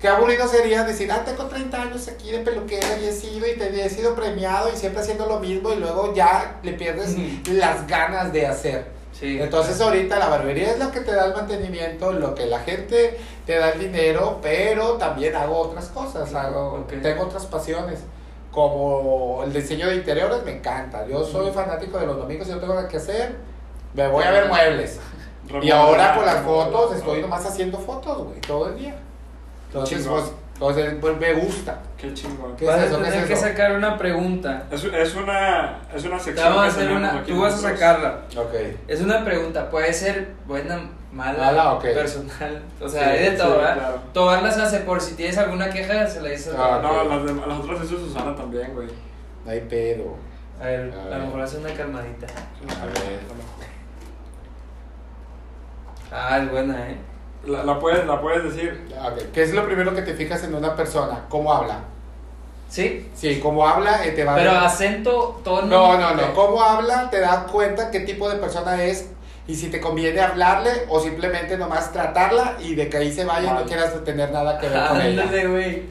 Qué 0.00 0.08
aburrido 0.08 0.46
sería 0.46 0.84
decir, 0.84 1.10
ah, 1.10 1.24
tengo 1.24 1.44
30 1.44 1.82
años 1.82 2.06
aquí 2.08 2.30
de 2.30 2.40
peluquera 2.40 2.98
y 3.00 3.06
he 3.06 3.12
sido 3.12 3.46
y 3.46 3.56
te 3.56 3.84
he 3.84 3.88
sido 3.88 4.14
premiado 4.14 4.70
y 4.70 4.76
siempre 4.76 5.00
haciendo 5.00 5.26
lo 5.26 5.40
mismo 5.40 5.72
y 5.72 5.76
luego 5.76 6.14
ya 6.14 6.58
le 6.62 6.72
pierdes 6.72 7.16
las 7.48 7.86
ganas 7.86 8.30
de 8.30 8.46
hacer. 8.46 8.86
Sí. 9.18 9.38
Entonces 9.40 9.80
ahorita 9.80 10.18
la 10.18 10.28
barbería 10.28 10.72
es 10.72 10.78
lo 10.78 10.90
que 10.90 11.00
te 11.00 11.12
da 11.12 11.24
el 11.24 11.32
mantenimiento, 11.32 12.12
lo 12.12 12.34
que 12.34 12.44
la 12.44 12.58
gente 12.58 13.18
te 13.46 13.56
da 13.56 13.70
el 13.70 13.80
dinero, 13.80 14.38
pero 14.42 14.94
también 14.98 15.34
hago 15.34 15.56
otras 15.56 15.86
cosas, 15.86 16.34
hago, 16.34 16.84
tengo 17.02 17.22
otras 17.22 17.46
pasiones. 17.46 18.00
Como 18.50 19.42
el 19.44 19.52
diseño 19.52 19.88
de 19.88 19.96
interiores 19.96 20.42
me 20.44 20.56
encanta. 20.56 21.06
Yo 21.06 21.24
soy 21.24 21.50
fanático 21.52 21.98
de 21.98 22.06
los 22.06 22.18
domingos 22.18 22.48
y 22.48 22.50
no 22.50 22.58
tengo 22.58 22.74
nada 22.74 22.88
que 22.88 22.98
hacer. 22.98 23.36
Me 23.94 24.08
voy 24.08 24.24
a 24.24 24.30
ver 24.30 24.48
muebles. 24.48 25.00
Y 25.62 25.70
ahora 25.70 26.16
con 26.16 26.26
las 26.26 26.42
fotos 26.42 26.96
estoy 26.96 27.22
nomás 27.22 27.46
haciendo 27.46 27.78
fotos, 27.78 28.24
güey, 28.24 28.40
todo 28.40 28.68
el 28.68 28.76
día. 28.76 28.96
Entonces, 29.84 30.06
pues, 30.58 30.98
pues, 31.00 31.18
me 31.18 31.32
gusta. 31.34 31.78
Qué 31.98 32.12
chingón. 32.14 32.56
¿Qué 32.56 32.64
Vas 32.66 32.82
es 32.82 32.92
a 32.92 32.96
tener 32.96 33.14
es 33.14 33.28
que 33.28 33.36
sacar 33.36 33.72
una 33.72 33.96
pregunta. 33.98 34.64
Es, 34.70 34.84
es 34.84 35.14
una, 35.14 35.78
es 35.94 36.04
una 36.04 36.18
sección. 36.18 36.48
vamos 36.48 36.60
a 36.60 36.64
que 36.64 36.70
hacer 36.70 36.82
tenemos 36.88 37.10
una. 37.12 37.20
aquí 37.20 37.32
Tú 37.32 37.40
vas 37.40 37.54
a 37.54 37.58
sacarla. 37.58 38.20
Ok. 38.36 38.54
Es 38.88 39.00
una 39.02 39.24
pregunta. 39.24 39.70
Puede 39.70 39.92
ser 39.92 40.28
buena, 40.46 40.80
mala, 41.12 41.78
personal. 41.78 42.62
O 42.80 42.88
sea, 42.88 43.02
Sí, 43.04 43.08
hay 43.10 43.18
de 43.24 43.30
sí, 43.32 43.36
todo, 43.36 43.56
¿verdad? 43.58 43.74
claro. 43.78 44.00
Tobar 44.12 44.42
las 44.42 44.56
hace 44.58 44.78
por 44.80 45.00
si 45.00 45.14
tienes 45.14 45.36
alguna 45.38 45.68
queja, 45.70 46.06
se 46.06 46.20
la 46.22 46.28
dices. 46.30 46.54
Ah, 46.56 46.80
No, 46.82 47.04
las, 47.04 47.24
de- 47.26 47.46
las 47.46 47.58
otras 47.58 47.84
hizo 47.84 47.98
Susana 47.98 48.34
también, 48.34 48.72
güey. 48.74 48.88
No 49.44 49.50
hay 49.50 49.60
pedo. 49.60 50.16
A 50.60 50.64
ver, 50.64 50.92
A 50.94 51.02
a, 51.02 51.08
ver. 51.08 51.18
lo 51.18 51.24
mejor 51.26 51.40
hace 51.42 51.58
una 51.58 51.72
calmadita. 51.74 52.26
A 52.82 52.86
ver. 52.86 53.20
Ah, 56.10 56.38
es 56.38 56.50
buena, 56.50 56.90
¿eh? 56.90 56.96
La, 57.46 57.64
la 57.64 57.78
puedes, 57.78 58.06
la 58.06 58.20
puedes 58.20 58.44
decir. 58.44 58.88
¿Qué 59.32 59.42
es 59.42 59.52
lo 59.54 59.64
primero 59.64 59.94
que 59.94 60.02
te 60.02 60.14
fijas 60.14 60.42
en 60.44 60.54
una 60.54 60.74
persona? 60.74 61.24
¿Cómo 61.28 61.52
habla? 61.52 61.80
¿Sí? 62.68 63.08
Sí, 63.14 63.38
cómo 63.40 63.66
habla 63.66 64.04
eh, 64.04 64.10
te 64.10 64.24
va 64.24 64.32
a 64.32 64.36
Pero 64.36 64.50
acento, 64.52 65.40
tono. 65.44 65.66
No, 65.66 65.98
no, 65.98 66.14
no. 66.14 66.22
ok. 66.24 66.34
Cómo 66.34 66.62
habla 66.62 67.08
te 67.10 67.20
da 67.20 67.44
cuenta 67.44 67.90
qué 67.90 68.00
tipo 68.00 68.28
de 68.28 68.36
persona 68.36 68.82
es 68.82 69.08
y 69.46 69.54
si 69.54 69.68
te 69.68 69.80
conviene 69.80 70.20
hablarle 70.20 70.72
o 70.88 70.98
simplemente 70.98 71.56
nomás 71.56 71.92
tratarla 71.92 72.56
y 72.58 72.74
de 72.74 72.88
que 72.88 72.96
ahí 72.96 73.12
se 73.12 73.24
vaya 73.24 73.50
y 73.50 73.54
no 73.54 73.64
quieras 73.64 73.92
tener 74.04 74.32
nada 74.32 74.58
que 74.58 74.68
ver 74.68 74.88
con 74.88 75.00
ella. 75.00 75.24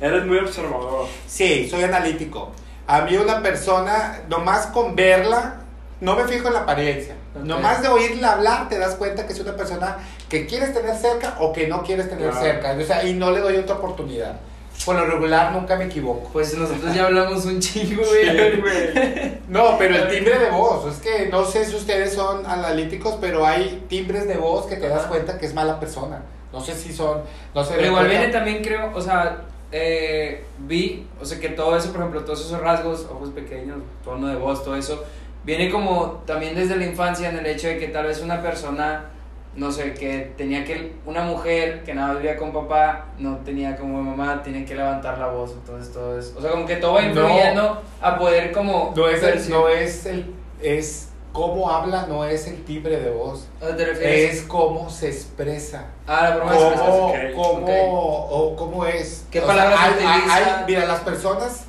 Eres 0.01 0.25
muy 0.25 0.39
observador. 0.39 1.07
Sí, 1.25 1.69
soy 1.69 1.83
analítico. 1.83 2.51
A 2.87 3.01
mí 3.01 3.15
una 3.15 3.41
persona, 3.41 4.21
nomás 4.27 4.67
con 4.67 4.95
verla, 4.95 5.61
no 6.01 6.15
me 6.17 6.25
fijo 6.25 6.49
en 6.49 6.53
la 6.55 6.59
apariencia. 6.61 7.15
Ok. 7.35 7.45
Nomás 7.45 7.81
de 7.81 7.87
oírla 7.87 8.33
hablar 8.33 8.67
te 8.67 8.77
das 8.77 8.95
cuenta 8.95 9.25
que 9.25 9.33
es 9.33 9.39
una 9.39 9.55
persona 9.55 9.97
que 10.29 10.45
quieres 10.47 10.73
tener 10.73 10.95
cerca 10.95 11.37
o 11.39 11.53
que 11.53 11.67
no 11.67 11.83
quieres 11.83 12.09
tener 12.09 12.29
Claro. 12.31 12.45
cerca. 12.45 12.75
O 12.79 12.81
sea, 12.85 13.03
y 13.07 13.13
no 13.13 13.31
le 13.31 13.39
doy 13.39 13.57
otra 13.57 13.75
oportunidad. 13.75 14.35
Por 14.85 14.95
lo 14.97 15.05
regular 15.05 15.53
nunca 15.53 15.77
me 15.77 15.85
equivoco. 15.85 16.29
Pues 16.33 16.53
nosotros 16.57 16.93
ya 16.93 17.05
hablamos 17.05 17.45
un 17.45 17.59
chingo, 17.61 18.03
güey. 18.05 19.39
No, 19.47 19.77
pero 19.77 19.95
el 19.95 20.07
timbre 20.09 20.37
de 20.37 20.49
voz, 20.49 20.85
es 20.93 21.01
que 21.01 21.27
no 21.29 21.45
sé 21.45 21.63
si 21.65 21.75
ustedes 21.75 22.13
son 22.13 22.45
analíticos, 22.45 23.17
pero 23.21 23.45
hay 23.45 23.85
timbres 23.87 24.27
de 24.27 24.35
voz 24.35 24.65
que 24.65 24.75
te 24.75 24.87
das 24.89 25.03
cuenta 25.03 25.37
que 25.37 25.45
es 25.45 25.53
mala 25.53 25.79
persona. 25.79 26.21
No 26.51 26.59
sé 26.61 26.73
si 26.75 26.91
son, 26.93 27.21
no 27.53 27.63
sé. 27.63 27.73
Pero 27.75 27.87
igual 27.87 28.07
viene 28.07 28.27
también, 28.29 28.63
creo, 28.63 28.91
o 28.93 29.01
sea, 29.01 29.43
eh, 29.71 30.43
vi, 30.59 31.07
o 31.21 31.25
sea, 31.25 31.39
que 31.39 31.49
todo 31.49 31.75
eso, 31.77 31.91
por 31.91 32.01
ejemplo, 32.01 32.23
todos 32.23 32.41
esos 32.45 32.59
rasgos, 32.59 33.07
ojos 33.11 33.29
pequeños, 33.29 33.77
tono 34.03 34.27
de 34.27 34.35
voz, 34.35 34.63
todo 34.63 34.75
eso, 34.75 35.03
viene 35.43 35.69
como 35.69 36.23
también 36.25 36.55
desde 36.55 36.75
la 36.77 36.85
infancia 36.85 37.29
en 37.29 37.37
el 37.37 37.45
hecho 37.45 37.67
de 37.67 37.77
que 37.77 37.87
tal 37.89 38.05
vez 38.07 38.21
una 38.21 38.41
persona, 38.41 39.05
no 39.55 39.71
sé, 39.71 39.93
que 39.93 40.33
tenía 40.37 40.65
que, 40.65 40.93
una 41.05 41.23
mujer 41.23 41.83
que 41.83 41.93
nada 41.93 42.09
más 42.09 42.17
vivía 42.17 42.35
con 42.37 42.51
papá, 42.51 43.05
no 43.17 43.37
tenía 43.37 43.77
como 43.77 44.01
mamá, 44.03 44.43
tiene 44.43 44.65
que 44.65 44.75
levantar 44.75 45.17
la 45.17 45.27
voz, 45.27 45.51
entonces 45.53 45.93
todo 45.93 46.19
eso, 46.19 46.33
o 46.37 46.41
sea, 46.41 46.51
como 46.51 46.65
que 46.65 46.75
todo 46.75 46.93
va 46.93 47.01
No. 47.01 47.07
influyendo 47.07 47.81
a 48.01 48.17
poder 48.17 48.51
como... 48.51 48.93
No 48.95 49.07
es, 49.07 49.23
el, 49.23 49.49
no 49.49 49.67
es 49.69 50.05
el, 50.05 50.33
es 50.61 51.09
cómo 51.31 51.69
habla, 51.69 52.05
no 52.07 52.23
es 52.25 52.47
el 52.47 52.63
timbre 52.63 52.97
de 52.99 53.09
voz. 53.11 53.47
¿A 53.61 53.67
qué 53.67 53.73
te 53.73 53.85
refieres? 53.85 54.35
Es 54.35 54.41
cómo 54.43 54.89
se 54.89 55.07
expresa. 55.09 55.85
Ah, 56.07 56.29
la 56.29 56.35
broma. 56.37 56.53
Cómo, 56.53 57.07
ok, 57.07 57.15
cómo, 57.35 57.57
ok. 57.65 58.27
o 58.31 58.55
cómo 58.55 58.85
es. 58.85 59.25
¿Qué 59.31 59.41
O 59.41 59.45
palabras 59.47 59.79
hay- 59.81 60.05
hay- 60.05 60.17
utiliza? 60.19 60.35
hay- 60.59 60.63
mira, 60.67 60.85
las 60.85 60.99
personas 61.01 61.65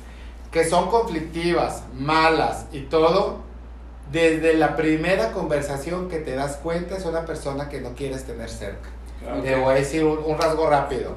que 0.51 0.63
son 0.63 0.89
conflictivas, 0.89 1.83
malas 1.93 2.65
y 2.71 2.81
todo, 2.81 3.39
desde 4.11 4.53
la 4.53 4.75
primera 4.75 5.31
conversación 5.31 6.09
que 6.09 6.19
te 6.19 6.35
das 6.35 6.57
cuenta 6.57 6.97
es 6.97 7.05
una 7.05 7.25
persona 7.25 7.69
que 7.69 7.81
no 7.81 7.93
quieres 7.93 8.23
tener 8.23 8.49
cerca. 8.49 8.89
Claro. 9.21 9.41
Te 9.41 9.55
voy 9.55 9.71
a 9.71 9.75
decir 9.75 10.03
un, 10.03 10.19
un 10.25 10.37
rasgo 10.37 10.69
rápido. 10.69 11.15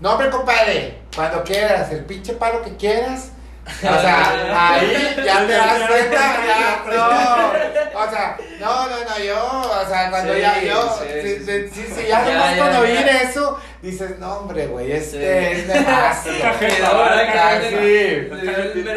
No, 0.00 0.12
hombre, 0.12 0.30
compadre, 0.30 0.98
cuando 1.14 1.42
quieras, 1.42 1.90
el 1.90 2.04
pinche 2.04 2.34
palo 2.34 2.62
que 2.62 2.76
quieras. 2.76 3.32
O 3.68 4.00
sea, 4.00 4.74
ahí 4.74 5.16
ya 5.24 5.46
te 5.46 5.52
das 5.52 5.82
cuenta, 5.88 6.20
ya, 6.46 6.84
no. 6.86 8.00
O 8.00 8.10
sea, 8.10 8.36
no, 8.60 8.88
no, 8.88 8.96
no, 9.04 9.18
yo, 9.18 9.70
o 9.70 9.88
sea, 9.88 10.10
cuando 10.10 10.34
Sí, 10.34 10.40
ya 10.40 10.60
yo, 10.62 10.98
sí, 11.00 11.06
si, 11.22 11.44
sí, 11.44 11.68
si- 11.72 11.94
si 11.94 12.06
ya 12.08 12.22
nomás 12.22 12.56
ya. 12.56 12.80
oír 12.80 13.06
eso, 13.08 13.58
dices, 13.82 14.18
no, 14.18 14.38
hombre, 14.38 14.66
güey, 14.68 14.92
este 14.92 15.56
Sí. 15.56 15.60
es 15.60 15.66
que- 16.58 16.70
sí. 16.70 16.74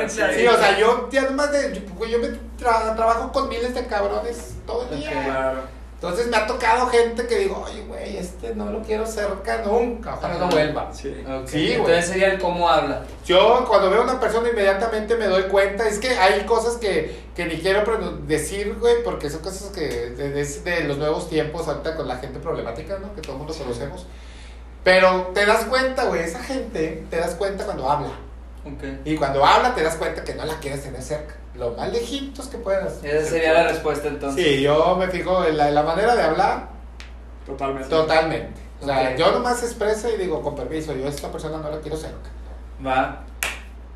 Sí, 0.07 0.37
Sí, 0.39 0.47
o 0.47 0.57
sea, 0.57 0.77
yo 0.77 1.09
ya 1.11 1.21
nomás 1.23 1.51
de, 1.51 1.73
yo, 1.73 2.05
yo 2.05 2.19
me 2.19 2.27
tra- 2.59 2.95
trabajo 2.95 3.31
con 3.31 3.49
miles 3.49 3.73
de 3.73 3.85
cabrones 3.87 4.53
todo 4.65 4.87
el 4.91 4.99
día. 4.99 5.11
Claro. 5.11 5.80
Entonces 6.01 6.29
me 6.29 6.37
ha 6.37 6.47
tocado 6.47 6.87
gente 6.87 7.27
que 7.27 7.37
digo, 7.37 7.63
oye, 7.63 7.83
güey, 7.83 8.17
este 8.17 8.55
no 8.55 8.71
lo 8.71 8.81
quiero 8.81 9.05
cerca 9.05 9.61
nunca, 9.63 10.15
ojalá 10.15 10.39
no 10.39 10.49
vuelva. 10.49 10.91
Sí. 10.91 11.13
Sí. 11.45 11.73
Entonces 11.73 12.07
sería 12.07 12.31
el 12.31 12.39
cómo 12.39 12.67
habla. 12.67 13.03
Yo 13.23 13.65
cuando 13.67 13.91
veo 13.91 14.01
a 14.01 14.05
una 14.05 14.19
persona 14.19 14.49
inmediatamente 14.49 15.15
me 15.15 15.27
doy 15.27 15.43
cuenta, 15.43 15.87
es 15.87 15.99
que 15.99 16.09
hay 16.09 16.43
cosas 16.47 16.77
que, 16.77 17.15
que 17.35 17.45
ni 17.45 17.57
quiero 17.57 17.83
decir, 18.25 18.77
güey, 18.79 19.03
porque 19.03 19.29
son 19.29 19.41
cosas 19.41 19.69
que 19.69 20.09
de, 20.09 20.41
es 20.41 20.63
de 20.63 20.85
los 20.85 20.97
nuevos 20.97 21.29
tiempos, 21.29 21.67
ahorita 21.67 21.95
con 21.95 22.07
la 22.07 22.17
gente 22.17 22.39
problemática, 22.39 22.97
¿no? 22.97 23.13
Que 23.13 23.21
todo 23.21 23.33
el 23.33 23.37
mundo 23.37 23.53
conocemos. 23.53 24.07
Pero 24.83 25.29
te 25.35 25.45
das 25.45 25.65
cuenta, 25.65 26.05
güey, 26.05 26.23
esa 26.23 26.39
gente, 26.41 27.05
te 27.11 27.17
das 27.17 27.35
cuenta 27.35 27.63
cuando 27.65 27.87
habla. 27.87 28.09
Y 29.05 29.15
cuando 29.15 29.43
habla 29.45 29.73
te 29.73 29.83
das 29.83 29.95
cuenta 29.95 30.23
que 30.23 30.35
no 30.35 30.45
la 30.45 30.55
quieres 30.59 30.83
tener 30.83 31.01
cerca. 31.01 31.35
Lo 31.55 31.71
más 31.71 31.91
lejitos 31.91 32.47
que 32.47 32.57
puedas. 32.57 33.03
Esa 33.03 33.29
sería 33.29 33.53
la 33.53 33.67
respuesta 33.67 34.07
entonces. 34.07 34.43
Sí, 34.45 34.61
yo 34.61 34.95
me 34.95 35.07
fijo 35.07 35.43
en 35.45 35.57
la, 35.57 35.69
en 35.69 35.75
la 35.75 35.83
manera 35.83 36.15
de 36.15 36.23
hablar 36.23 36.69
Totalmente. 37.45 37.89
totalmente. 37.89 38.61
O 38.81 38.85
sea, 38.85 39.15
yo 39.15 39.31
nomás 39.31 39.61
expreso 39.63 40.09
y 40.09 40.17
digo, 40.17 40.41
con 40.41 40.55
permiso, 40.55 40.95
yo 40.95 41.05
a 41.05 41.09
esta 41.09 41.31
persona 41.31 41.57
no 41.57 41.69
la 41.69 41.79
quiero 41.79 41.97
cerca. 41.97 42.29
Va. 42.85 43.23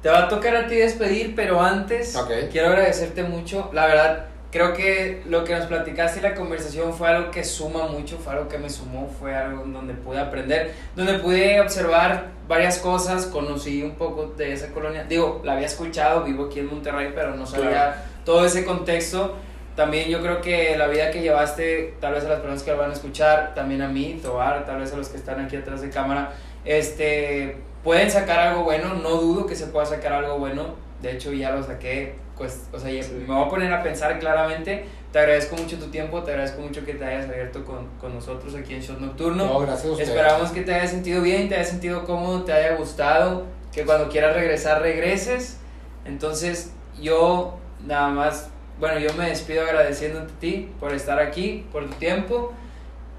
Te 0.01 0.09
va 0.09 0.25
a 0.25 0.27
tocar 0.27 0.55
a 0.55 0.67
ti 0.67 0.75
despedir, 0.75 1.33
pero 1.35 1.59
antes 1.61 2.15
quiero 2.51 2.67
agradecerte 2.69 3.23
mucho. 3.23 3.69
La 3.73 3.87
verdad, 3.87 4.25
creo 4.55 4.71
que 4.71 5.21
lo 5.27 5.43
que 5.43 5.53
nos 5.53 5.65
platicaste 5.65 6.19
y 6.19 6.23
la 6.23 6.33
conversación 6.33 6.93
fue 6.93 7.09
algo 7.09 7.29
que 7.29 7.43
suma 7.43 7.87
mucho, 7.87 8.17
fue 8.17 8.31
algo 8.31 8.47
que 8.47 8.57
me 8.57 8.69
sumó, 8.69 9.05
fue 9.19 9.35
algo 9.35 9.65
donde 9.65 9.93
pude 9.95 10.17
aprender, 10.17 10.71
donde 10.95 11.15
pude 11.19 11.59
observar 11.59 12.27
varias 12.47 12.77
cosas, 12.79 13.25
conocí 13.25 13.83
un 13.83 13.95
poco 13.95 14.27
de 14.27 14.53
esa 14.53 14.69
colonia. 14.71 15.03
Digo, 15.03 15.41
la 15.43 15.55
había 15.55 15.65
escuchado, 15.65 16.23
vivo 16.23 16.45
aquí 16.45 16.61
en 16.61 16.67
Monterrey, 16.67 17.11
pero 17.13 17.35
no 17.35 17.45
sabía 17.45 17.69
Claro. 17.69 17.95
todo 18.23 18.45
ese 18.45 18.63
contexto. 18.63 19.35
También 19.75 20.07
yo 20.07 20.21
creo 20.21 20.39
que 20.39 20.77
la 20.77 20.87
vida 20.87 21.11
que 21.11 21.21
llevaste, 21.21 21.95
tal 21.99 22.13
vez 22.13 22.23
a 22.23 22.29
las 22.29 22.39
personas 22.39 22.63
que 22.63 22.71
lo 22.71 22.77
van 22.77 22.91
a 22.91 22.93
escuchar, 22.93 23.53
también 23.55 23.81
a 23.81 23.89
mí, 23.89 24.21
Tobar, 24.23 24.65
tal 24.65 24.79
vez 24.79 24.93
a 24.93 24.95
los 24.95 25.09
que 25.09 25.17
están 25.17 25.43
aquí 25.43 25.57
atrás 25.57 25.81
de 25.81 25.89
cámara, 25.89 26.31
este, 26.63 27.57
pueden 27.83 28.09
sacar 28.09 28.39
algo 28.39 28.63
bueno, 28.63 28.93
no 28.93 29.09
dudo 29.17 29.47
que 29.47 29.55
se 29.57 29.67
pueda 29.67 29.85
sacar 29.85 30.13
algo 30.13 30.39
bueno, 30.39 30.75
de 31.01 31.11
hecho 31.11 31.33
ya 31.33 31.51
lo 31.51 31.61
saqué, 31.61 32.15
pues, 32.37 32.67
o 32.73 32.79
sea, 32.79 32.89
Sí. 33.03 33.13
me 33.27 33.33
voy 33.33 33.45
a 33.45 33.49
poner 33.49 33.71
a 33.73 33.81
pensar 33.83 34.19
claramente, 34.19 34.85
te 35.11 35.19
agradezco 35.19 35.55
mucho 35.55 35.77
tu 35.77 35.87
tiempo, 35.87 36.21
te 36.23 36.31
agradezco 36.31 36.61
mucho 36.61 36.83
que 36.85 36.93
te 36.95 37.05
hayas 37.05 37.29
abierto 37.29 37.63
con, 37.63 37.87
con 37.99 38.13
nosotros 38.13 38.53
aquí 38.55 38.73
en 38.75 38.81
Shot 38.81 38.99
Nocturno. 38.99 39.45
No, 39.45 39.59
gracias 39.59 39.85
a 39.87 39.91
ustedes. 39.91 40.09
Esperamos 40.09 40.51
que 40.51 40.61
te 40.61 40.73
haya 40.73 40.87
sentido 40.87 41.21
bien, 41.21 41.47
te 41.47 41.55
haya 41.55 41.63
sentido 41.63 42.03
cómodo, 42.05 42.43
te 42.43 42.51
haya 42.53 42.75
gustado, 42.75 43.45
que 43.73 43.85
cuando 43.85 44.09
quieras 44.09 44.35
regresar 44.35 44.81
regreses. 44.81 45.59
Entonces 46.05 46.73
yo 47.01 47.57
nada 47.85 48.09
más, 48.09 48.49
bueno, 48.79 48.99
yo 48.99 49.13
me 49.13 49.29
despido 49.29 49.63
agradeciéndote 49.63 50.33
a 50.33 50.39
ti 50.39 50.71
por 50.79 50.93
estar 50.93 51.19
aquí, 51.19 51.65
por 51.71 51.85
tu 51.89 51.93
tiempo 51.95 52.53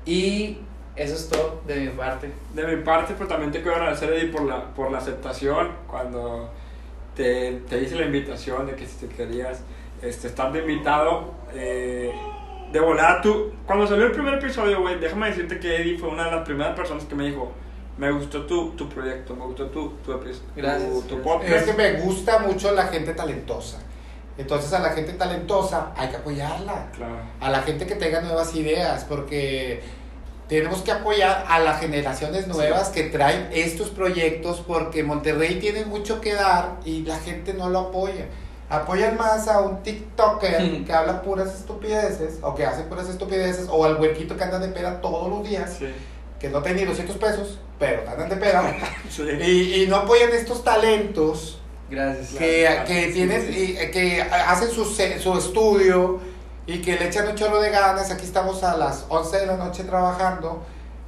y 0.05 0.59
eso 0.95 1.15
es 1.15 1.29
todo 1.29 1.61
de 1.67 1.77
mi 1.77 1.89
parte. 1.89 2.31
De 2.55 2.67
mi 2.67 2.83
parte, 2.83 3.15
pero 3.17 3.29
también 3.29 3.51
te 3.53 3.61
quiero 3.63 3.77
agradecer, 3.77 4.13
Eddie, 4.13 4.29
por 4.31 4.43
la, 4.43 4.65
por 4.75 4.91
la 4.91 4.99
aceptación 4.99 5.71
cuando 5.89 6.51
te, 7.17 7.53
te 7.69 7.83
hice 7.83 7.97
la 7.97 8.05
invitación 8.05 8.67
de 8.67 8.75
que 8.75 8.87
si 8.87 9.07
te 9.07 9.15
querías 9.15 9.63
este, 10.03 10.29
estar 10.29 10.53
de 10.53 10.61
invitado. 10.61 11.35
eh, 11.55 12.13
de 12.73 12.81
volada, 12.81 13.23
tú, 13.23 13.53
cuando 13.65 13.87
salió 13.87 14.07
el 14.07 14.13
primer 14.13 14.35
episodio, 14.35 14.81
güey, 14.81 14.99
déjame 14.99 15.29
decirte 15.29 15.61
que 15.61 15.77
Eddie 15.77 15.99
fue 15.99 16.09
una 16.09 16.25
de 16.25 16.33
las 16.33 16.45
primeras 16.45 16.75
personas 16.77 17.05
que 17.05 17.15
me 17.15 17.27
dijo, 17.27 17.53
me 17.97 18.11
gustó 18.11 18.45
tu, 18.45 18.73
tu 18.73 18.89
proyecto, 18.89 19.35
me 19.35 19.45
gustó 19.47 19.67
tu, 19.67 19.91
tu, 20.05 20.21
Gracias, 20.55 21.07
tu, 21.07 21.23
podcast. 21.23 21.53
Es 21.53 21.63
que 21.63 21.73
me 21.73 21.93
gusta 22.01 22.41
mucho 22.41 22.73
la 22.73 22.89
gente 22.89 23.15
talentosa. 23.15 23.79
Entonces 24.37 24.73
a 24.75 24.81
la 24.81 24.91
gente 24.91 25.15
talentosa 25.15 25.93
hay 25.97 26.09
que 26.09 26.17
apoyarla. 26.17 26.91
Claro. 26.95 27.17
A 27.41 27.51
la 27.51 27.63
gente 27.63 27.87
que 27.87 27.95
tenga 27.95 28.21
nuevas 28.21 28.55
ideas, 28.55 29.05
porque 29.05 29.81
tenemos 30.49 30.83
que 30.83 30.93
apoyar 30.93 31.45
a 31.49 31.59
las 31.59 31.81
generaciones 31.81 32.47
nuevas 32.47 32.91
que 32.91 33.05
traen 33.05 33.49
estos 33.53 33.89
proyectos, 33.91 34.63
porque 34.67 35.03
Monterrey 35.03 35.59
tiene 35.59 35.85
mucho 35.85 36.21
que 36.21 36.35
dar 36.35 36.77
y 36.85 37.03
la 37.03 37.19
gente 37.19 37.53
no 37.55 37.69
lo 37.69 37.79
apoya. 37.81 38.27
Apoyan 38.69 39.17
más 39.17 39.47
a 39.49 39.61
un 39.61 39.83
TikToker 39.83 40.85
que 40.87 40.93
habla 40.93 41.23
puras 41.23 41.55
estupideces, 41.55 42.39
o 42.43 42.55
que 42.55 42.65
hace 42.65 42.83
puras 42.83 43.09
estupideces, 43.09 43.67
o 43.71 43.85
al 43.85 43.97
huequito 44.01 44.37
que 44.37 44.45
anda 44.45 44.59
de 44.59 44.69
peda 44.69 45.01
todos 45.01 45.29
los 45.31 45.49
días, 45.49 45.77
Sí. 45.79 45.87
que 46.41 46.49
no 46.49 46.63
tiene 46.63 46.81
ni 46.83 46.87
200 46.87 47.17
pesos, 47.17 47.59
pero 47.79 48.09
andan 48.09 48.29
de 48.29 48.37
peda. 48.37 48.75
Sí. 49.11 49.23
y, 49.23 49.83
y 49.83 49.87
no 49.87 49.97
apoyan 49.97 50.31
estos 50.31 50.63
talentos 50.65 51.59
Gracias. 51.91 52.31
que, 52.39 52.63
Claro, 52.63 52.85
que 52.87 53.07
tienen 53.13 53.47
sí. 53.53 53.77
y- 53.81 53.91
que 53.91 54.23
hacen 54.23 54.69
su, 54.71 54.85
su 54.85 55.39
estudio 55.39 56.19
y 56.67 56.81
que 56.83 56.97
le 56.97 57.07
echan 57.09 57.29
un 57.29 57.35
chorro 57.35 57.61
de 57.61 57.71
ganas. 57.71 58.11
Aquí 58.11 58.25
estamos 58.25 58.63
a 58.65 58.77
las 58.77 59.07
11 59.09 59.39
de 59.41 59.47
la 59.47 59.57
noche 59.57 59.85
trabajando. 59.85 60.63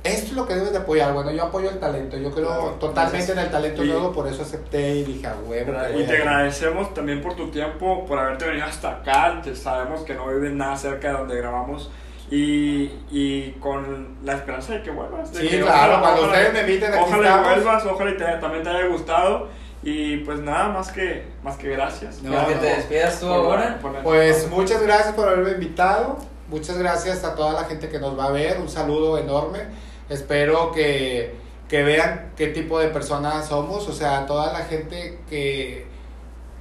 Esto 0.04 0.26
es 0.28 0.32
lo 0.34 0.46
que 0.46 0.54
debes 0.54 0.70
de 0.72 0.78
apoyar. 0.78 1.12
Bueno, 1.12 1.30
yo 1.32 1.42
apoyo 1.44 1.68
el 1.70 1.78
talento. 1.80 2.16
Yo 2.16 2.30
creo 2.30 2.46
Claro, 2.46 2.70
totalmente 2.78 3.32
en 3.32 3.38
el 3.40 3.50
talento 3.50 3.84
Y- 3.84 3.88
nuevo, 3.88 4.12
por 4.12 4.28
eso 4.28 4.42
acepté 4.42 4.96
y 4.96 5.04
dije, 5.04 5.28
huevo. 5.46 5.72
Y 5.98 6.04
te 6.04 6.14
ir". 6.14 6.22
agradecemos 6.22 6.94
también 6.94 7.20
por 7.20 7.34
tu 7.34 7.50
tiempo, 7.50 8.06
por 8.06 8.18
haberte 8.18 8.46
venido 8.46 8.64
hasta 8.66 8.90
acá. 8.90 9.40
Te- 9.42 9.56
sabemos 9.56 10.02
que 10.02 10.14
no 10.14 10.28
vives 10.28 10.52
nada 10.52 10.76
cerca 10.76 11.08
de 11.08 11.14
donde 11.18 11.36
grabamos. 11.36 11.90
Y, 12.30 12.92
y 13.10 13.52
con 13.58 14.18
la 14.22 14.34
esperanza 14.34 14.74
de 14.74 14.82
que 14.82 14.90
vuelvas. 14.90 15.32
de 15.32 15.40
Sí, 15.40 15.48
que 15.48 15.60
claro, 15.62 15.94
ojalá- 15.94 16.00
cuando 16.00 16.20
ojalá- 16.22 16.32
ustedes 16.38 16.52
me 16.52 16.60
inviten, 16.60 16.92
aquí 16.94 17.02
Ojalá 17.04 17.28
estamos. 17.28 17.48
vuelvas, 17.48 17.86
ojalá 17.86 18.10
y 18.10 18.16
te- 18.16 18.24
también 18.40 18.62
te 18.62 18.68
haya 18.70 18.86
gustado. 18.86 19.48
Y 19.82 20.18
pues 20.18 20.40
nada, 20.40 20.68
más 20.68 20.90
que, 20.90 21.24
más 21.42 21.56
que 21.56 21.68
gracias. 21.68 22.22
No, 22.22 22.46
que 22.46 22.54
te 22.54 22.66
despidas 22.66 23.20
tú 23.20 23.28
ahora. 23.28 23.78
Pues 24.02 24.48
muchas 24.50 24.82
gracias 24.82 25.14
por 25.14 25.28
haberme 25.28 25.52
invitado. 25.52 26.18
Muchas 26.48 26.78
gracias 26.78 27.24
a 27.24 27.34
toda 27.34 27.52
la 27.52 27.64
gente 27.64 27.88
que 27.88 27.98
nos 27.98 28.18
va 28.18 28.24
a 28.24 28.30
ver. 28.30 28.58
Un 28.58 28.68
saludo 28.68 29.18
enorme. 29.18 29.60
Espero 30.08 30.72
que, 30.72 31.34
que 31.68 31.82
vean 31.82 32.32
qué 32.36 32.48
tipo 32.48 32.78
de 32.80 32.88
personas 32.88 33.46
somos. 33.46 33.88
O 33.88 33.92
sea, 33.92 34.26
toda 34.26 34.52
la 34.52 34.64
gente 34.64 35.20
que, 35.30 35.86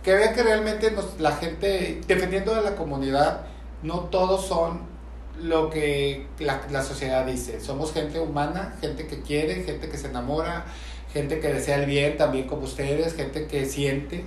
que 0.04 0.14
vea 0.14 0.34
que 0.34 0.44
realmente 0.44 0.92
nos, 0.92 1.20
la 1.20 1.32
gente, 1.32 2.02
dependiendo 2.06 2.54
de 2.54 2.62
la 2.62 2.76
comunidad, 2.76 3.42
no 3.82 4.02
todos 4.02 4.46
son 4.46 4.82
lo 5.42 5.70
que 5.70 6.28
la, 6.40 6.62
la 6.70 6.84
sociedad 6.84 7.26
dice. 7.26 7.60
Somos 7.62 7.94
gente 7.94 8.20
humana, 8.20 8.76
gente 8.80 9.08
que 9.08 9.22
quiere, 9.22 9.64
gente 9.64 9.90
que 9.90 9.98
se 9.98 10.08
enamora, 10.08 10.66
gente 11.18 11.40
que 11.40 11.48
desea 11.52 11.78
el 11.78 11.86
bien 11.88 12.16
también 12.16 12.48
como 12.48 12.64
ustedes, 12.64 13.16
gente 13.16 13.48
que 13.48 13.66
siente, 13.66 14.24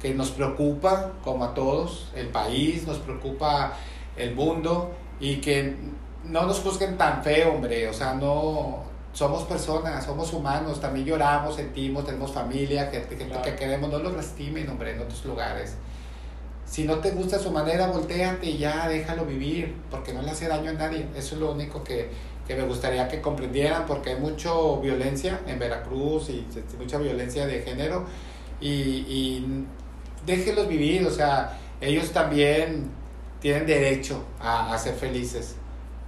que 0.00 0.12
nos 0.14 0.30
preocupa, 0.30 1.12
como 1.22 1.44
a 1.44 1.54
todos, 1.54 2.10
el 2.16 2.28
país, 2.28 2.86
nos 2.86 2.98
preocupa 2.98 3.72
el 4.16 4.34
mundo 4.34 4.90
y 5.20 5.36
que 5.36 5.76
no 6.24 6.44
nos 6.46 6.58
juzguen 6.60 6.96
tan 6.98 7.22
feo, 7.22 7.52
hombre, 7.54 7.88
o 7.88 7.92
sea, 7.92 8.14
no 8.14 8.82
somos 9.12 9.44
personas, 9.44 10.04
somos 10.04 10.32
humanos, 10.32 10.80
también 10.80 11.06
lloramos, 11.06 11.54
sentimos, 11.54 12.04
tenemos 12.04 12.32
familia, 12.32 12.90
gente, 12.90 13.16
gente 13.16 13.26
Claro. 13.26 13.42
que 13.42 13.54
queremos, 13.54 13.88
no 13.90 13.98
los 13.98 14.12
lastimen, 14.14 14.68
hombre, 14.68 14.92
en 14.92 15.00
otros 15.00 15.24
lugares. 15.24 15.76
Si 16.66 16.82
no 16.84 16.98
te 16.98 17.12
gusta 17.12 17.38
su 17.38 17.52
manera, 17.52 17.86
volteate 17.86 18.46
y 18.46 18.58
ya, 18.58 18.88
déjalo 18.88 19.24
vivir, 19.24 19.76
porque 19.90 20.12
no 20.12 20.22
le 20.22 20.30
hace 20.30 20.48
daño 20.48 20.70
a 20.70 20.72
nadie. 20.72 21.06
Eso 21.14 21.36
es 21.36 21.40
lo 21.40 21.52
único 21.52 21.84
que, 21.84 22.10
que 22.46 22.54
me 22.54 22.64
gustaría 22.64 23.08
que 23.08 23.20
comprendieran, 23.20 23.86
porque 23.86 24.10
hay 24.10 24.16
mucha 24.20 24.50
violencia 24.82 25.40
en 25.46 25.58
Veracruz 25.58 26.28
y 26.30 26.46
este, 26.54 26.76
mucha 26.76 26.98
violencia 26.98 27.46
de 27.46 27.62
género. 27.62 28.04
Y, 28.60 28.70
y 29.08 29.66
déjenlos 30.26 30.68
vivir, 30.68 31.06
o 31.06 31.10
sea, 31.10 31.58
ellos 31.80 32.10
también 32.12 32.90
tienen 33.40 33.66
derecho 33.66 34.22
a, 34.40 34.72
a 34.74 34.78
ser 34.78 34.94
felices. 34.94 35.56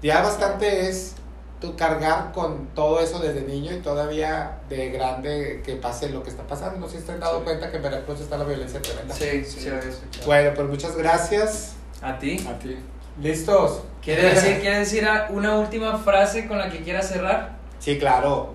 Ya 0.02 0.22
bastante 0.22 0.88
es 0.88 1.14
tu 1.60 1.74
cargar 1.74 2.32
con 2.32 2.66
todo 2.74 3.00
eso 3.00 3.18
desde 3.18 3.40
niño 3.40 3.72
y 3.72 3.78
todavía 3.80 4.58
de 4.68 4.90
grande 4.90 5.62
que 5.64 5.76
pase 5.76 6.10
lo 6.10 6.22
que 6.22 6.28
está 6.28 6.46
pasando. 6.46 6.78
No 6.78 6.88
sé 6.88 7.00
si 7.00 7.06
se 7.06 7.12
han 7.12 7.20
dado 7.20 7.38
Sí. 7.38 7.44
cuenta 7.44 7.70
que 7.70 7.78
en 7.78 7.82
Veracruz 7.82 8.20
está 8.20 8.36
la 8.36 8.44
violencia 8.44 8.80
tremenda. 8.82 9.14
Sí, 9.14 9.42
sí, 9.44 9.66
había 9.68 9.80
escuchado. 9.80 10.26
Bueno, 10.26 10.50
pues 10.54 10.68
muchas 10.68 10.96
gracias. 10.96 11.72
A 12.02 12.18
ti. 12.18 12.46
A 12.46 12.58
ti. 12.58 12.76
¿Listos? 13.22 13.80
¿Quieres 14.06 14.36
decir, 14.36 14.60
¿Quieres 14.60 14.78
decir 14.78 15.08
una 15.30 15.58
última 15.58 15.98
frase 15.98 16.46
con 16.46 16.58
la 16.58 16.70
que 16.70 16.78
quieras 16.78 17.08
cerrar? 17.08 17.56
Sí, 17.80 17.98
claro. 17.98 18.54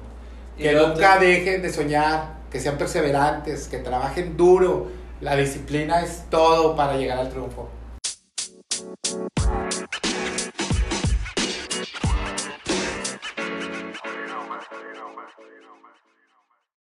Que 0.58 0.72
nunca 0.72 1.20
dejen 1.20 1.62
de 1.62 1.74
soñar, 1.74 2.36
que 2.50 2.62
sean 2.62 2.78
perseverantes, 2.78 3.68
que 3.68 3.80
trabajen 3.80 4.38
duro. 4.38 4.88
La 5.20 5.36
disciplina 5.36 6.04
es 6.04 6.24
todo 6.30 6.74
para 6.78 6.96
llegar 6.96 7.18
al 7.18 7.28
triunfo. 7.28 7.70